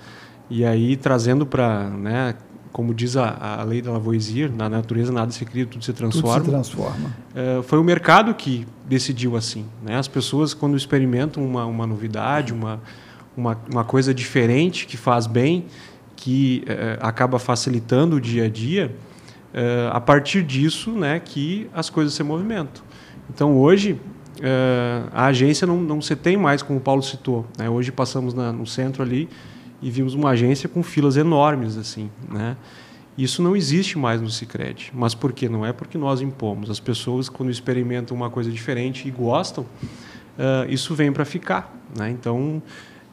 E 0.49 0.65
aí, 0.65 0.97
trazendo 0.97 1.45
para, 1.45 1.89
né, 1.89 2.35
como 2.71 2.93
diz 2.93 3.15
a, 3.15 3.59
a 3.59 3.63
lei 3.63 3.81
da 3.81 3.91
Lavoisier, 3.91 4.51
na 4.51 4.69
natureza 4.69 5.11
nada 5.11 5.31
se 5.31 5.45
cria, 5.45 5.65
tudo 5.65 5.83
se 5.83 5.93
transforma. 5.93 6.35
Tudo 6.35 6.45
se 6.45 6.51
transforma. 6.51 7.15
É, 7.33 7.61
foi 7.63 7.79
o 7.79 7.83
mercado 7.83 8.33
que 8.33 8.67
decidiu 8.85 9.35
assim. 9.35 9.65
Né? 9.81 9.97
As 9.97 10.07
pessoas, 10.07 10.53
quando 10.53 10.75
experimentam 10.75 11.45
uma, 11.45 11.65
uma 11.65 11.87
novidade, 11.87 12.53
uma, 12.53 12.81
uma, 13.35 13.57
uma 13.69 13.83
coisa 13.83 14.13
diferente, 14.13 14.85
que 14.85 14.97
faz 14.97 15.27
bem, 15.27 15.65
que 16.15 16.63
é, 16.67 16.97
acaba 17.01 17.39
facilitando 17.39 18.17
o 18.17 18.21
dia 18.21 18.45
a 18.45 18.49
dia, 18.49 18.93
é, 19.53 19.89
a 19.91 19.99
partir 19.99 20.43
disso 20.43 20.91
né, 20.91 21.19
que 21.19 21.69
as 21.73 21.89
coisas 21.89 22.13
se 22.13 22.23
movimentam. 22.23 22.83
Então, 23.33 23.57
hoje, 23.57 23.99
é, 24.41 25.03
a 25.11 25.25
agência 25.25 25.67
não, 25.67 25.79
não 25.79 26.01
se 26.01 26.15
tem 26.15 26.35
mais, 26.35 26.61
como 26.61 26.79
o 26.79 26.81
Paulo 26.81 27.01
citou. 27.01 27.45
Né? 27.57 27.69
Hoje 27.69 27.91
passamos 27.91 28.33
na, 28.33 28.51
no 28.51 28.65
centro 28.65 29.03
ali 29.03 29.29
e 29.81 29.89
vimos 29.89 30.13
uma 30.13 30.31
agência 30.31 30.67
com 30.67 30.81
filas 30.81 31.17
enormes. 31.17 31.77
assim, 31.77 32.09
né? 32.29 32.57
Isso 33.17 33.43
não 33.43 33.55
existe 33.55 33.97
mais 33.99 34.21
no 34.21 34.29
Cicred. 34.29 34.91
Mas 34.93 35.13
por 35.13 35.33
quê? 35.33 35.47
Não 35.47 35.65
é 35.65 35.71
porque 35.71 35.97
nós 35.97 36.21
impomos. 36.21 36.69
As 36.69 36.79
pessoas, 36.79 37.29
quando 37.29 37.51
experimentam 37.51 38.15
uma 38.15 38.29
coisa 38.29 38.49
diferente 38.49 39.07
e 39.07 39.11
gostam, 39.11 39.63
uh, 39.63 40.69
isso 40.69 40.95
vem 40.95 41.11
para 41.11 41.25
ficar. 41.25 41.75
Né? 41.97 42.09
Então, 42.09 42.61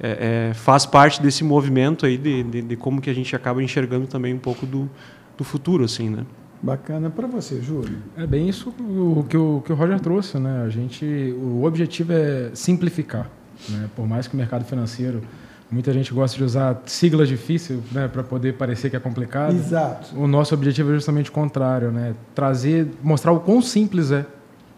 é, 0.01 0.51
é, 0.51 0.55
faz 0.55 0.87
parte 0.87 1.21
desse 1.21 1.43
movimento 1.43 2.07
aí 2.07 2.17
de, 2.17 2.43
de, 2.45 2.63
de, 2.63 2.77
como 2.77 3.01
que 3.01 3.11
a 3.11 3.15
gente 3.15 3.35
acaba 3.35 3.63
enxergando 3.63 4.07
também 4.07 4.33
um 4.33 4.39
pouco 4.39 4.65
do, 4.65 4.89
do 5.37 5.43
futuro, 5.43 5.85
assim, 5.85 6.09
né? 6.09 6.25
Bacana 6.61 7.09
para 7.09 7.27
você, 7.27 7.61
Júlio. 7.61 7.99
É 8.17 8.27
bem 8.27 8.49
isso 8.49 8.71
o 8.71 9.25
que 9.29 9.37
o, 9.37 9.63
que 9.65 9.73
o 9.73 9.77
Roger 9.77 10.01
trouxe, 10.01 10.39
né? 10.39 10.65
A 10.65 10.69
gente, 10.69 11.05
o 11.39 11.65
objetivo 11.65 12.13
é 12.13 12.51
simplificar, 12.55 13.31
né? 13.69 13.89
Por 13.95 14.07
mais 14.07 14.27
que 14.27 14.35
o 14.35 14.37
mercado 14.37 14.65
financeiro 14.65 15.23
Muita 15.71 15.93
gente 15.93 16.15
gosta 16.15 16.35
de 16.35 16.43
usar 16.43 16.83
siglas 16.87 17.29
difíceis 17.29 17.79
né, 17.93 18.09
para 18.09 18.23
poder 18.23 18.55
parecer 18.55 18.89
que 18.89 18.97
é 18.97 18.99
complicado. 18.99 19.55
Exato. 19.55 20.19
O 20.19 20.27
nosso 20.27 20.55
objetivo 20.55 20.91
é 20.91 20.95
justamente 20.95 21.29
o 21.29 21.33
contrário, 21.33 21.91
né? 21.91 22.15
Trazer, 22.35 22.89
mostrar 23.03 23.33
o 23.33 23.41
quão 23.41 23.61
simples 23.61 24.11
é 24.11 24.25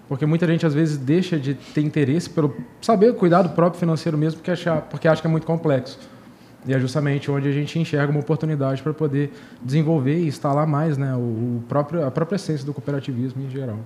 porque 0.09 0.26
muita 0.26 0.45
gente 0.45 0.66
às 0.66 0.74
vezes 0.74 0.97
deixa 0.97 1.39
de 1.39 1.55
ter 1.55 1.83
interesse 1.83 2.28
pelo 2.28 2.53
saber 2.83 3.14
cuidar 3.14 3.43
do 3.43 3.51
próprio 3.51 3.78
financeiro 3.78 4.18
mesmo 4.18 4.39
porque 4.39 4.51
acha, 4.51 4.78
porque 4.78 5.07
acha 5.07 5.22
que 5.22 5.28
é 5.28 5.31
muito 5.31 5.47
complexo. 5.47 5.97
E 6.66 6.74
é 6.74 6.78
justamente 6.78 7.30
onde 7.30 7.48
a 7.48 7.52
gente 7.52 7.78
enxerga 7.78 8.11
uma 8.11 8.20
oportunidade 8.20 8.82
para 8.82 8.92
poder 8.92 9.32
desenvolver 9.62 10.18
e 10.18 10.26
instalar 10.26 10.66
mais 10.66 10.98
né, 10.98 11.14
o, 11.14 11.18
o, 11.18 11.64
próprio, 11.68 12.04
a 12.04 12.11
própria 12.11 12.36
essência 12.36 12.66
do 12.66 12.74
cooperativismo 12.74 13.42
em 13.42 13.50
geral. 13.50 13.78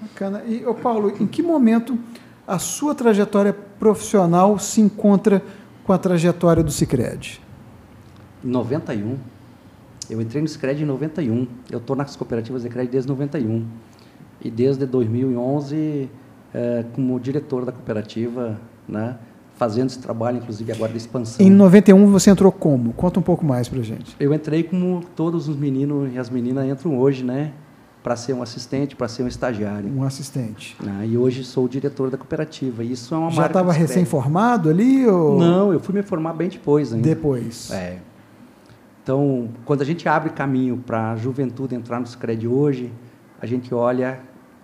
Bacana. 0.00 0.42
E, 0.46 0.64
ô 0.66 0.74
Paulo, 0.74 1.12
em 1.20 1.26
que 1.26 1.42
momento 1.42 1.98
a 2.46 2.58
sua 2.58 2.94
trajetória 2.94 3.52
profissional 3.52 4.58
se 4.58 4.80
encontra 4.80 5.42
com 5.84 5.92
a 5.92 5.98
trajetória 5.98 6.62
do 6.62 6.70
Cicred? 6.70 7.40
Em 8.44 8.48
91. 8.48 9.16
Eu 10.10 10.20
entrei 10.20 10.40
no 10.40 10.48
Cicred 10.48 10.82
em 10.82 10.86
91. 10.86 11.46
Eu 11.70 11.78
estou 11.78 11.96
nas 11.96 12.14
cooperativas 12.14 12.62
de 12.62 12.68
crédito 12.68 12.92
desde 12.92 13.08
91 13.08 13.66
e 14.40 14.50
desde 14.50 14.86
2011 14.86 16.08
é, 16.54 16.84
como 16.92 17.18
diretor 17.18 17.64
da 17.64 17.72
cooperativa, 17.72 18.58
né, 18.88 19.18
fazendo 19.58 19.88
esse 19.88 19.98
trabalho, 19.98 20.38
inclusive 20.38 20.70
agora 20.72 20.92
de 20.92 20.98
expansão. 20.98 21.44
Em 21.44 21.50
91 21.50 22.06
você 22.06 22.30
entrou 22.30 22.50
como? 22.52 22.92
Conta 22.92 23.18
um 23.18 23.22
pouco 23.22 23.44
mais 23.44 23.68
para 23.68 23.82
gente. 23.82 24.16
Eu 24.18 24.32
entrei 24.32 24.62
como 24.62 25.02
todos 25.16 25.48
os 25.48 25.56
meninos 25.56 26.14
e 26.14 26.18
as 26.18 26.30
meninas 26.30 26.64
entram 26.66 26.96
hoje, 26.96 27.24
né, 27.24 27.52
para 28.02 28.14
ser 28.14 28.32
um 28.32 28.42
assistente, 28.42 28.94
para 28.94 29.08
ser 29.08 29.24
um 29.24 29.26
estagiário. 29.26 29.90
Um 29.92 30.04
assistente. 30.04 30.76
Né, 30.80 31.08
e 31.08 31.18
hoje 31.18 31.42
sou 31.42 31.64
o 31.64 31.68
diretor 31.68 32.08
da 32.08 32.16
cooperativa. 32.16 32.84
Isso 32.84 33.12
é 33.14 33.18
uma 33.18 33.32
Já 33.32 33.46
estava 33.46 33.72
recém-formado 33.72 34.70
ali? 34.70 35.04
Ou... 35.04 35.38
Não, 35.38 35.72
eu 35.72 35.80
fui 35.80 35.92
me 35.92 36.02
formar 36.02 36.34
bem 36.34 36.48
depois 36.48 36.92
ainda. 36.92 37.06
Depois. 37.06 37.72
É. 37.72 37.98
Então, 39.02 39.48
quando 39.64 39.82
a 39.82 39.84
gente 39.84 40.08
abre 40.08 40.30
caminho 40.30 40.76
para 40.76 41.12
a 41.12 41.16
juventude 41.16 41.74
entrar 41.74 41.98
no 41.98 42.06
Scred 42.06 42.46
hoje, 42.46 42.92
a 43.40 43.46
gente 43.46 43.74
olha 43.74 44.20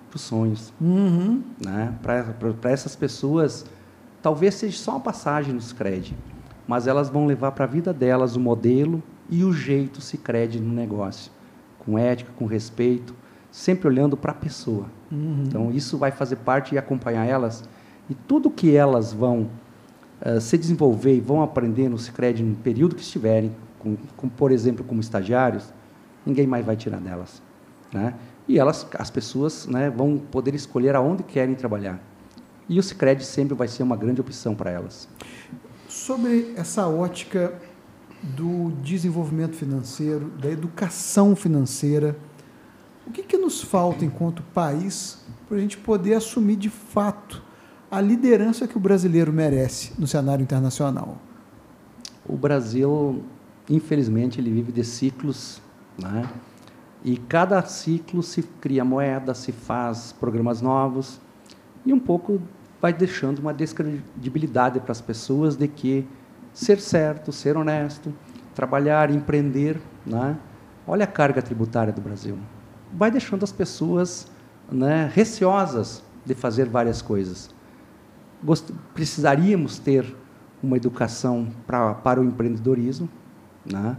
para 0.09 0.17
os 0.17 0.23
sonhos. 0.23 0.73
Uhum. 0.81 1.43
Né? 1.65 1.93
Para 2.01 2.71
essas 2.71 2.95
pessoas, 2.95 3.67
talvez 4.25 4.55
seja 4.55 4.79
só 4.79 4.93
uma 4.93 5.01
passagem 5.01 5.53
no 5.53 5.61
Cicred, 5.61 6.17
mas 6.67 6.87
elas 6.87 7.11
vão 7.11 7.27
levar 7.27 7.53
para 7.53 7.67
a 7.67 7.69
vida 7.69 7.93
delas 7.93 8.37
o 8.37 8.41
modelo 8.41 9.03
e 9.29 9.45
o 9.45 9.53
jeito 9.53 10.01
Cicred 10.01 10.59
no 10.61 10.73
negócio, 10.73 11.31
com 11.79 11.99
ética, 11.99 12.33
com 12.35 12.47
respeito, 12.47 13.15
sempre 13.51 13.87
olhando 13.87 14.17
para 14.17 14.33
a 14.33 14.35
pessoa. 14.35 14.87
Uhum. 15.13 15.45
Então, 15.47 15.71
isso 15.71 15.99
vai 15.99 16.11
fazer 16.11 16.37
parte 16.37 16.75
e 16.75 16.79
acompanhar 16.79 17.27
elas. 17.27 17.69
E 18.09 18.15
tudo 18.15 18.51
que 18.51 18.75
elas 18.75 19.13
vão 19.13 19.51
uh, 20.25 20.41
se 20.41 20.57
desenvolver 20.57 21.15
e 21.15 21.21
vão 21.21 21.43
aprender 21.43 21.91
no 21.91 21.99
Cicred 21.99 22.43
no 22.43 22.57
período 22.57 22.95
que 22.95 23.03
estiverem, 23.03 23.55
com, 23.79 23.95
com, 24.17 24.27
por 24.27 24.51
exemplo, 24.51 24.83
como 24.83 25.03
estagiários, 25.03 25.71
ninguém 26.25 26.47
mais 26.47 26.65
vai 26.65 26.77
tirar 26.77 26.99
delas. 26.99 27.43
Né? 27.93 28.15
e 28.49 28.59
elas, 28.59 28.87
as 28.99 29.11
pessoas 29.11 29.67
né, 29.67 29.91
vão 29.91 30.19
poder 30.19 30.55
escolher 30.55 30.95
aonde 30.95 31.23
querem 31.23 31.55
trabalhar. 31.55 32.01
E 32.69 32.79
o 32.79 32.83
Sicredi 32.83 33.25
sempre 33.25 33.55
vai 33.55 33.69
ser 33.69 33.83
uma 33.83 33.97
grande 33.97 34.21
opção 34.21 34.55
para 34.55 34.71
elas. 34.71 35.09
Sobre 35.89 36.55
essa 36.57 36.89
ótica 36.89 37.55
do 38.23 38.71
desenvolvimento 38.83 39.55
financeiro, 39.55 40.31
da 40.41 40.51
educação 40.51 41.37
financeira, 41.37 42.17
o 43.07 43.11
que, 43.11 43.23
que 43.23 43.37
nos 43.37 43.63
falta 43.63 44.05
enquanto 44.05 44.43
país 44.43 45.19
para 45.47 45.59
a 45.59 45.61
gente 45.61 45.77
poder 45.77 46.15
assumir 46.15 46.57
de 46.57 46.71
fato 46.71 47.43
a 47.91 48.01
liderança 48.01 48.67
que 48.67 48.79
o 48.79 48.81
brasileiro 48.81 49.31
merece 49.31 49.93
no 49.99 50.07
cenário 50.07 50.43
internacional? 50.43 51.19
O 52.27 52.35
Brasil, 52.35 53.23
infelizmente, 53.69 54.41
ele 54.41 54.51
vive 54.51 54.73
de 54.73 54.83
ciclos, 54.83 55.61
né? 55.99 56.27
E 57.05 57.19
cada 57.19 57.63
ciclo 57.67 58.23
se 58.23 58.43
cria 58.43 58.83
moeda, 58.83 59.35
se 59.35 59.53
faz 59.53 60.13
programas 60.19 60.63
novos 60.63 61.21
e 61.85 61.93
um 61.93 61.99
pouco 61.99 62.41
vai 62.81 62.93
deixando 62.93 63.39
uma 63.39 63.53
descredibilidade 63.53 64.81
para 64.81 64.93
as 64.93 65.01
pessoas 65.01 65.57
de 65.57 65.69
que 65.69 66.07
ser 66.53 66.81
certo, 66.81 67.33
ser 67.33 67.57
honesto, 67.57 68.15
trabalhar, 68.55 69.11
empreender, 69.11 69.81
né? 70.07 70.37
olha 70.87 71.05
a 71.05 71.07
carga 71.07 71.43
tributária 71.43 71.93
do 71.93 72.01
Brasil. 72.01 72.39
Vai 72.93 73.11
deixando 73.11 73.43
as 73.43 73.53
pessoas 73.53 74.31
né, 74.71 75.11
receosas 75.13 76.03
de 76.25 76.35
fazer 76.35 76.69
várias 76.69 77.03
coisas. 77.03 77.55
Gost 78.43 78.71
precisaríamos 78.93 79.79
ter 79.79 80.15
uma 80.63 80.77
educação 80.77 81.49
pra, 81.67 81.95
para 81.95 82.21
o 82.21 82.25
empreendedorismo, 82.25 83.09
né? 83.65 83.97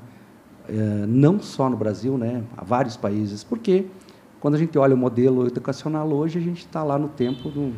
é, 0.67 1.05
não 1.07 1.39
só 1.39 1.69
no 1.69 1.77
Brasil, 1.77 2.17
né, 2.17 2.43
há 2.57 2.63
vários 2.63 2.97
países, 2.97 3.43
porque 3.43 3.85
quando 4.45 4.53
a 4.53 4.57
gente 4.59 4.77
olha 4.77 4.93
o 4.93 4.97
modelo 4.97 5.47
educacional 5.47 6.07
hoje, 6.07 6.37
a 6.37 6.41
gente 6.41 6.59
está 6.59 6.83
lá 6.83 6.99
no 6.99 7.07
tempo 7.07 7.49
do, 7.49 7.73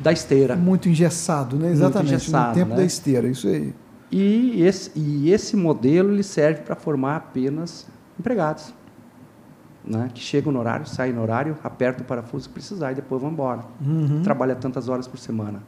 da 0.00 0.12
esteira. 0.12 0.54
Muito 0.54 0.88
engessado, 0.88 1.56
né? 1.56 1.72
Exatamente, 1.72 2.14
engessado, 2.14 2.48
no 2.50 2.54
tempo 2.54 2.70
né? 2.70 2.76
da 2.76 2.84
esteira, 2.84 3.26
isso 3.26 3.48
aí. 3.48 3.74
E 4.08 4.62
esse, 4.62 4.92
e 4.94 5.32
esse 5.32 5.56
modelo 5.56 6.12
ele 6.12 6.22
serve 6.22 6.60
para 6.60 6.76
formar 6.76 7.16
apenas 7.16 7.88
empregados, 8.16 8.72
né? 9.84 10.12
que 10.14 10.20
chegam 10.20 10.52
no 10.52 10.60
horário, 10.60 10.86
saem 10.86 11.12
no 11.12 11.22
horário, 11.22 11.58
apertam 11.64 12.04
o 12.04 12.06
parafuso 12.06 12.44
se 12.44 12.48
precisar 12.48 12.92
e 12.92 12.94
depois 12.94 13.20
vão 13.20 13.32
embora. 13.32 13.62
Uhum. 13.84 14.22
Trabalha 14.22 14.54
tantas 14.54 14.88
horas 14.88 15.08
por 15.08 15.18
semana. 15.18 15.60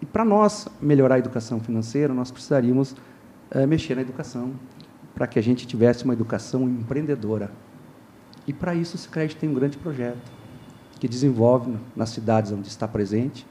E 0.00 0.06
para 0.06 0.24
nós 0.24 0.68
melhorar 0.80 1.16
a 1.16 1.18
educação 1.18 1.58
financeira, 1.58 2.14
nós 2.14 2.30
precisaríamos 2.30 2.94
é, 3.50 3.66
mexer 3.66 3.96
na 3.96 4.02
educação, 4.02 4.52
para 5.16 5.26
que 5.26 5.36
a 5.36 5.42
gente 5.42 5.66
tivesse 5.66 6.04
uma 6.04 6.12
educação 6.12 6.62
empreendedora. 6.62 7.50
E 8.48 8.52
para 8.52 8.74
isso 8.74 8.96
o 8.96 8.98
Sicredi 8.98 9.36
tem 9.36 9.46
um 9.46 9.52
grande 9.52 9.76
projeto 9.76 10.32
que 10.98 11.06
desenvolve 11.06 11.76
nas 11.94 12.08
cidades 12.08 12.50
onde 12.50 12.66
está 12.66 12.88
presente. 12.88 13.46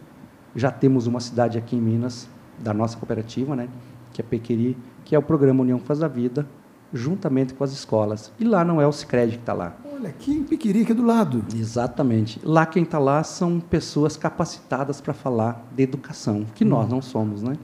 Já 0.55 0.71
temos 0.71 1.05
uma 1.05 1.19
cidade 1.19 1.55
aqui 1.55 1.75
em 1.75 1.79
Minas 1.79 2.27
da 2.57 2.73
nossa 2.73 2.97
cooperativa, 2.97 3.55
né, 3.55 3.69
que 4.11 4.19
é 4.19 4.23
Pequeri, 4.23 4.75
que 5.05 5.15
é 5.15 5.19
o 5.19 5.21
programa 5.21 5.61
União 5.61 5.79
Faz 5.79 6.01
a 6.01 6.07
Vida, 6.07 6.47
juntamente 6.91 7.53
com 7.53 7.63
as 7.63 7.71
escolas. 7.71 8.33
E 8.39 8.43
lá 8.43 8.65
não 8.65 8.81
é 8.81 8.87
o 8.87 8.91
Sicredi 8.91 9.33
que 9.33 9.43
está 9.43 9.53
lá. 9.53 9.77
Olha, 9.93 10.09
aqui 10.09 10.31
em 10.31 10.43
Pequeri, 10.43 10.81
aqui 10.81 10.95
do 10.95 11.05
lado. 11.05 11.45
Exatamente. 11.55 12.41
Lá 12.43 12.65
quem 12.65 12.81
está 12.81 12.97
lá 12.97 13.23
são 13.23 13.59
pessoas 13.59 14.17
capacitadas 14.17 14.99
para 14.99 15.13
falar 15.13 15.63
de 15.75 15.83
educação, 15.83 16.43
que 16.55 16.65
hum. 16.65 16.69
nós 16.69 16.89
não 16.89 17.03
somos, 17.03 17.43
né? 17.43 17.55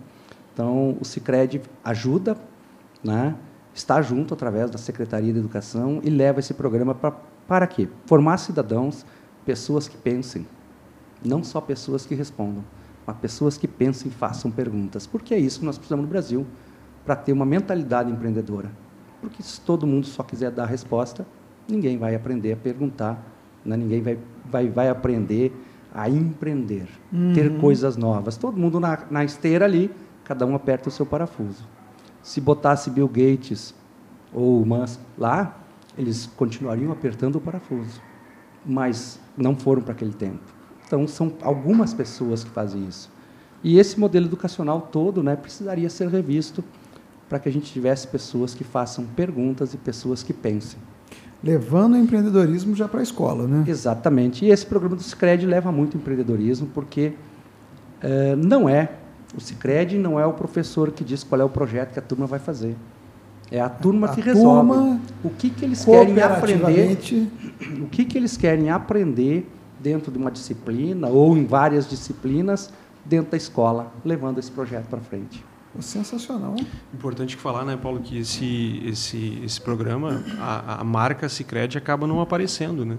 Então, 0.53 0.95
o 1.01 1.03
Sicredi 1.03 1.61
ajuda, 1.84 2.38
né? 3.03 3.36
Está 3.74 4.01
junto 4.01 4.34
através 4.34 4.69
da 4.69 4.78
Secretaria 4.78 5.34
de 5.34 5.39
Educação 5.39 5.99
e 6.03 6.09
leva 6.09 6.39
esse 6.39 6.53
programa 6.53 6.93
pra, 6.93 7.11
para 7.47 7.67
quê? 7.67 7.88
Formar 8.05 8.38
cidadãos, 8.38 9.05
pessoas 9.45 9.88
que 9.88 9.97
pensem, 9.97 10.45
não 11.24 11.43
só 11.43 11.59
pessoas 11.59 12.05
que 12.05 12.15
respondam, 12.15 12.63
mas 13.05 13.17
pessoas 13.17 13.57
que 13.57 13.67
pensem 13.67 14.09
e 14.09 14.13
façam 14.13 14.51
perguntas. 14.51 15.07
Porque 15.07 15.34
é 15.34 15.39
isso 15.39 15.59
que 15.59 15.65
nós 15.65 15.78
precisamos 15.78 16.05
no 16.05 16.09
Brasil 16.09 16.45
para 17.05 17.15
ter 17.15 17.34
uma 17.34 17.45
mentalidade 17.45 18.11
empreendedora. 18.11 18.71
Porque 19.19 19.41
se 19.41 19.59
todo 19.61 19.88
mundo 19.88 20.05
só 20.05 20.24
quiser 20.24 20.51
dar 20.51 20.63
a 20.63 20.67
resposta, 20.67 21.26
ninguém 21.67 21.97
vai 21.97 22.15
aprender 22.15 22.53
a 22.53 22.57
perguntar, 22.57 23.26
né? 23.63 23.76
ninguém 23.76 24.01
vai, 24.01 24.17
vai, 24.49 24.69
vai 24.69 24.89
aprender 24.89 25.51
a 25.93 26.09
empreender, 26.09 26.88
uhum. 27.11 27.34
ter 27.34 27.57
coisas 27.59 27.95
novas. 27.95 28.36
Todo 28.36 28.57
mundo 28.57 28.80
na, 28.80 28.99
na 29.09 29.24
esteira 29.24 29.65
ali, 29.65 29.91
cada 30.24 30.45
um 30.45 30.55
aperta 30.55 30.89
o 30.89 30.91
seu 30.91 31.05
parafuso. 31.05 31.67
Se 32.24 32.39
botasse 32.41 32.89
Bill 32.89 33.07
Gates 33.07 33.76
ou 34.34 34.65
Musk 34.65 34.99
lá, 35.17 35.59
eles 35.97 36.26
continuariam 36.38 36.91
apertando 36.91 37.36
o 37.36 37.41
parafuso. 37.41 38.01
Mas 38.65 39.19
não 39.38 39.55
foram 39.55 39.82
para 39.82 39.91
aquele 39.91 40.13
tempo. 40.13 40.41
Então, 40.88 41.07
são 41.07 41.34
algumas 41.41 41.93
pessoas 41.93 42.43
que 42.43 42.49
fazem 42.49 42.88
isso. 42.88 43.11
E 43.63 43.78
esse 43.78 43.99
modelo 43.99 44.26
educacional 44.26 44.82
todo 44.91 45.21
né, 45.21 45.36
precisaria 45.36 45.89
ser 45.89 46.07
revisto 46.07 46.63
para 47.28 47.39
que 47.39 47.49
a 47.49 47.51
gente 47.51 47.71
tivesse 47.71 48.07
pessoas 48.07 48.53
que 48.53 48.63
façam 48.63 49.05
perguntas 49.05 49.74
e 49.74 49.78
pessoas 49.78 50.24
que 50.24 50.34
pensem. 50.34 50.80
Levando 51.43 51.93
o 51.93 51.97
empreendedorismo 51.97 52.76
já 52.76 52.88
para 52.88 53.01
a 53.01 53.03
escola, 53.03 53.47
né? 53.47 53.65
Exatamente. 53.67 54.45
E 54.45 54.49
esse 54.49 54.65
programa 54.65 54.95
do 54.95 55.03
Scred 55.03 55.45
leva 55.45 55.71
muito 55.71 55.97
empreendedorismo, 55.97 56.67
porque 56.74 57.13
é, 58.01 58.36
não 58.36 58.69
é 58.69 58.89
o 59.36 59.41
Cicred 59.41 59.97
não 59.97 60.19
é 60.19 60.25
o 60.25 60.34
professor 60.34 60.91
que 60.91 61.03
diz 61.03 61.23
qual 61.23 61.41
é 61.41 61.43
o 61.43 61.49
projeto 61.49 61.93
que 61.93 61.99
a 61.99 62.01
turma 62.01 62.25
vai 62.25 62.39
fazer. 62.39 62.75
É 63.51 63.59
a 63.59 63.69
turma 63.69 64.07
a 64.07 64.15
que 64.15 64.21
resolve. 64.21 64.71
Turma, 64.71 65.01
o 65.23 65.29
que, 65.29 65.49
que 65.49 65.65
eles 65.65 65.86
querem 65.86 66.19
aprender. 66.21 66.97
O 67.81 67.88
que, 67.88 68.05
que 68.05 68.17
eles 68.17 68.38
querem 68.38 68.69
aprender 68.69 69.47
dentro 69.79 70.11
de 70.11 70.17
uma 70.17 70.31
disciplina 70.31 71.07
ou 71.07 71.38
em 71.38 71.45
várias 71.45 71.88
disciplinas 71.88 72.71
dentro 73.05 73.31
da 73.31 73.38
escola, 73.38 73.91
levando 74.03 74.39
esse 74.39 74.49
projeto 74.49 74.88
para 74.88 74.99
frente. 74.99 75.43
Sensacional. 75.79 76.55
Importante 76.93 77.36
falar, 77.36 77.65
né, 77.65 77.75
Paulo, 77.75 77.99
que 77.99 78.19
esse, 78.19 78.81
esse, 78.86 79.41
esse 79.43 79.59
programa, 79.59 80.23
a, 80.39 80.81
a 80.81 80.84
marca 80.84 81.27
Cicred 81.27 81.77
acaba 81.77 82.05
não 82.05 82.21
aparecendo, 82.21 82.86
né? 82.86 82.97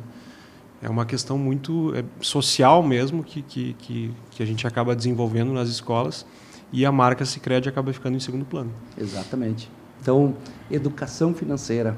É 0.83 0.89
uma 0.89 1.07
questão 1.07 1.39
muito 1.39 1.95
é, 1.95 2.05
social 2.21 2.83
mesmo 2.83 3.25
que, 3.25 3.43
que, 3.43 3.75
que, 3.75 4.15
que, 4.31 4.43
a 4.43 4.47
gente 4.47 4.67
acaba 4.67 4.95
desenvolvendo 4.95 5.53
nas 5.53 5.69
escolas 5.69 6.27
e 6.73 6.85
a 6.85 6.93
marca 6.93 7.25
Sicredi 7.25 7.69
acaba 7.69 7.93
ficando 7.93 8.17
em 8.17 8.21
segundo 8.21 8.45
plano. 8.45 8.71
Exatamente. 8.99 9.71
Então, 10.01 10.35
educação 10.71 11.33
financeira. 11.33 11.97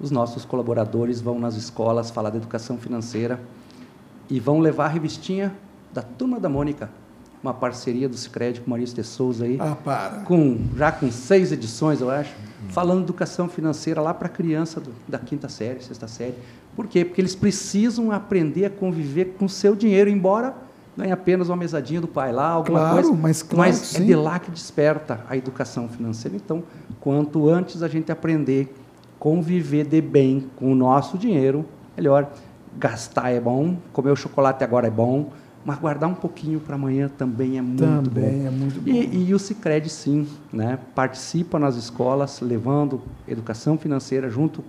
Os 0.00 0.10
nossos 0.10 0.44
colaboradores 0.44 1.20
vão 1.20 1.38
nas 1.38 1.56
escolas 1.56 2.10
falar 2.10 2.30
de 2.30 2.36
educação 2.38 2.78
financeira 2.78 3.40
e 4.30 4.40
vão 4.40 4.60
levar 4.60 4.86
a 4.86 4.88
revistinha 4.88 5.54
da 5.92 6.02
Turma 6.02 6.38
da 6.38 6.48
Mônica, 6.48 6.90
uma 7.42 7.54
parceria 7.54 8.08
do 8.08 8.16
Sicredi 8.16 8.60
com 8.60 8.70
Maurício 8.70 8.96
de 8.96 9.04
Souza 9.04 9.44
aí. 9.44 9.56
Ah, 9.60 9.76
para. 9.76 10.20
Com, 10.20 10.58
já 10.76 10.92
com 10.92 11.10
seis 11.10 11.52
edições, 11.52 12.00
eu 12.00 12.10
acho, 12.10 12.32
hum. 12.32 12.68
falando 12.70 12.98
de 12.98 13.04
educação 13.04 13.48
financeira 13.48 14.00
lá 14.00 14.12
para 14.12 14.26
a 14.26 14.30
criança 14.30 14.80
do, 14.80 14.92
da 15.06 15.18
quinta 15.18 15.48
série, 15.48 15.82
sexta 15.82 16.08
série. 16.08 16.34
Por 16.78 16.86
quê? 16.86 17.04
Porque 17.04 17.20
eles 17.20 17.34
precisam 17.34 18.12
aprender 18.12 18.66
a 18.66 18.70
conviver 18.70 19.34
com 19.36 19.46
o 19.46 19.48
seu 19.48 19.74
dinheiro, 19.74 20.08
embora 20.08 20.54
ganhe 20.96 21.10
apenas 21.10 21.48
uma 21.48 21.56
mesadinha 21.56 22.00
do 22.00 22.06
pai 22.06 22.30
lá, 22.30 22.50
alguma 22.50 22.78
claro, 22.78 22.94
coisa. 22.94 23.12
Mas, 23.20 23.42
claro 23.42 23.70
mas 23.72 23.96
é 23.96 24.00
de 24.00 24.14
lá 24.14 24.38
que 24.38 24.48
desperta 24.48 25.24
a 25.28 25.36
educação 25.36 25.88
financeira. 25.88 26.36
Então, 26.36 26.62
quanto 27.00 27.48
antes 27.48 27.82
a 27.82 27.88
gente 27.88 28.12
aprender 28.12 28.72
a 28.72 29.18
conviver 29.18 29.86
de 29.86 30.00
bem 30.00 30.48
com 30.54 30.70
o 30.70 30.74
nosso 30.76 31.18
dinheiro, 31.18 31.66
melhor. 31.96 32.30
Gastar 32.78 33.30
é 33.30 33.40
bom, 33.40 33.76
comer 33.92 34.12
o 34.12 34.16
chocolate 34.16 34.62
agora 34.62 34.86
é 34.86 34.90
bom, 34.90 35.32
mas 35.64 35.80
guardar 35.80 36.08
um 36.08 36.14
pouquinho 36.14 36.60
para 36.60 36.76
amanhã 36.76 37.10
também 37.18 37.58
é 37.58 37.60
muito 37.60 37.80
também 37.80 38.42
bom. 38.42 38.46
é 38.46 38.50
muito 38.50 38.80
bom. 38.80 38.88
E, 38.88 39.28
e 39.28 39.34
o 39.34 39.38
Cicred, 39.40 39.88
sim, 39.88 40.28
né? 40.52 40.78
participa 40.94 41.58
nas 41.58 41.74
escolas, 41.74 42.40
levando 42.40 43.02
educação 43.26 43.76
financeira 43.76 44.30
junto 44.30 44.62
com 44.62 44.68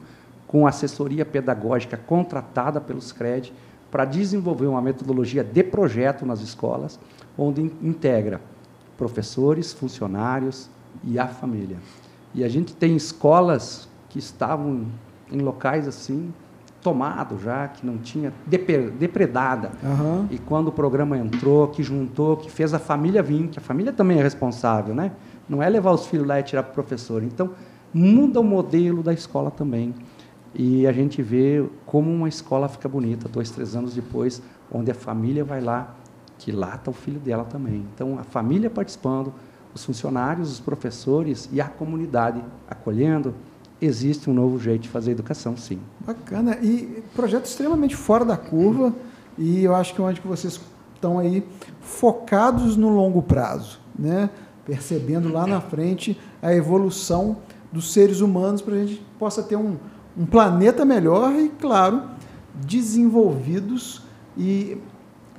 assessoria 0.67 1.25
pedagógica 1.25 1.95
contratada 1.95 2.81
pelos 2.81 3.11
CRED 3.11 3.53
para 3.91 4.05
desenvolver 4.05 4.67
uma 4.67 4.81
metodologia 4.81 5.43
de 5.43 5.63
projeto 5.63 6.25
nas 6.25 6.41
escolas, 6.41 6.99
onde 7.37 7.61
integra 7.81 8.41
professores, 8.97 9.71
funcionários 9.71 10.69
e 11.03 11.17
a 11.17 11.27
família. 11.27 11.77
E 12.33 12.43
a 12.43 12.49
gente 12.49 12.75
tem 12.75 12.95
escolas 12.95 13.87
que 14.09 14.19
estavam 14.19 14.87
em 15.31 15.39
locais 15.39 15.87
assim 15.87 16.33
tomado 16.81 17.37
já, 17.39 17.67
que 17.67 17.85
não 17.85 17.97
tinha 17.97 18.33
depredada. 18.45 19.71
Uhum. 19.83 20.27
E 20.31 20.37
quando 20.37 20.69
o 20.69 20.71
programa 20.71 21.17
entrou, 21.17 21.67
que 21.67 21.83
juntou, 21.83 22.37
que 22.37 22.49
fez 22.49 22.73
a 22.73 22.79
família 22.79 23.21
vir, 23.21 23.47
que 23.49 23.59
a 23.59 23.61
família 23.61 23.91
também 23.91 24.19
é 24.19 24.23
responsável, 24.23 24.95
né? 24.95 25.11
Não 25.47 25.61
é 25.61 25.69
levar 25.69 25.91
os 25.91 26.05
filhos 26.05 26.25
lá 26.25 26.39
e 26.39 26.43
tirar 26.43 26.63
para 26.63 26.71
o 26.71 26.73
professor. 26.73 27.21
Então, 27.23 27.51
muda 27.93 28.39
o 28.39 28.43
modelo 28.43 29.03
da 29.03 29.13
escola 29.13 29.51
também. 29.51 29.93
E 30.61 30.85
a 30.85 30.91
gente 30.91 31.21
vê 31.21 31.65
como 31.85 32.11
uma 32.11 32.27
escola 32.27 32.67
fica 32.67 32.89
bonita, 32.89 33.29
dois, 33.29 33.49
três 33.49 33.77
anos 33.77 33.93
depois, 33.93 34.41
onde 34.69 34.91
a 34.91 34.93
família 34.93 35.41
vai 35.41 35.61
lá, 35.61 35.95
que 36.37 36.51
lá 36.51 36.75
está 36.75 36.91
o 36.91 36.93
filho 36.93 37.17
dela 37.17 37.45
também. 37.45 37.85
Então, 37.95 38.19
a 38.19 38.23
família 38.25 38.69
participando, 38.69 39.33
os 39.73 39.85
funcionários, 39.85 40.51
os 40.51 40.59
professores 40.59 41.47
e 41.53 41.61
a 41.61 41.65
comunidade 41.69 42.43
acolhendo, 42.69 43.33
existe 43.81 44.29
um 44.29 44.33
novo 44.33 44.59
jeito 44.59 44.81
de 44.81 44.89
fazer 44.89 45.11
educação, 45.11 45.55
sim. 45.55 45.79
Bacana. 46.05 46.57
E 46.61 47.01
projeto 47.15 47.45
extremamente 47.45 47.95
fora 47.95 48.25
da 48.25 48.35
curva, 48.35 48.93
e 49.37 49.63
eu 49.63 49.73
acho 49.73 49.95
que 49.95 50.01
é 50.01 50.03
onde 50.03 50.19
que 50.19 50.27
vocês 50.27 50.59
estão 50.93 51.19
aí 51.19 51.41
focados 51.79 52.75
no 52.75 52.89
longo 52.89 53.21
prazo, 53.21 53.79
né? 53.97 54.29
percebendo 54.65 55.31
lá 55.31 55.47
na 55.47 55.61
frente 55.61 56.19
a 56.41 56.53
evolução 56.53 57.37
dos 57.71 57.93
seres 57.93 58.19
humanos 58.19 58.61
para 58.61 58.75
a 58.75 58.85
gente 58.85 59.01
possa 59.17 59.41
ter 59.41 59.55
um, 59.55 59.77
um 60.17 60.25
planeta 60.25 60.83
melhor 60.85 61.33
e, 61.33 61.49
claro, 61.49 62.03
desenvolvidos 62.53 64.01
e 64.37 64.77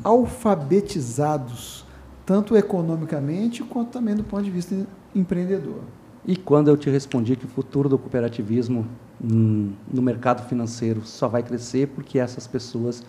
alfabetizados, 0.03 1.85
tanto 2.25 2.57
economicamente 2.57 3.63
quanto 3.63 3.91
também 3.91 4.15
do 4.15 4.25
ponto 4.25 4.43
de 4.43 4.51
vista 4.51 4.87
empreendedor. 5.15 5.81
E 6.27 6.37
quando 6.37 6.69
eu 6.69 6.77
te 6.77 6.91
respondi 6.91 7.35
que 7.35 7.47
o 7.47 7.49
futuro 7.49 7.89
do 7.89 7.99
cooperativismo 7.99 8.87
hum, 9.23 9.73
no 9.93 10.03
mercado 10.03 10.47
financeiro 10.49 11.03
só 11.05 11.29
vai 11.29 11.43
crescer 11.43 11.89
porque 11.89 12.19
essas 12.19 12.47
pessoas 12.47 13.03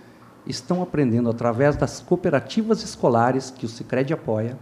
estão 0.45 0.81
aprendendo 0.81 1.29
através 1.29 1.75
das 1.75 1.99
cooperativas 1.99 2.83
escolares 2.83 3.51
que 3.51 3.65
o 3.65 3.69
Sicredi 3.69 4.13
apoia, 4.13 4.57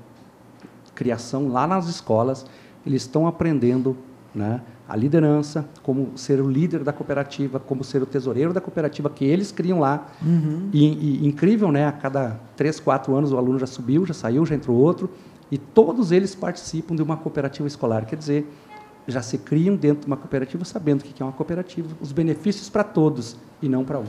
criação 0.93 1.47
lá 1.47 1.65
nas 1.65 1.87
escolas, 1.87 2.45
eles 2.85 3.03
estão 3.03 3.27
aprendendo 3.27 3.95
né, 4.33 4.61
a 4.89 4.95
liderança, 4.95 5.69
como 5.83 6.17
ser 6.17 6.41
o 6.41 6.49
líder 6.49 6.83
da 6.83 6.91
cooperativa, 6.91 7.59
como 7.59 7.83
ser 7.83 8.01
o 8.01 8.07
tesoureiro 8.07 8.51
da 8.51 8.59
cooperativa 8.59 9.07
que 9.07 9.23
eles 9.23 9.51
criam 9.51 9.79
lá. 9.79 10.07
Uhum. 10.19 10.69
E, 10.73 10.85
e, 11.23 11.27
incrível, 11.27 11.71
né? 11.71 11.85
A 11.85 11.91
cada 11.91 12.39
três, 12.57 12.79
quatro 12.79 13.15
anos 13.15 13.31
o 13.31 13.37
aluno 13.37 13.59
já 13.59 13.67
subiu, 13.67 14.03
já 14.03 14.15
saiu, 14.15 14.43
já 14.47 14.55
entrou 14.55 14.75
outro, 14.75 15.07
e 15.51 15.59
todos 15.59 16.11
eles 16.11 16.33
participam 16.33 16.95
de 16.95 17.03
uma 17.03 17.15
cooperativa 17.15 17.67
escolar. 17.67 18.05
Quer 18.07 18.15
dizer, 18.15 18.51
já 19.07 19.21
se 19.21 19.37
criam 19.37 19.75
dentro 19.75 20.01
de 20.01 20.07
uma 20.07 20.17
cooperativa 20.17 20.65
sabendo 20.65 21.01
o 21.01 21.03
que 21.03 21.21
é 21.21 21.25
uma 21.25 21.33
cooperativa, 21.33 21.87
os 22.01 22.11
benefícios 22.11 22.67
para 22.67 22.83
todos 22.83 23.37
e 23.61 23.69
não 23.69 23.85
para 23.85 23.99
um. 23.99 24.05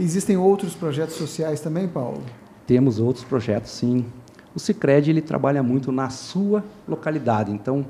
Existem 0.00 0.38
outros 0.38 0.74
projetos 0.74 1.16
sociais 1.16 1.60
também, 1.60 1.86
Paulo? 1.86 2.22
Temos 2.66 2.98
outros 2.98 3.24
projetos, 3.24 3.70
sim. 3.70 4.04
O 4.54 4.58
Sicredi 4.58 5.10
ele 5.10 5.20
trabalha 5.20 5.62
muito 5.62 5.92
na 5.92 6.08
sua 6.08 6.64
localidade. 6.88 7.52
Então, 7.52 7.84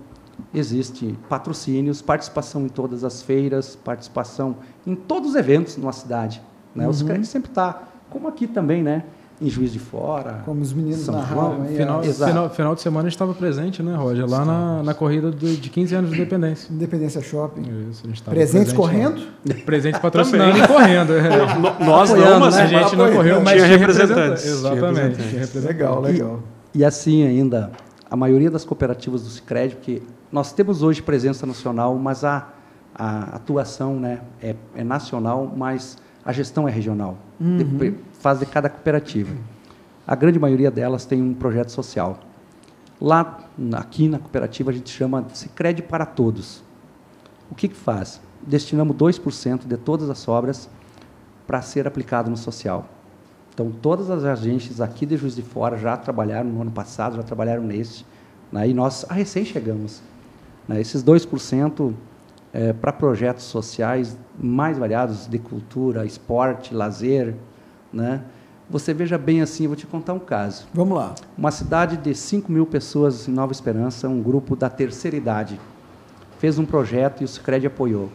existe 0.55 1.19
patrocínios, 1.29 2.03
participação 2.03 2.65
em 2.65 2.69
todas 2.69 3.05
as 3.05 3.23
feiras, 3.23 3.77
participação 3.77 4.57
em 4.87 4.95
todos 4.95 5.31
os 5.31 5.37
eventos 5.37 5.77
numa 5.77 5.93
cidade. 5.93 6.43
Né? 6.75 6.85
Uhum. 6.85 6.91
O 6.91 6.95
Sicredi 6.95 7.27
sempre 7.27 7.51
está, 7.51 7.85
como 8.11 8.29
aqui 8.29 8.47
também, 8.47 8.83
né? 8.83 9.05
em 9.41 9.51
Juiz 9.51 9.73
de 9.73 9.79
Fora. 9.79 10.41
Como 10.45 10.63
os 10.63 10.73
meninos 10.73 11.01
São 11.01 11.15
narravam 11.15 11.57
João, 11.57 11.63
aí. 11.67 11.77
Final, 11.77 12.01
a 12.01 12.03
final, 12.03 12.51
final 12.51 12.75
de 12.75 12.81
semana 12.81 13.01
a 13.01 13.11
gente 13.11 13.17
estava 13.17 13.35
presente, 13.35 13.83
né, 13.83 13.95
Roger? 13.95 14.29
Lá 14.29 14.45
na, 14.45 14.83
na 14.83 14.95
corrida 14.95 15.31
de, 15.31 15.57
de 15.57 15.71
15 15.71 15.95
anos 15.95 16.11
de 16.11 16.17
independência. 16.17 16.73
Independência 16.73 17.21
Shopping. 17.21 17.63
Isso, 17.91 18.03
a 18.05 18.09
gente 18.09 18.23
Presentes 18.23 18.73
presente 18.73 18.75
correndo? 18.75 19.21
lá. 19.47 19.55
Presentes 19.65 20.01
patrocinando 20.01 20.59
e 20.59 20.67
correndo. 20.67 21.13
é. 21.13 21.85
Nós 21.85 22.11
não, 22.11 22.17
Apoiando, 22.17 22.41
mas 22.41 22.55
né? 22.55 22.63
A 22.63 22.67
gente 22.67 22.97
não 22.97 23.13
correu, 23.13 23.41
mas 23.43 23.55
Tinha 23.63 23.67
representantes. 23.67 24.47
Exatamente. 24.47 24.85
representantes. 24.85 25.17
Tinha 25.29 25.41
representantes. 25.41 25.65
Legal, 25.65 26.01
legal. 26.01 26.41
E 26.75 26.85
assim 26.85 27.27
ainda, 27.27 27.71
a 28.11 28.17
maioria 28.17 28.51
das 28.51 28.65
cooperativas 28.65 29.23
do 29.23 29.29
Sicredi, 29.31 29.77
porque 29.77 30.03
nós 30.31 30.53
temos 30.53 30.83
hoje 30.83 31.03
presença 31.03 31.47
nacional, 31.47 31.97
mas 31.97 32.25
a, 32.25 32.49
a 32.95 33.37
atuação 33.37 33.99
né, 33.99 34.21
é, 34.41 34.55
é 34.75 34.85
nacional, 34.85 35.53
mas 35.57 35.99
a 36.25 36.33
gestão 36.33 36.69
é 36.69 36.71
regional. 36.71 37.17
Dep- 37.39 38.01
Faz 38.21 38.39
de 38.41 38.47
cada 38.47 38.69
cooperativa. 38.69 39.35
A 40.07 40.15
grande 40.15 40.39
maioria 40.39 40.71
delas 40.71 41.05
tem 41.05 41.21
um 41.23 41.35
projeto 41.35 41.71
social. 41.71 42.19
Lá, 43.01 43.41
aqui 43.75 44.09
na 44.09 44.19
cooperativa, 44.19 44.71
a 44.71 44.75
gente 44.75 44.91
chama 44.91 45.23
de 45.23 45.37
Sicredi 45.37 45.83
para 45.83 46.07
Todos. 46.07 46.63
O 47.51 47.55
que, 47.55 47.69
que 47.69 47.77
faz? 47.77 48.21
Destinamos 48.47 48.97
2% 48.97 49.67
de 49.67 49.77
todas 49.77 50.09
as 50.09 50.27
obras 50.29 50.69
para 51.47 51.61
ser 51.63 51.87
aplicado 51.87 52.31
no 52.31 52.37
social. 52.37 52.89
Então, 53.57 53.71
todas 53.71 54.11
as 54.11 54.23
agências 54.23 54.83
aqui 54.83 55.07
de 55.07 55.17
Juiz 55.17 55.35
de 55.35 55.41
Fora 55.41 55.79
já 55.79 55.97
trabalharam 55.97 56.51
no 56.51 56.61
ano 56.61 56.71
passado, 56.71 57.17
já 57.17 57.23
trabalharam 57.23 57.63
neste. 57.63 58.05
Né? 58.53 58.69
E 58.69 58.75
nós 58.75 59.07
ah, 59.09 59.15
recém 59.15 59.47
chegamos. 59.47 60.03
Né? 60.69 60.79
Esses 60.79 61.03
2% 61.03 61.95
é, 62.53 62.75
para 62.75 62.93
projetos 62.93 63.45
sociais 63.45 64.15
mais 64.39 64.77
variados, 64.77 65.27
de 65.27 65.39
cultura, 65.39 66.05
esporte, 66.05 66.75
lazer. 66.75 67.35
Né? 67.91 68.21
Você 68.69 68.93
veja 68.93 69.17
bem 69.17 69.41
assim, 69.41 69.65
eu 69.65 69.71
vou 69.71 69.77
te 69.77 69.87
contar 69.87 70.13
um 70.13 70.19
caso. 70.19 70.67
Vamos 70.75 70.99
lá. 70.99 71.15
Uma 71.39 71.51
cidade 71.51 71.97
de 71.97 72.15
5 72.15 72.53
mil 72.53 72.67
pessoas 72.67 73.27
em 73.27 73.33
Nova 73.33 73.53
Esperança, 73.53 74.07
um 74.07 74.23
grupo 74.23 74.55
da 74.55 74.69
terceira 74.69 75.17
idade, 75.17 75.59
fez 76.39 76.59
um 76.59 76.67
projeto 76.67 77.23
e 77.23 77.25
o 77.25 77.29
Sicredi 77.29 77.67
apoiou. 77.67 78.11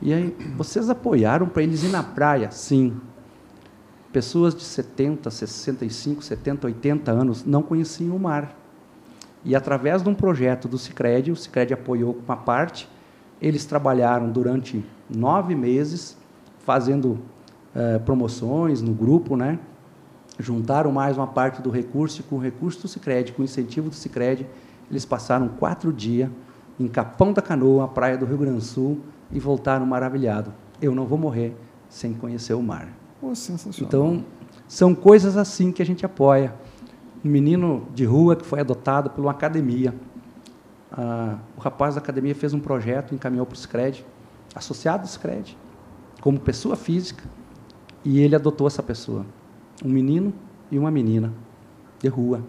E 0.00 0.10
aí, 0.10 0.34
vocês 0.56 0.88
apoiaram 0.88 1.46
para 1.46 1.62
eles 1.62 1.82
ir 1.82 1.88
na 1.88 2.02
praia? 2.02 2.50
Sim. 2.50 2.98
Pessoas 4.14 4.54
de 4.54 4.62
70, 4.62 5.28
65, 5.28 6.22
70, 6.22 6.68
80 6.68 7.10
anos 7.10 7.44
não 7.44 7.64
conheciam 7.64 8.14
o 8.14 8.20
mar. 8.20 8.56
E 9.44 9.56
através 9.56 10.04
de 10.04 10.08
um 10.08 10.14
projeto 10.14 10.68
do 10.68 10.78
Sicredi, 10.78 11.32
o 11.32 11.36
Sicredi 11.36 11.74
apoiou 11.74 12.16
uma 12.24 12.36
parte, 12.36 12.88
eles 13.42 13.64
trabalharam 13.64 14.30
durante 14.30 14.84
nove 15.10 15.56
meses, 15.56 16.16
fazendo 16.60 17.18
eh, 17.74 17.98
promoções 17.98 18.80
no 18.80 18.94
grupo, 18.94 19.36
né? 19.36 19.58
juntaram 20.38 20.92
mais 20.92 21.16
uma 21.16 21.26
parte 21.26 21.60
do 21.60 21.68
recurso 21.68 22.20
e 22.20 22.22
com 22.22 22.36
o 22.36 22.40
recurso 22.40 22.82
do 22.82 22.86
Sicredi, 22.86 23.32
com 23.32 23.42
o 23.42 23.44
incentivo 23.44 23.88
do 23.88 23.96
Sicredi, 23.96 24.46
eles 24.88 25.04
passaram 25.04 25.48
quatro 25.48 25.92
dias 25.92 26.30
em 26.78 26.86
Capão 26.86 27.32
da 27.32 27.42
Canoa, 27.42 27.88
praia 27.88 28.16
do 28.16 28.26
Rio 28.26 28.38
Grande 28.38 28.58
do 28.58 28.64
Sul, 28.64 29.00
e 29.32 29.40
voltaram 29.40 29.84
maravilhados. 29.84 30.54
Eu 30.80 30.94
não 30.94 31.04
vou 31.04 31.18
morrer 31.18 31.56
sem 31.88 32.14
conhecer 32.14 32.54
o 32.54 32.62
mar. 32.62 33.02
Pô, 33.24 33.34
sensacional. 33.34 33.88
Então, 33.88 34.24
são 34.68 34.94
coisas 34.94 35.38
assim 35.38 35.72
que 35.72 35.80
a 35.80 35.86
gente 35.86 36.04
apoia. 36.04 36.54
Um 37.24 37.28
menino 37.30 37.88
de 37.94 38.04
rua 38.04 38.36
que 38.36 38.44
foi 38.44 38.60
adotado 38.60 39.08
por 39.08 39.22
uma 39.22 39.30
academia. 39.30 39.94
Ah, 40.92 41.38
o 41.56 41.60
rapaz 41.60 41.94
da 41.94 42.02
academia 42.02 42.34
fez 42.34 42.52
um 42.52 42.60
projeto, 42.60 43.14
encaminhou 43.14 43.46
para 43.46 43.54
o 43.54 43.56
Scred, 43.56 44.04
associado 44.54 45.04
ao 45.04 45.08
Scred, 45.08 45.56
como 46.20 46.38
pessoa 46.38 46.76
física, 46.76 47.24
e 48.04 48.20
ele 48.20 48.36
adotou 48.36 48.66
essa 48.66 48.82
pessoa. 48.82 49.24
Um 49.82 49.88
menino 49.88 50.30
e 50.70 50.78
uma 50.78 50.90
menina, 50.90 51.32
de 52.00 52.08
rua. 52.08 52.42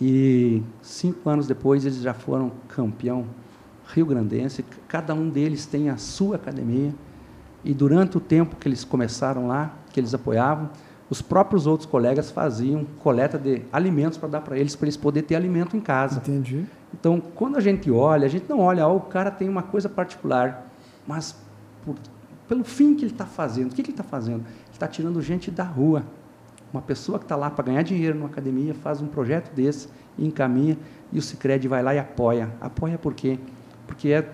E 0.00 0.62
cinco 0.80 1.28
anos 1.28 1.48
depois 1.48 1.84
eles 1.84 2.00
já 2.00 2.14
foram 2.14 2.52
campeão 2.68 3.26
rio-grandense. 3.88 4.64
Cada 4.86 5.12
um 5.12 5.28
deles 5.28 5.66
tem 5.66 5.90
a 5.90 5.96
sua 5.96 6.36
academia. 6.36 6.94
E 7.66 7.74
durante 7.74 8.16
o 8.16 8.20
tempo 8.20 8.54
que 8.54 8.68
eles 8.68 8.84
começaram 8.84 9.48
lá, 9.48 9.74
que 9.92 9.98
eles 9.98 10.14
apoiavam, 10.14 10.70
os 11.10 11.20
próprios 11.20 11.66
outros 11.66 11.88
colegas 11.88 12.30
faziam 12.30 12.86
coleta 13.00 13.36
de 13.36 13.62
alimentos 13.72 14.16
para 14.16 14.28
dar 14.28 14.40
para 14.40 14.56
eles, 14.56 14.76
para 14.76 14.86
eles 14.86 14.96
poderem 14.96 15.26
ter 15.26 15.34
alimento 15.34 15.76
em 15.76 15.80
casa. 15.80 16.18
Entendi. 16.18 16.64
Então, 16.94 17.20
quando 17.20 17.56
a 17.56 17.60
gente 17.60 17.90
olha, 17.90 18.24
a 18.24 18.28
gente 18.28 18.48
não 18.48 18.60
olha, 18.60 18.86
ó, 18.86 18.94
o 18.94 19.00
cara 19.00 19.32
tem 19.32 19.48
uma 19.48 19.64
coisa 19.64 19.88
particular, 19.88 20.64
mas 21.04 21.36
por- 21.84 21.96
pelo 22.48 22.62
fim 22.62 22.94
que 22.94 23.04
ele 23.04 23.12
está 23.12 23.26
fazendo, 23.26 23.72
o 23.72 23.74
que, 23.74 23.82
que 23.82 23.90
ele 23.90 23.94
está 23.94 24.04
fazendo? 24.04 24.40
Ele 24.46 24.72
está 24.72 24.86
tirando 24.86 25.20
gente 25.20 25.50
da 25.50 25.64
rua. 25.64 26.04
Uma 26.72 26.82
pessoa 26.82 27.18
que 27.18 27.24
está 27.24 27.34
lá 27.34 27.50
para 27.50 27.64
ganhar 27.64 27.82
dinheiro 27.82 28.16
numa 28.16 28.28
academia 28.28 28.74
faz 28.74 29.00
um 29.00 29.08
projeto 29.08 29.52
desse 29.52 29.88
encaminha, 30.16 30.78
e 31.12 31.18
o 31.18 31.22
Cicred 31.22 31.66
vai 31.66 31.82
lá 31.82 31.94
e 31.94 31.98
apoia. 31.98 32.48
Apoia 32.60 32.96
por 32.96 33.12
quê? 33.12 33.38
Porque 33.86 34.10
é, 34.10 34.30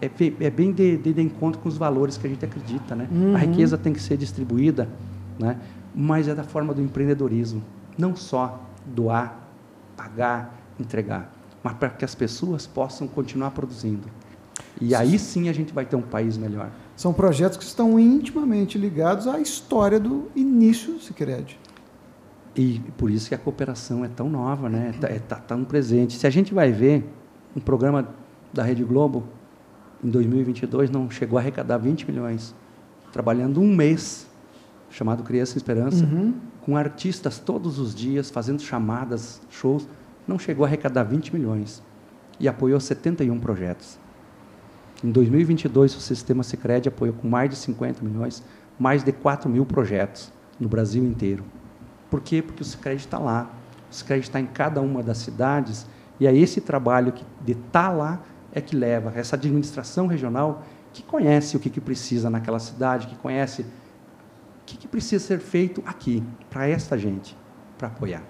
é, 0.00 0.10
é 0.40 0.50
bem 0.50 0.72
de, 0.72 0.96
de, 0.96 1.12
de 1.12 1.22
encontro 1.22 1.60
com 1.60 1.68
os 1.68 1.76
valores 1.76 2.16
que 2.16 2.26
a 2.26 2.30
gente 2.30 2.44
acredita. 2.44 2.94
Né? 2.94 3.08
A 3.34 3.38
riqueza 3.38 3.76
tem 3.76 3.92
que 3.92 4.00
ser 4.00 4.16
distribuída, 4.16 4.88
né? 5.38 5.58
mas 5.94 6.28
é 6.28 6.34
da 6.34 6.44
forma 6.44 6.72
do 6.72 6.82
empreendedorismo. 6.82 7.62
Não 7.98 8.16
só 8.16 8.60
doar, 8.86 9.48
pagar, 9.96 10.58
entregar, 10.78 11.32
mas 11.62 11.74
para 11.74 11.90
que 11.90 12.04
as 12.04 12.14
pessoas 12.14 12.66
possam 12.66 13.06
continuar 13.06 13.50
produzindo. 13.50 14.08
E 14.80 14.94
aí 14.94 15.18
sim 15.18 15.48
a 15.48 15.52
gente 15.52 15.72
vai 15.72 15.84
ter 15.84 15.96
um 15.96 16.02
país 16.02 16.38
melhor. 16.38 16.70
São 16.96 17.12
projetos 17.12 17.56
que 17.56 17.64
estão 17.64 17.98
intimamente 17.98 18.78
ligados 18.78 19.26
à 19.26 19.38
história 19.40 19.98
do 19.98 20.28
início 20.34 20.94
do 20.94 21.00
Sicredi. 21.00 21.58
E 22.56 22.80
por 22.96 23.10
isso 23.10 23.28
que 23.28 23.34
a 23.34 23.38
cooperação 23.38 24.04
é 24.04 24.08
tão 24.08 24.28
nova, 24.28 24.68
né? 24.68 24.92
Está 24.94 25.36
tá 25.36 25.36
tão 25.36 25.64
presente. 25.64 26.16
Se 26.16 26.26
a 26.26 26.30
gente 26.30 26.52
vai 26.52 26.72
ver 26.72 27.04
um 27.54 27.60
programa 27.60 28.08
da 28.52 28.62
Rede 28.62 28.84
Globo, 28.84 29.24
em 30.02 30.08
2022, 30.08 30.90
não 30.90 31.10
chegou 31.10 31.38
a 31.38 31.42
arrecadar 31.42 31.78
20 31.78 32.10
milhões, 32.10 32.54
trabalhando 33.12 33.60
um 33.60 33.74
mês, 33.74 34.26
chamado 34.90 35.22
Criança 35.22 35.56
Esperança, 35.56 36.04
com 36.62 36.76
artistas 36.76 37.38
todos 37.38 37.78
os 37.78 37.94
dias, 37.94 38.30
fazendo 38.30 38.62
chamadas, 38.62 39.40
shows, 39.50 39.86
não 40.26 40.38
chegou 40.38 40.64
a 40.64 40.68
arrecadar 40.68 41.04
20 41.04 41.34
milhões 41.34 41.82
e 42.38 42.48
apoiou 42.48 42.80
71 42.80 43.38
projetos. 43.38 43.98
Em 45.02 45.10
2022, 45.10 45.96
o 45.96 46.00
Sistema 46.00 46.42
Sicredi 46.42 46.88
apoiou 46.88 47.14
com 47.14 47.28
mais 47.28 47.50
de 47.50 47.56
50 47.56 48.02
milhões, 48.04 48.42
mais 48.78 49.02
de 49.02 49.12
4 49.12 49.48
mil 49.48 49.64
projetos 49.64 50.32
no 50.58 50.68
Brasil 50.68 51.04
inteiro. 51.04 51.44
Por 52.10 52.20
quê? 52.20 52.42
Porque 52.42 52.62
o 52.62 52.66
Sicredi 52.66 53.00
está 53.00 53.18
lá. 53.18 53.50
O 53.90 53.94
Sicredi 53.94 54.24
está 54.26 54.40
em 54.40 54.46
cada 54.46 54.80
uma 54.80 55.02
das 55.02 55.18
cidades 55.18 55.86
e 56.18 56.26
é 56.26 56.36
esse 56.36 56.60
trabalho 56.60 57.12
que, 57.12 57.24
de 57.44 57.52
estar 57.52 57.90
lá 57.90 58.20
é 58.52 58.60
que 58.60 58.76
leva 58.76 59.12
essa 59.14 59.36
administração 59.36 60.06
regional 60.06 60.62
que 60.92 61.02
conhece 61.02 61.56
o 61.56 61.60
que, 61.60 61.70
que 61.70 61.80
precisa 61.80 62.28
naquela 62.28 62.58
cidade, 62.58 63.06
que 63.06 63.16
conhece 63.16 63.62
o 63.62 63.66
que, 64.66 64.76
que 64.76 64.88
precisa 64.88 65.24
ser 65.24 65.38
feito 65.38 65.82
aqui, 65.86 66.22
para 66.48 66.68
esta 66.68 66.98
gente, 66.98 67.36
para 67.78 67.88
apoiar. 67.88 68.22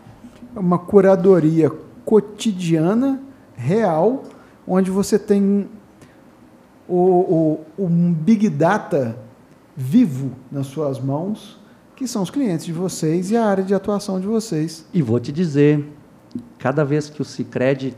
É 0.54 0.58
uma 0.58 0.78
curadoria 0.78 1.70
cotidiana, 2.04 3.20
real, 3.54 4.24
onde 4.66 4.90
você 4.90 5.18
tem 5.18 5.68
o, 6.88 7.60
o, 7.78 7.86
um 7.86 8.12
big 8.12 8.48
data 8.48 9.16
vivo 9.76 10.32
nas 10.50 10.66
suas 10.66 11.00
mãos, 11.00 11.58
que 11.94 12.06
são 12.06 12.22
os 12.22 12.30
clientes 12.30 12.66
de 12.66 12.72
vocês 12.72 13.30
e 13.30 13.36
a 13.36 13.44
área 13.44 13.62
de 13.62 13.74
atuação 13.74 14.20
de 14.20 14.26
vocês. 14.26 14.86
E 14.92 15.02
vou 15.02 15.20
te 15.20 15.30
dizer, 15.30 15.86
cada 16.58 16.84
vez 16.84 17.08
que 17.10 17.20
o 17.20 17.24
Cicred 17.24 17.94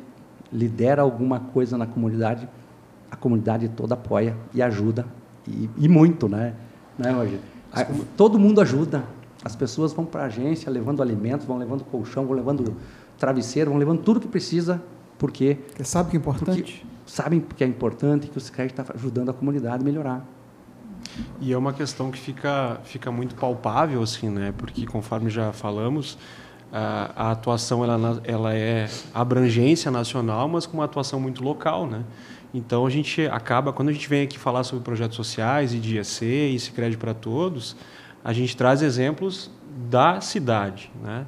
lidera 0.53 1.03
alguma 1.03 1.41
coisa 1.41 1.79
na 1.79 1.87
comunidade, 1.87 2.49
a 3.11 3.17
comunidade 3.17 3.69
toda 3.69 3.95
apoia 3.95 4.37
e 4.53 4.63
ajuda, 4.63 5.07
e, 5.47 5.69
e 5.77 5.89
muito, 5.89 6.29
né? 6.29 6.55
né 6.99 7.11
Roger? 7.11 7.39
A- 7.73 7.87
todo 8.17 8.39
mundo 8.39 8.61
ajuda. 8.61 9.05
As 9.45 9.57
pessoas 9.57 9.93
vão 9.93 10.05
para 10.05 10.23
a 10.23 10.27
agência 10.27 10.71
levando 10.71 11.03
alimentos, 11.03 11.47
vão 11.47 11.59
levando 11.59 11.83
colchão, 11.85 12.27
vão 12.27 12.37
levando 12.37 12.77
travesseiro, 13.19 13.71
vão 13.71 13.79
levando 13.79 14.01
tudo 14.03 14.21
que 14.21 14.29
precisa, 14.29 14.81
porque 15.19 15.55
Porque 15.67 15.85
sabe 15.85 16.11
que 16.11 16.17
é 16.17 16.21
importante? 16.21 16.87
Sabem 17.05 17.41
que 17.41 17.65
é 17.65 17.67
importante 17.67 18.29
que 18.29 18.39
o 18.39 18.41
Cicred 18.41 18.73
está 18.73 18.85
ajudando 18.95 19.31
a 19.31 19.33
comunidade 19.33 19.83
a 19.83 19.85
melhorar. 19.85 20.25
E 21.41 21.53
é 21.53 21.59
uma 21.59 21.73
questão 21.73 22.11
que 22.11 22.19
fica, 22.19 22.81
fica 22.85 23.11
muito 23.11 23.35
palpável, 23.35 24.03
assim, 24.03 24.31
né? 24.31 24.55
Porque, 24.57 24.87
conforme 24.87 25.29
já 25.29 25.53
falamos, 25.53 26.17
a, 26.73 27.31
atuação 27.31 27.85
ela, 27.85 28.21
ela 28.25 28.55
é 28.55 28.89
abrangência 29.13 29.91
nacional, 29.91 30.49
mas 30.49 30.65
com 30.65 30.79
uma 30.79 30.85
atuação 30.85 31.21
muito 31.21 31.45
local, 31.45 31.87
né? 31.87 32.03
Então, 32.55 32.87
a 32.87 32.91
gente 32.91 33.27
acaba, 33.27 33.73
quando 33.73 33.91
a 33.91 33.93
gente 33.93 34.09
vem 34.09 34.23
aqui 34.23 34.39
falar 34.39 34.65
sobre 34.65 34.83
projetos 34.83 35.17
sociais 35.17 35.75
e 35.75 35.79
de 35.79 35.97
IEC 35.97 36.25
e 36.55 36.59
Sicredi 36.59 36.97
para 36.97 37.15
Todos, 37.15 37.77
a 38.25 38.33
gente 38.33 38.57
traz 38.57 38.83
exemplos 38.83 39.51
da 39.91 40.21
cidade, 40.21 40.91
né? 41.03 41.27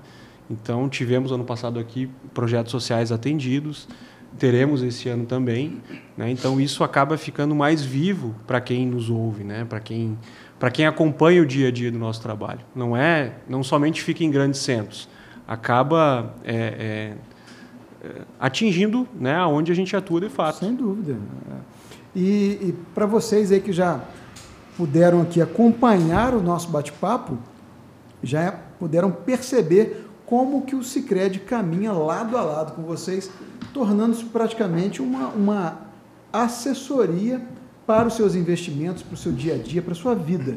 Então, 0.51 0.89
tivemos 0.89 1.33
ano 1.33 1.45
passado 1.45 1.79
aqui 1.79 2.11
projetos 2.33 2.71
sociais 2.71 3.11
atendidos, 3.11 3.89
teremos 4.39 4.83
esse 4.83 5.09
ano 5.09 5.27
também, 5.27 5.81
né? 6.17 6.31
Então 6.31 6.61
isso 6.61 6.83
acaba 6.83 7.17
ficando 7.17 7.55
mais 7.55 7.85
vivo 7.85 8.35
para 8.47 8.61
quem 8.61 8.87
nos 8.87 9.09
ouve, 9.09 9.45
né? 9.45 9.65
Para 9.65 9.81
quem 9.81 10.19
para 10.59 10.71
quem 10.71 10.87
acompanha 10.87 11.43
o 11.43 11.47
dia 11.47 11.69
a 11.69 11.71
dia 11.71 11.91
do 11.91 11.99
nosso 11.99 12.23
trabalho. 12.23 12.61
Não 12.75 12.97
é, 12.97 13.35
não 13.49 13.63
somente 13.63 14.03
fica 14.03 14.25
em 14.25 14.31
grandes 14.31 14.61
centros, 14.61 15.09
acaba 15.47 16.35
é, 16.45 17.17
é, 18.03 18.13
atingindo 18.39 19.07
né, 19.19 19.37
aonde 19.37 19.71
a 19.73 19.75
gente 19.75 19.95
atua 19.97 20.21
de 20.21 20.29
fato. 20.29 20.59
Sem 20.59 20.75
dúvida. 20.75 21.17
E, 22.15 22.59
e 22.61 22.75
para 22.95 23.07
vocês 23.07 23.51
aí 23.51 23.61
que 23.61 23.73
já 23.73 24.01
puderam 24.77 25.23
aqui 25.23 25.41
acompanhar 25.41 26.35
o 26.35 26.43
nosso 26.43 26.69
bate-papo, 26.69 27.39
já 28.23 28.53
puderam 28.79 29.11
perceber 29.11 30.07
como 30.27 30.63
que 30.63 30.75
o 30.75 30.83
Cicred 30.83 31.41
caminha 31.41 31.93
lado 31.93 32.37
a 32.37 32.43
lado 32.43 32.73
com 32.73 32.83
vocês, 32.83 33.31
tornando-se 33.73 34.25
praticamente 34.25 35.03
uma, 35.03 35.29
uma 35.29 35.79
assessoria 36.33 37.41
para 37.87 38.09
os 38.09 38.15
seus 38.15 38.35
investimentos, 38.35 39.03
para 39.03 39.15
o 39.15 39.17
seu 39.17 39.31
dia 39.31 39.55
a 39.55 39.59
dia, 39.59 39.83
para 39.83 39.93
a 39.93 39.97
sua 39.97 40.15
vida. 40.15 40.57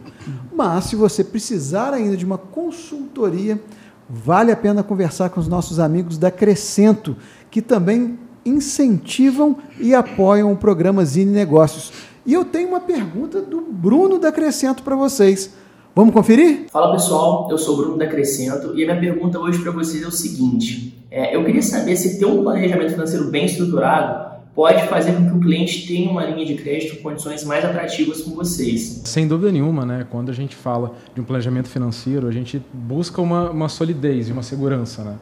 Mas 0.53 0.85
se 0.85 0.95
você 0.95 1.23
precisar 1.23 1.93
ainda 1.93 2.15
de 2.15 2.25
uma 2.25 2.37
consultoria, 2.37 3.61
vale 4.09 4.51
a 4.51 4.55
pena 4.55 4.83
conversar 4.83 5.29
com 5.29 5.39
os 5.39 5.47
nossos 5.47 5.79
amigos 5.79 6.17
da 6.17 6.31
Crescento, 6.31 7.15
que 7.51 7.61
também 7.61 8.17
incentivam 8.45 9.57
e 9.79 9.93
apoiam 9.93 10.51
o 10.51 10.57
programa 10.57 11.03
Zine 11.03 11.31
Negócios. 11.31 11.91
E 12.25 12.33
eu 12.33 12.45
tenho 12.45 12.69
uma 12.69 12.79
pergunta 12.79 13.41
do 13.41 13.61
Bruno 13.61 14.19
da 14.19 14.31
Crescento 14.31 14.83
para 14.83 14.95
vocês. 14.95 15.53
Vamos 15.95 16.13
conferir? 16.13 16.67
Fala 16.71 16.91
pessoal, 16.91 17.47
eu 17.49 17.57
sou 17.57 17.73
o 17.73 17.77
Bruno 17.77 17.97
da 17.97 18.07
Crescento 18.07 18.77
e 18.77 18.83
a 18.83 18.87
minha 18.87 18.99
pergunta 18.99 19.39
hoje 19.39 19.59
para 19.59 19.71
vocês 19.71 20.03
é 20.03 20.07
o 20.07 20.11
seguinte: 20.11 21.05
é, 21.09 21.35
eu 21.35 21.43
queria 21.43 21.61
saber 21.61 21.95
se 21.95 22.19
ter 22.19 22.25
um 22.25 22.43
planejamento 22.43 22.91
financeiro 22.91 23.31
bem 23.31 23.45
estruturado 23.45 24.26
pode 24.57 24.87
fazer 24.87 25.11
com 25.11 25.29
que 25.29 25.37
o 25.37 25.39
cliente 25.39 25.85
tenha 25.85 26.09
uma 26.09 26.25
linha 26.25 26.43
de 26.43 26.55
crédito 26.55 26.95
com 26.95 27.09
condições 27.09 27.43
mais 27.43 27.63
atrativas 27.63 28.23
com 28.23 28.31
vocês. 28.31 29.03
Sem 29.05 29.27
dúvida 29.27 29.51
nenhuma, 29.51 29.85
né? 29.85 30.07
Quando 30.09 30.31
a 30.31 30.33
gente 30.33 30.55
fala 30.55 30.95
de 31.13 31.21
um 31.21 31.23
planejamento 31.23 31.69
financeiro, 31.69 32.27
a 32.27 32.31
gente 32.31 32.59
busca 32.73 33.21
uma, 33.21 33.51
uma 33.51 33.69
solidez 33.69 34.29
e 34.29 34.31
uma 34.31 34.41
segurança, 34.41 35.03
né? 35.03 35.15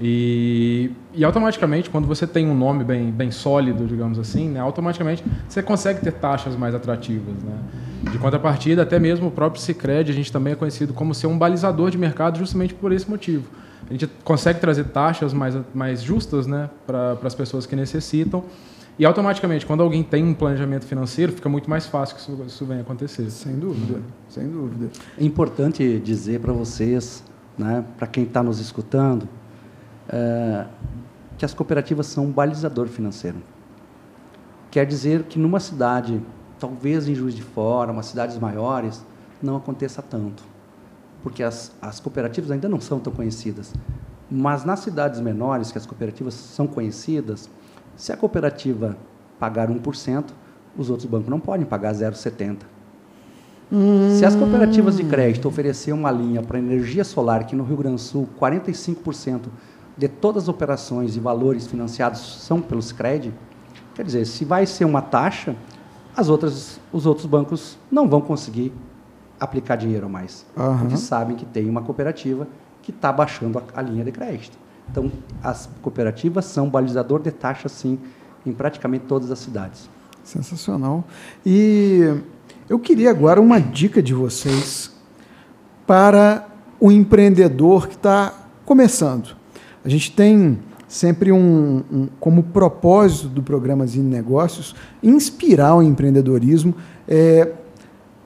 E, 0.00 0.92
e, 1.12 1.22
automaticamente, 1.22 1.90
quando 1.90 2.08
você 2.08 2.26
tem 2.26 2.46
um 2.46 2.54
nome 2.54 2.82
bem, 2.82 3.10
bem 3.10 3.30
sólido, 3.30 3.86
digamos 3.86 4.18
assim, 4.18 4.48
né, 4.48 4.58
automaticamente 4.58 5.22
você 5.46 5.62
consegue 5.62 6.00
ter 6.00 6.12
taxas 6.12 6.56
mais 6.56 6.74
atrativas. 6.74 7.34
Né? 7.34 7.58
De 8.10 8.16
contrapartida, 8.16 8.80
até 8.80 8.98
mesmo 8.98 9.28
o 9.28 9.30
próprio 9.30 9.60
Cicred, 9.60 10.10
a 10.10 10.14
gente 10.14 10.32
também 10.32 10.54
é 10.54 10.56
conhecido 10.56 10.94
como 10.94 11.14
ser 11.14 11.26
um 11.26 11.36
balizador 11.36 11.90
de 11.90 11.98
mercado 11.98 12.38
justamente 12.38 12.72
por 12.72 12.92
esse 12.92 13.10
motivo. 13.10 13.44
A 13.90 13.92
gente 13.92 14.08
consegue 14.24 14.58
trazer 14.58 14.84
taxas 14.84 15.34
mais, 15.34 15.54
mais 15.74 16.00
justas 16.00 16.46
né, 16.46 16.70
para 16.86 17.18
as 17.22 17.34
pessoas 17.34 17.66
que 17.66 17.76
necessitam. 17.76 18.42
E 19.00 19.04
automaticamente, 19.06 19.64
quando 19.64 19.82
alguém 19.82 20.02
tem 20.02 20.22
um 20.22 20.34
planejamento 20.34 20.84
financeiro, 20.84 21.32
fica 21.32 21.48
muito 21.48 21.70
mais 21.70 21.86
fácil 21.86 22.16
que 22.16 22.20
isso, 22.20 22.44
isso 22.46 22.66
venha 22.66 22.82
acontecer. 22.82 23.30
Sem 23.30 23.58
dúvida, 23.58 24.02
sem 24.28 24.46
dúvida. 24.46 24.90
É 25.18 25.24
importante 25.24 25.98
dizer 26.00 26.38
para 26.38 26.52
vocês, 26.52 27.24
né, 27.56 27.82
para 27.96 28.06
quem 28.06 28.24
está 28.24 28.42
nos 28.42 28.60
escutando, 28.60 29.26
é, 30.06 30.66
que 31.38 31.46
as 31.46 31.54
cooperativas 31.54 32.08
são 32.08 32.26
um 32.26 32.30
balizador 32.30 32.88
financeiro. 32.88 33.38
Quer 34.70 34.84
dizer 34.84 35.22
que 35.22 35.38
numa 35.38 35.60
cidade, 35.60 36.20
talvez 36.58 37.08
em 37.08 37.14
Juiz 37.14 37.34
de 37.34 37.42
Fora, 37.42 37.92
umas 37.92 38.04
cidades 38.04 38.36
maiores, 38.36 39.02
não 39.42 39.56
aconteça 39.56 40.02
tanto, 40.02 40.42
porque 41.22 41.42
as, 41.42 41.72
as 41.80 42.00
cooperativas 42.00 42.50
ainda 42.50 42.68
não 42.68 42.82
são 42.82 43.00
tão 43.00 43.14
conhecidas. 43.14 43.72
Mas 44.30 44.62
nas 44.62 44.80
cidades 44.80 45.20
menores, 45.20 45.72
que 45.72 45.78
as 45.78 45.86
cooperativas 45.86 46.34
são 46.34 46.66
conhecidas, 46.66 47.48
se 48.00 48.10
a 48.12 48.16
cooperativa 48.16 48.96
pagar 49.38 49.68
1%, 49.68 50.24
os 50.74 50.88
outros 50.88 51.06
bancos 51.06 51.28
não 51.28 51.38
podem 51.38 51.66
pagar 51.66 51.92
0,70%. 51.92 52.56
Hum. 53.70 54.16
Se 54.16 54.24
as 54.24 54.34
cooperativas 54.34 54.96
de 54.96 55.04
crédito 55.04 55.46
oferecer 55.46 55.92
uma 55.92 56.10
linha 56.10 56.42
para 56.42 56.58
energia 56.58 57.04
solar, 57.04 57.44
que 57.44 57.54
no 57.54 57.62
Rio 57.62 57.76
Grande 57.76 57.96
do 57.96 58.00
Sul 58.00 58.26
45% 58.40 59.42
de 59.98 60.08
todas 60.08 60.44
as 60.44 60.48
operações 60.48 61.14
e 61.14 61.20
valores 61.20 61.66
financiados 61.66 62.42
são 62.42 62.62
pelo 62.62 62.80
Scred, 62.80 63.34
quer 63.94 64.02
dizer, 64.02 64.24
se 64.24 64.46
vai 64.46 64.64
ser 64.64 64.86
uma 64.86 65.02
taxa, 65.02 65.54
as 66.16 66.30
outras, 66.30 66.80
os 66.90 67.04
outros 67.04 67.26
bancos 67.26 67.76
não 67.92 68.08
vão 68.08 68.22
conseguir 68.22 68.72
aplicar 69.38 69.76
dinheiro 69.76 70.08
mais, 70.08 70.46
uhum. 70.56 70.78
porque 70.78 70.96
sabem 70.96 71.36
que 71.36 71.44
tem 71.44 71.68
uma 71.68 71.82
cooperativa 71.82 72.48
que 72.80 72.90
está 72.90 73.12
baixando 73.12 73.58
a, 73.58 73.62
a, 73.78 73.82
linha 73.82 74.04
de 74.04 74.10
crédito. 74.10 74.58
Então, 74.90 75.10
as 75.42 75.68
cooperativas 75.80 76.44
são 76.46 76.68
balizador 76.68 77.20
de 77.22 77.30
taxa, 77.30 77.68
sim, 77.68 77.98
em 78.44 78.52
praticamente 78.52 79.04
todas 79.06 79.30
as 79.30 79.38
cidades. 79.38 79.88
Sensacional. 80.24 81.04
E 81.46 82.14
eu 82.68 82.78
queria 82.78 83.10
agora 83.10 83.40
uma 83.40 83.60
dica 83.60 84.02
de 84.02 84.12
vocês 84.12 84.90
para 85.86 86.46
o 86.78 86.90
empreendedor 86.90 87.88
que 87.88 87.94
está 87.94 88.34
começando. 88.64 89.36
A 89.84 89.88
gente 89.88 90.12
tem 90.12 90.58
sempre 90.88 91.30
um, 91.30 91.82
um, 91.90 92.08
como 92.18 92.42
propósito 92.42 93.28
do 93.28 93.42
programa 93.42 93.86
Zine 93.86 94.10
Negócios 94.10 94.74
inspirar 95.02 95.76
o 95.76 95.82
empreendedorismo, 95.82 96.74
é, 97.06 97.52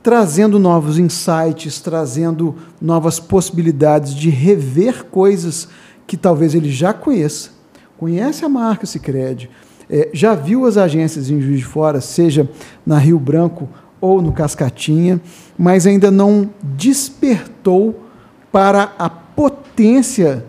trazendo 0.02 0.58
novos 0.58 0.98
insights, 0.98 1.80
trazendo 1.80 2.54
novas 2.80 3.20
possibilidades 3.20 4.14
de 4.14 4.30
rever 4.30 5.04
coisas 5.04 5.68
que 6.06 6.16
talvez 6.16 6.54
ele 6.54 6.70
já 6.70 6.92
conheça. 6.92 7.50
Conhece 7.96 8.44
a 8.44 8.48
marca 8.48 8.86
Sicredi, 8.86 9.48
é, 9.88 10.10
já 10.12 10.34
viu 10.34 10.66
as 10.66 10.76
agências 10.76 11.30
em 11.30 11.40
Juiz 11.40 11.58
de 11.58 11.64
Fora, 11.64 12.00
seja 12.00 12.48
na 12.84 12.98
Rio 12.98 13.18
Branco 13.18 13.68
ou 14.00 14.20
no 14.20 14.32
Cascatinha, 14.32 15.20
mas 15.58 15.86
ainda 15.86 16.10
não 16.10 16.50
despertou 16.62 18.04
para 18.50 18.92
a 18.98 19.08
potência 19.08 20.44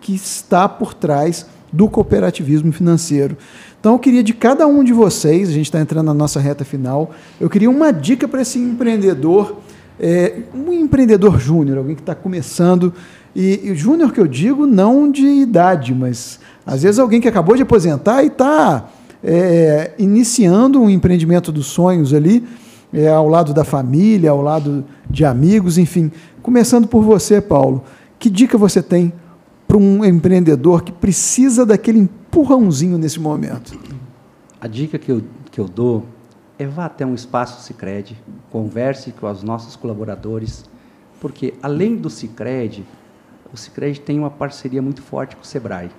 que 0.00 0.14
está 0.14 0.68
por 0.68 0.94
trás 0.94 1.46
do 1.72 1.88
cooperativismo 1.88 2.72
financeiro. 2.72 3.36
Então, 3.80 3.94
eu 3.94 3.98
queria 3.98 4.22
de 4.22 4.34
cada 4.34 4.66
um 4.66 4.84
de 4.84 4.92
vocês, 4.92 5.48
a 5.48 5.52
gente 5.52 5.66
está 5.66 5.80
entrando 5.80 6.06
na 6.06 6.14
nossa 6.14 6.38
reta 6.38 6.64
final, 6.64 7.10
eu 7.40 7.48
queria 7.48 7.70
uma 7.70 7.92
dica 7.92 8.28
para 8.28 8.42
esse 8.42 8.58
empreendedor, 8.58 9.58
é, 9.98 10.40
um 10.54 10.72
empreendedor 10.72 11.40
júnior, 11.40 11.78
alguém 11.78 11.94
que 11.94 12.02
está 12.02 12.14
começando, 12.14 12.92
e, 13.34 13.70
e 13.70 13.74
júnior 13.74 14.12
que 14.12 14.20
eu 14.20 14.26
digo 14.26 14.66
não 14.66 15.10
de 15.10 15.26
idade, 15.26 15.94
mas 15.94 16.38
às 16.66 16.82
vezes 16.82 16.98
alguém 16.98 17.20
que 17.20 17.28
acabou 17.28 17.56
de 17.56 17.62
aposentar 17.62 18.22
e 18.22 18.26
está 18.26 18.88
é, 19.22 19.92
iniciando 19.98 20.80
um 20.80 20.90
empreendimento 20.90 21.50
dos 21.50 21.66
sonhos 21.66 22.12
ali, 22.12 22.46
é, 22.92 23.08
ao 23.08 23.28
lado 23.28 23.54
da 23.54 23.64
família, 23.64 24.30
ao 24.30 24.42
lado 24.42 24.84
de 25.08 25.24
amigos, 25.24 25.78
enfim. 25.78 26.12
Começando 26.42 26.86
por 26.86 27.02
você, 27.02 27.40
Paulo, 27.40 27.84
que 28.18 28.28
dica 28.28 28.58
você 28.58 28.82
tem 28.82 29.12
para 29.66 29.78
um 29.78 30.04
empreendedor 30.04 30.82
que 30.82 30.92
precisa 30.92 31.64
daquele 31.64 32.00
empurrãozinho 32.00 32.98
nesse 32.98 33.18
momento? 33.18 33.78
A 34.60 34.66
dica 34.66 34.98
que 34.98 35.10
eu, 35.10 35.22
que 35.50 35.58
eu 35.58 35.66
dou 35.66 36.04
é 36.58 36.66
vá 36.66 36.84
até 36.84 37.06
um 37.06 37.14
espaço 37.14 37.62
Cicred, 37.62 38.16
converse 38.50 39.12
com 39.12 39.30
os 39.30 39.42
nossos 39.42 39.74
colaboradores, 39.74 40.64
porque 41.20 41.54
além 41.62 41.96
do 41.96 42.10
Cicred, 42.10 42.84
o 43.52 43.56
Cicred 43.56 44.00
tem 44.00 44.18
uma 44.18 44.30
parceria 44.30 44.80
muito 44.80 45.02
forte 45.02 45.36
com 45.36 45.42
o 45.42 45.46
Sebrae. 45.46 45.90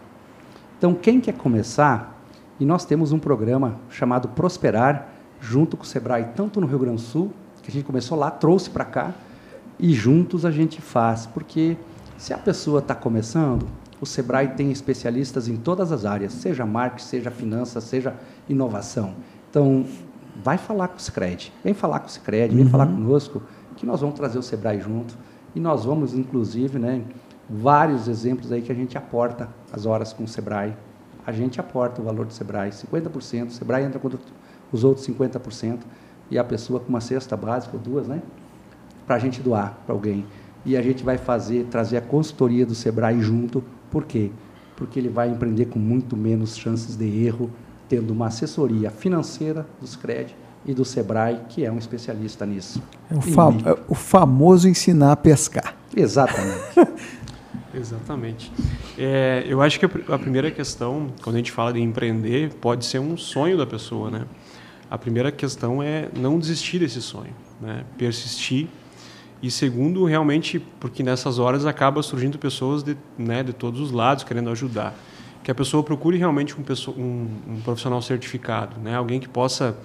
Então, 0.78 0.94
quem 0.94 1.22
quer 1.22 1.34
começar, 1.34 2.24
e 2.60 2.66
nós 2.66 2.86
temos 2.86 3.12
um 3.12 3.20
programa 3.20 3.76
chamado 3.90 4.28
Prosperar, 4.30 5.10
junto 5.40 5.78
com 5.78 5.84
o 5.84 5.86
Sebrae, 5.86 6.30
tanto 6.36 6.60
no 6.60 6.68
Rio 6.68 6.80
Grande 6.80 6.98
do 6.98 7.02
Sul, 7.02 7.32
que 7.62 7.70
a 7.70 7.74
gente 7.74 7.86
começou 7.86 8.18
lá, 8.18 8.30
trouxe 8.32 8.70
para 8.70 8.86
cá, 8.86 9.14
e 9.80 9.94
juntos 9.94 10.46
a 10.46 10.52
gente 10.52 10.82
faz, 10.82 11.26
porque 11.26 11.78
se 12.18 12.34
a 12.34 12.38
pessoa 12.38 12.80
está 12.80 12.94
começando, 12.94 13.68
o 14.00 14.06
Sebrae 14.06 14.50
tem 14.50 14.72
especialistas 14.72 15.48
em 15.48 15.56
todas 15.56 15.92
as 15.92 16.06
áreas, 16.06 16.34
seja 16.34 16.66
marketing, 16.66 17.06
seja 17.06 17.32
finanças, 17.32 17.84
seja 17.86 18.16
inovação. 18.50 19.16
Então, 19.50 19.86
vai 20.44 20.58
falar 20.58 20.90
com 20.90 20.98
o 20.98 21.00
Cicred, 21.00 21.54
vem 21.64 21.74
falar 21.74 22.00
com 22.00 22.08
o 22.08 22.10
Cicred, 22.10 22.54
vem 22.54 22.66
uhum. 22.66 22.72
falar 22.72 22.88
conosco, 22.88 23.42
que 23.76 23.86
nós 23.86 24.02
vamos 24.02 24.16
trazer 24.16 24.38
o 24.38 24.44
Sebrae 24.44 24.80
junto. 24.80 25.18
E 25.56 25.60
nós 25.60 25.86
vamos, 25.86 26.14
inclusive, 26.14 26.80
né, 26.80 27.04
vários 27.50 28.08
exemplos 28.08 28.52
aí 28.52 28.62
que 28.62 28.72
a 28.72 28.76
gente 28.76 28.98
aporta 28.98 29.50
as 29.72 29.86
horas 29.86 30.14
com 30.14 30.24
o 30.24 30.28
Sebrae. 30.28 30.74
A 31.26 31.32
gente 31.32 31.60
aporta 31.60 32.02
o 32.02 32.06
valor 32.06 32.26
do 32.26 32.34
Sebrae, 32.34 32.72
50%, 32.72 33.48
o 33.48 33.52
Sebrae 33.52 33.84
entra 33.86 34.00
com 34.00 34.10
os 34.72 34.84
outros 34.84 35.08
50%, 35.08 35.80
e 36.32 36.38
a 36.38 36.44
pessoa 36.44 36.80
com 36.80 36.90
uma 36.90 37.02
cesta 37.02 37.38
básica, 37.38 37.76
ou 37.76 37.82
duas, 37.82 38.08
né, 38.08 38.22
para 39.06 39.16
a 39.16 39.20
gente 39.20 39.42
doar 39.42 39.78
para 39.86 39.94
alguém 39.94 40.26
e 40.66 40.78
a 40.78 40.82
gente 40.82 41.04
vai 41.04 41.18
fazer, 41.18 41.66
trazer 41.70 41.98
a 41.98 42.02
consultoria 42.02 42.66
do 42.66 42.74
Sebrae 42.74 43.22
junto. 43.22 43.64
Por 43.92 44.06
quê? 44.06 44.32
Porque 44.76 45.00
ele 45.00 45.10
vai 45.10 45.30
empreender 45.30 45.66
com 45.66 45.80
muito 45.80 46.16
menos 46.16 46.58
chances 46.58 46.96
de 46.96 47.26
erro, 47.26 47.50
tendo 47.90 48.12
uma 48.12 48.28
assessoria 48.28 48.90
financeira 48.90 49.68
dos 49.80 49.96
CRED 49.96 50.36
e 50.66 50.74
do 50.74 50.86
Sebrae, 50.86 51.42
que 51.50 51.66
é 51.66 51.72
um 51.72 51.78
especialista 51.78 52.46
nisso. 52.46 52.82
É 53.12 53.16
o, 53.16 53.22
fam 53.22 53.58
é 53.66 53.78
o 53.88 53.94
famoso 53.94 54.68
ensinar 54.68 55.12
a 55.12 55.16
pescar. 55.16 55.76
Exatamente. 55.96 56.64
Exatamente. 57.74 58.52
É, 58.98 59.44
eu 59.48 59.62
acho 59.62 59.80
que 59.80 59.86
a 59.86 60.20
primeira 60.20 60.52
questão, 60.52 61.08
quando 61.22 61.36
a 61.36 61.40
gente 61.40 61.52
fala 61.52 61.74
de 61.74 61.82
empreender, 61.82 62.54
pode 62.56 62.86
ser 62.86 63.00
um 63.00 63.18
sonho 63.18 63.58
da 63.58 63.66
pessoa, 63.66 64.12
né? 64.12 64.26
A 64.90 64.98
primeira 64.98 65.32
questão 65.32 65.82
é 65.82 66.08
não 66.16 66.38
desistir 66.38 66.80
desse 66.80 67.02
sonho. 67.02 67.34
né? 67.60 67.84
persistir. 67.98 68.68
E 69.42 69.50
segundo, 69.50 70.06
realmente, 70.06 70.60
porque 70.80 71.04
nessas 71.04 71.40
horas 71.40 71.66
acaba 71.66 72.02
surgindo 72.02 72.38
pessoas 72.38 72.84
de, 72.84 72.96
né, 73.18 73.44
de 73.44 73.52
todos 73.52 73.80
os 73.80 73.92
lados 73.92 74.24
querendo 74.24 74.50
ajudar. 74.52 74.94
Que 75.44 75.52
a 75.52 75.56
pessoa 75.56 75.84
procure 75.84 76.18
realmente 76.18 76.56
um, 76.56 76.64
um, 76.96 77.28
um 77.50 77.62
profissional 77.62 78.02
certificado, 78.02 78.80
né? 78.80 78.96
alguém 78.96 79.20
que 79.20 79.28
possa, 79.28 79.78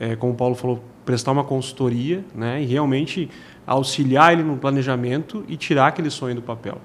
é, 0.00 0.16
como 0.16 0.32
o 0.32 0.36
Paulo 0.36 0.54
falou, 0.54 0.82
prestar 1.04 1.32
uma 1.32 1.44
consultoria 1.44 2.24
né? 2.34 2.62
e 2.62 2.64
realmente 2.64 3.28
auxiliar 3.66 4.32
ele 4.32 4.42
no 4.42 4.56
planejamento 4.56 5.44
e 5.46 5.56
tirar 5.56 5.88
aquele 5.88 6.08
sonho 6.08 6.36
do 6.36 6.42
papel. 6.42 6.80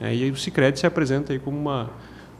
É, 0.00 0.14
e 0.14 0.24
aí 0.24 0.30
o 0.30 0.36
Cicred 0.36 0.78
se 0.78 0.86
apresenta 0.86 1.32
aí 1.32 1.38
como 1.38 1.58
uma, 1.58 1.90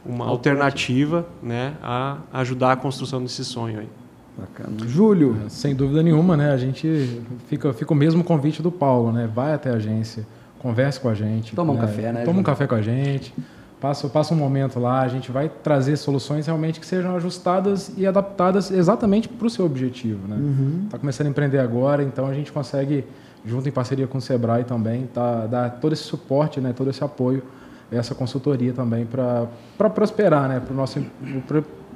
uma 0.05 0.25
alternativa 0.25 1.25
né, 1.41 1.75
a 1.81 2.17
ajudar 2.33 2.73
a 2.73 2.75
construção 2.75 3.21
desse 3.21 3.45
sonho 3.45 3.79
aí. 3.79 3.89
Bacana. 4.37 4.87
Júlio. 4.87 5.37
É, 5.45 5.49
sem 5.49 5.75
dúvida 5.75 6.01
nenhuma, 6.01 6.35
né? 6.35 6.51
A 6.51 6.57
gente 6.57 7.21
fica, 7.47 7.73
fica 7.73 7.93
o 7.93 7.95
mesmo 7.95 8.23
convite 8.23 8.61
do 8.61 8.71
Paulo, 8.71 9.11
né? 9.11 9.29
Vai 9.31 9.53
até 9.53 9.69
a 9.69 9.73
agência, 9.73 10.25
converse 10.59 10.99
com 10.99 11.09
a 11.09 11.13
gente. 11.13 11.55
Toma 11.55 11.73
né? 11.73 11.79
um 11.79 11.81
café, 11.81 12.11
né? 12.11 12.23
Toma 12.23 12.39
um 12.39 12.43
café 12.43 12.65
com 12.65 12.75
a 12.75 12.81
gente. 12.81 13.33
Passa, 13.81 14.07
passa 14.07 14.31
um 14.35 14.37
momento 14.37 14.79
lá, 14.79 15.01
a 15.01 15.07
gente 15.07 15.31
vai 15.31 15.49
trazer 15.49 15.97
soluções 15.97 16.45
realmente 16.45 16.79
que 16.79 16.85
sejam 16.85 17.15
ajustadas 17.15 17.91
e 17.97 18.05
adaptadas 18.05 18.69
exatamente 18.69 19.27
para 19.27 19.47
o 19.47 19.49
seu 19.49 19.65
objetivo. 19.65 20.27
Né? 20.27 20.35
Uhum. 20.35 20.87
Tá 20.87 20.99
começando 20.99 21.25
a 21.25 21.29
empreender 21.31 21.57
agora, 21.57 22.03
então 22.03 22.27
a 22.27 22.33
gente 22.33 22.51
consegue, 22.51 23.03
junto 23.45 23.67
em 23.67 23.71
parceria 23.71 24.07
com 24.07 24.17
o 24.17 24.21
Sebrae 24.21 24.63
também, 24.63 25.07
tá, 25.13 25.47
dar 25.47 25.69
todo 25.79 25.93
esse 25.93 26.03
suporte, 26.03 26.59
né, 26.59 26.73
todo 26.73 26.89
esse 26.89 27.03
apoio, 27.03 27.43
essa 27.91 28.15
consultoria 28.15 28.71
também 28.73 29.05
para 29.05 29.89
prosperar, 29.89 30.47
né, 30.47 30.59
para 30.59 30.73
o 30.73 30.75
nosso 30.75 31.03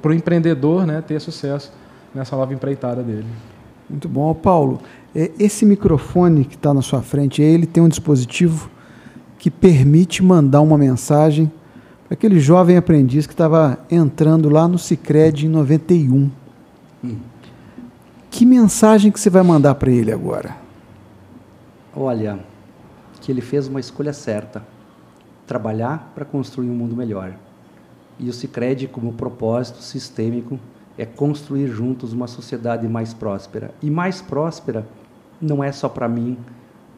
pro 0.02 0.12
empreendedor 0.12 0.86
né, 0.86 1.00
ter 1.00 1.20
sucesso 1.20 1.72
nessa 2.14 2.36
nova 2.36 2.52
empreitada 2.52 3.02
dele. 3.02 3.26
Muito 3.88 4.08
bom. 4.08 4.34
Paulo, 4.34 4.80
é, 5.14 5.30
esse 5.38 5.64
microfone 5.64 6.44
que 6.44 6.56
está 6.56 6.74
na 6.74 6.82
sua 6.82 7.02
frente, 7.02 7.40
ele 7.40 7.66
tem 7.66 7.82
um 7.82 7.88
dispositivo 7.88 8.70
que 9.38 9.50
permite 9.50 10.22
mandar 10.22 10.60
uma 10.60 10.76
mensagem 10.76 11.50
para 12.06 12.14
aquele 12.14 12.38
jovem 12.38 12.76
aprendiz 12.76 13.26
que 13.26 13.32
estava 13.32 13.78
entrando 13.90 14.48
lá 14.48 14.66
no 14.68 14.78
Cicred 14.78 15.46
em 15.46 15.48
91. 15.48 16.30
Hum. 17.04 17.16
Que 18.30 18.44
mensagem 18.44 19.10
que 19.10 19.18
você 19.18 19.30
vai 19.30 19.42
mandar 19.42 19.74
para 19.76 19.90
ele 19.90 20.12
agora? 20.12 20.65
Olha, 21.98 22.38
que 23.22 23.32
ele 23.32 23.40
fez 23.40 23.66
uma 23.66 23.80
escolha 23.80 24.12
certa. 24.12 24.62
Trabalhar 25.46 26.12
para 26.14 26.26
construir 26.26 26.68
um 26.68 26.74
mundo 26.74 26.94
melhor. 26.94 27.34
E 28.18 28.28
o 28.28 28.32
Cicred, 28.34 28.86
como 28.88 29.14
propósito 29.14 29.78
sistêmico, 29.78 30.60
é 30.98 31.06
construir 31.06 31.68
juntos 31.68 32.12
uma 32.12 32.26
sociedade 32.26 32.86
mais 32.86 33.14
próspera. 33.14 33.70
E 33.82 33.90
mais 33.90 34.20
próspera 34.20 34.86
não 35.40 35.64
é 35.64 35.72
só 35.72 35.88
para 35.88 36.06
mim, 36.06 36.36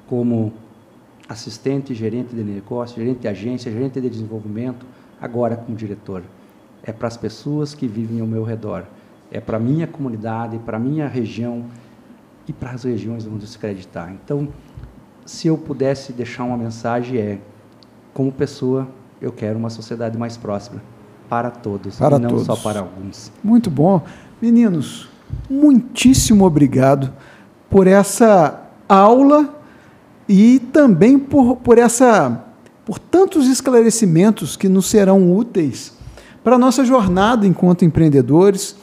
como 0.09 0.53
assistente, 1.29 1.95
gerente 1.95 2.35
de 2.35 2.43
negócio, 2.43 2.97
gerente 2.97 3.21
de 3.21 3.29
agência, 3.29 3.71
gerente 3.71 4.01
de 4.01 4.11
desenvolvimento, 4.11 4.85
agora 5.21 5.57
como 5.57 5.77
diretor. 5.77 6.25
É 6.83 6.91
para 6.91 7.07
as 7.07 7.17
pessoas 7.17 7.73
que 7.73 7.87
vivem 7.87 8.21
ao 8.21 8.27
meu 8.27 8.43
redor. 8.43 8.85
É 9.31 9.39
para 9.39 9.59
a 9.59 9.61
minha 9.61 9.87
comunidade, 9.87 10.59
para 10.59 10.77
a 10.77 10.81
minha 10.81 11.07
região 11.07 11.67
e 12.49 12.53
para 12.53 12.71
as 12.71 12.83
regiões 12.83 13.27
onde 13.27 13.47
se 13.47 13.57
acreditar. 13.57 14.11
Então, 14.11 14.49
se 15.29 15.47
eu 15.47 15.59
pudesse 15.59 16.11
deixar 16.11 16.45
uma 16.45 16.57
mensagem 16.57 17.19
é, 17.19 17.39
como 18.15 18.33
pessoa, 18.33 18.89
eu 19.21 19.31
quero 19.31 19.59
uma 19.59 19.69
sociedade 19.69 20.17
mais 20.17 20.39
próspera 20.39 20.83
para 21.29 21.51
todos, 21.51 21.97
para 21.97 22.17
e 22.17 22.19
não 22.19 22.31
todos. 22.31 22.47
só 22.47 22.57
para 22.57 22.81
alguns. 22.81 23.31
Muito 23.45 23.71
bom. 23.71 24.03
Meninos, 24.41 25.07
muitíssimo 25.51 26.47
obrigado 26.47 27.13
por 27.69 27.87
essa 27.87 28.59
aula 28.89 29.55
e 30.27 30.61
também 30.73 31.19
por, 31.19 31.57
por, 31.57 31.77
essa, 31.77 32.47
por 32.87 32.99
tantos 32.99 33.49
esclarecimentos 33.49 34.57
que 34.57 34.67
nos 34.67 34.87
serão 34.87 35.37
úteis 35.37 35.93
para 36.43 36.57
a 36.57 36.59
nossa 36.59 36.87
jornada 36.87 37.47
enquanto 37.47 37.85
empreendedores, 37.85 38.75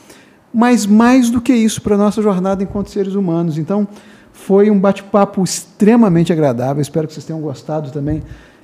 mas 0.54 0.86
mais 0.86 1.32
do 1.32 1.42
que 1.42 1.56
isso, 1.56 1.82
para 1.82 1.96
a 1.96 1.98
nossa 1.98 2.22
jornada 2.22 2.62
enquanto 2.62 2.92
seres 2.92 3.16
humanos. 3.16 3.58
Então, 3.58 3.88
foi 4.36 4.70
um 4.70 4.78
bate-papo 4.78 5.44
extremamente 5.44 6.32
agradável. 6.32 6.82
Espero 6.82 7.08
que 7.08 7.14
vocês 7.14 7.26
tenham 7.26 7.42
gostado 7.42 7.90
também 7.90 8.22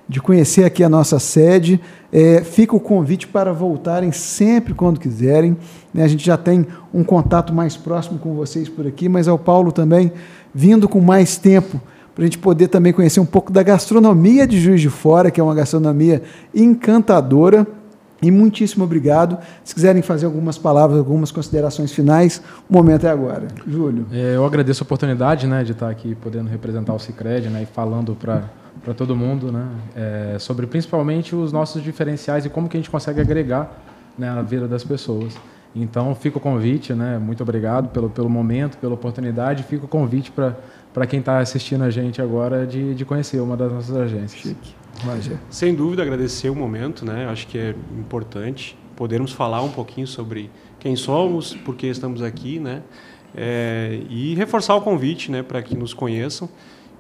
de 0.08 0.22
conhecer 0.22 0.66
aqui 0.66 0.84
a 0.84 0.90
nossa 0.90 1.18
sede. 1.18 1.80
É, 2.12 2.44
fica 2.44 2.76
o 2.76 2.80
convite 2.80 3.26
para 3.26 3.54
voltarem 3.54 4.12
sempre 4.12 4.74
quando 4.74 5.00
quiserem. 5.00 5.58
Né? 5.92 6.04
A 6.04 6.08
gente 6.08 6.24
já 6.24 6.38
tem 6.38 6.68
um 6.94 7.04
contato 7.04 7.54
mais 7.54 7.78
próximo 7.78 8.20
com 8.20 8.36
vocês 8.36 8.70
por 8.70 8.86
aqui, 8.86 9.10
mas 9.10 9.28
ao 9.28 9.40
Paulo 9.40 9.72
também 9.72 10.12
vindo 10.54 10.88
com 10.88 11.00
mais 11.00 11.38
tempo 11.38 11.82
para 12.14 12.26
a 12.26 12.28
gente 12.28 12.38
poder 12.38 12.68
também 12.68 12.92
conhecer 12.92 13.22
um 13.22 13.26
pouco 13.26 13.52
da 13.52 13.64
gastronomia 13.64 14.46
de 14.46 14.60
Juiz 14.60 14.82
de 14.82 14.90
Fora, 14.90 15.32
que 15.32 15.40
é 15.40 15.44
uma 15.44 15.56
gastronomia 15.56 16.22
encantadora. 16.54 17.66
E 18.22 18.30
muitíssimo 18.30 18.84
obrigado. 18.84 19.38
Se 19.64 19.74
quiserem 19.74 20.02
fazer 20.02 20.28
algumas 20.28 20.58
palavras, 20.58 21.00
algumas 21.00 21.32
considerações 21.32 21.92
finais, 21.92 22.42
o 22.70 22.74
momento 22.74 23.08
é 23.08 23.10
agora. 23.10 23.48
Júlio. 23.68 24.06
É, 24.12 24.36
eu 24.36 24.46
agradeço 24.46 24.84
a 24.84 24.86
oportunidade 24.86 25.48
né, 25.48 25.64
de 25.64 25.72
estar 25.72 25.90
aqui 25.90 26.14
podendo 26.14 26.50
representar 26.50 26.94
o 26.94 27.00
Cicred 27.00 27.50
né, 27.50 27.64
e 27.64 27.66
falando 27.66 28.16
para 28.16 28.94
todo 28.94 29.16
mundo, 29.16 29.52
né? 29.52 29.66
É, 29.96 30.38
sobre 30.40 30.68
principalmente 30.68 31.36
os 31.36 31.52
nossos 31.52 31.82
diferenciais 31.82 32.46
e 32.46 32.50
como 32.50 32.70
que 32.70 32.78
a 32.78 32.80
gente 32.80 32.90
consegue 32.90 33.20
agregar 33.20 33.72
né, 34.18 34.32
na 34.32 34.44
vida 34.44 34.68
das 34.68 34.84
pessoas. 34.84 35.36
Então, 35.76 36.14
fica 36.14 36.38
o 36.38 36.42
convite, 36.42 36.94
né? 36.94 37.18
Muito 37.18 37.42
obrigado 37.42 37.90
pelo, 37.90 38.10
pelo 38.10 38.30
momento, 38.30 38.78
pela 38.78 38.94
oportunidade. 38.94 39.64
Fica 39.64 39.86
o 39.86 39.88
convite 39.88 40.32
para 40.32 41.08
quem 41.08 41.22
está 41.22 41.40
assistindo 41.40 41.84
a 41.84 41.90
gente 41.90 42.22
agora 42.22 42.68
de, 42.68 42.94
de 42.94 43.06
conhecer 43.06 43.40
uma 43.40 43.56
das 43.56 43.72
nossas 43.72 43.96
agências. 43.96 44.42
Chique. 44.42 44.81
Magia. 45.04 45.40
Sem 45.50 45.74
dúvida, 45.74 46.02
agradecer 46.04 46.50
o 46.50 46.56
momento, 46.56 47.06
né? 47.06 47.28
Acho 47.28 47.48
que 47.48 47.58
é 47.58 47.76
importante 47.98 48.78
podermos 48.96 49.32
falar 49.32 49.62
um 49.62 49.70
pouquinho 49.70 50.06
sobre 50.06 50.52
quem 50.80 50.96
somos, 50.96 51.56
por 51.56 51.76
que 51.76 51.88
estamos 51.88 52.22
aqui, 52.22 52.60
né? 52.60 52.84
É, 53.36 54.02
e 54.10 54.36
reforçar 54.36 54.76
o 54.76 54.82
convite, 54.82 55.32
né, 55.32 55.42
para 55.42 55.62
que 55.62 55.76
nos 55.76 55.94
conheçam. 55.94 56.50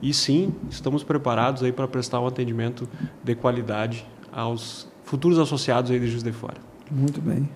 E 0.01 0.13
sim, 0.13 0.53
estamos 0.69 1.03
preparados 1.03 1.61
aí 1.61 1.71
para 1.71 1.87
prestar 1.87 2.19
um 2.19 2.25
atendimento 2.25 2.89
de 3.23 3.35
qualidade 3.35 4.05
aos 4.31 4.87
futuros 5.03 5.37
associados 5.37 5.91
aí 5.91 5.99
de 5.99 6.07
Juiz 6.07 6.23
de 6.23 6.31
Fora. 6.31 6.57
Muito 6.89 7.21
bem. 7.21 7.47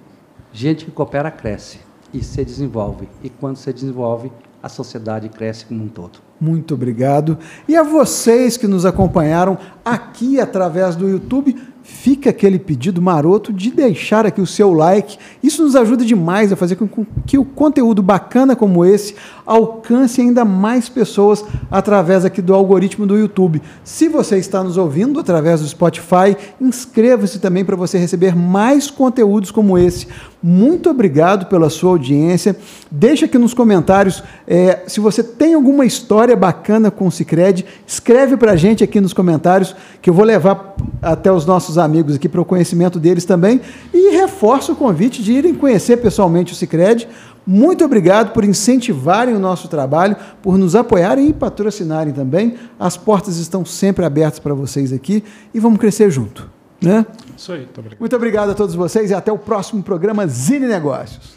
Gente 0.53 0.85
que 0.85 0.91
coopera 0.91 1.31
cresce 1.31 1.79
e 2.13 2.23
se 2.23 2.45
desenvolve. 2.45 3.09
E 3.23 3.29
quando 3.29 3.55
se 3.55 3.73
desenvolve, 3.73 4.31
a 4.65 4.69
sociedade 4.69 5.29
cresce 5.29 5.63
como 5.63 5.83
um 5.83 5.87
todo. 5.87 6.17
Muito 6.41 6.73
obrigado. 6.73 7.37
E 7.67 7.75
a 7.75 7.83
vocês 7.83 8.57
que 8.57 8.65
nos 8.65 8.83
acompanharam 8.83 9.59
aqui 9.85 10.39
através 10.39 10.95
do 10.95 11.07
YouTube, 11.07 11.55
fica 11.83 12.31
aquele 12.31 12.57
pedido 12.57 12.99
maroto 12.99 13.53
de 13.53 13.69
deixar 13.69 14.25
aqui 14.25 14.41
o 14.41 14.47
seu 14.47 14.73
like. 14.73 15.19
Isso 15.43 15.63
nos 15.63 15.75
ajuda 15.75 16.03
demais 16.03 16.51
a 16.51 16.55
fazer 16.55 16.77
com 16.77 17.05
que 17.27 17.37
o 17.37 17.45
conteúdo 17.45 18.01
bacana 18.01 18.55
como 18.55 18.83
esse 18.83 19.15
alcance 19.45 20.19
ainda 20.19 20.43
mais 20.43 20.89
pessoas 20.89 21.45
através 21.69 22.25
aqui 22.25 22.41
do 22.41 22.55
algoritmo 22.55 23.05
do 23.05 23.15
YouTube. 23.15 23.61
Se 23.83 24.09
você 24.09 24.39
está 24.39 24.63
nos 24.63 24.77
ouvindo 24.77 25.19
através 25.19 25.61
do 25.61 25.67
Spotify, 25.67 26.35
inscreva-se 26.59 27.37
também 27.37 27.63
para 27.63 27.75
você 27.75 27.99
receber 27.99 28.35
mais 28.35 28.89
conteúdos 28.89 29.51
como 29.51 29.77
esse. 29.77 30.07
Muito 30.41 30.89
obrigado 30.89 31.47
pela 31.47 31.69
sua 31.69 31.91
audiência. 31.91 32.55
Deixa 32.91 33.25
aqui 33.25 33.37
nos 33.37 33.53
comentários 33.53 34.23
é, 34.47 34.83
se 34.87 34.99
você 34.99 35.23
tem 35.23 35.53
alguma 35.53 35.85
história 35.85 36.35
bacana 36.35 36.91
com 36.91 37.07
o 37.07 37.11
Cicred. 37.11 37.65
Escreve 37.85 38.37
para 38.37 38.51
a 38.51 38.55
gente 38.55 38.83
aqui 38.83 39.01
nos 39.01 39.13
comentários 39.13 39.75
que 40.01 40.09
eu 40.09 40.13
vou 40.13 40.23
levar 40.23 40.75
até 41.01 41.31
os 41.31 41.45
nossos 41.45 41.77
amigos 41.77 42.15
aqui 42.15 42.29
para 42.29 42.41
o 42.41 42.45
conhecimento 42.45 42.99
deles 42.99 43.25
também 43.25 43.59
e 43.93 44.15
reforço 44.15 44.73
o 44.73 44.75
convite 44.75 45.23
de 45.23 45.33
irem 45.33 45.53
conhecer 45.53 45.97
pessoalmente 45.97 46.53
o 46.53 46.55
Cicred. 46.55 47.07
Muito 47.47 47.85
obrigado 47.85 48.31
por 48.31 48.43
incentivarem 48.43 49.35
o 49.35 49.39
nosso 49.39 49.67
trabalho, 49.67 50.15
por 50.41 50.57
nos 50.57 50.75
apoiarem 50.75 51.29
e 51.29 51.33
patrocinarem 51.33 52.11
também. 52.11 52.55
As 52.79 52.97
portas 52.97 53.37
estão 53.37 53.63
sempre 53.63 54.03
abertas 54.03 54.39
para 54.39 54.53
vocês 54.53 54.91
aqui 54.91 55.23
e 55.53 55.59
vamos 55.59 55.79
crescer 55.79 56.09
junto. 56.09 56.49
Né? 56.81 57.05
Isso 57.35 57.51
aí, 57.51 57.61
muito 57.61 57.79
obrigado. 57.79 57.99
Muito 57.99 58.15
obrigado 58.15 58.49
a 58.51 58.53
todos 58.55 58.75
vocês 58.75 59.11
e 59.11 59.13
até 59.13 59.31
o 59.31 59.37
próximo 59.37 59.81
programa 59.81 60.27
Zine 60.27 60.67
Negócios. 60.67 61.35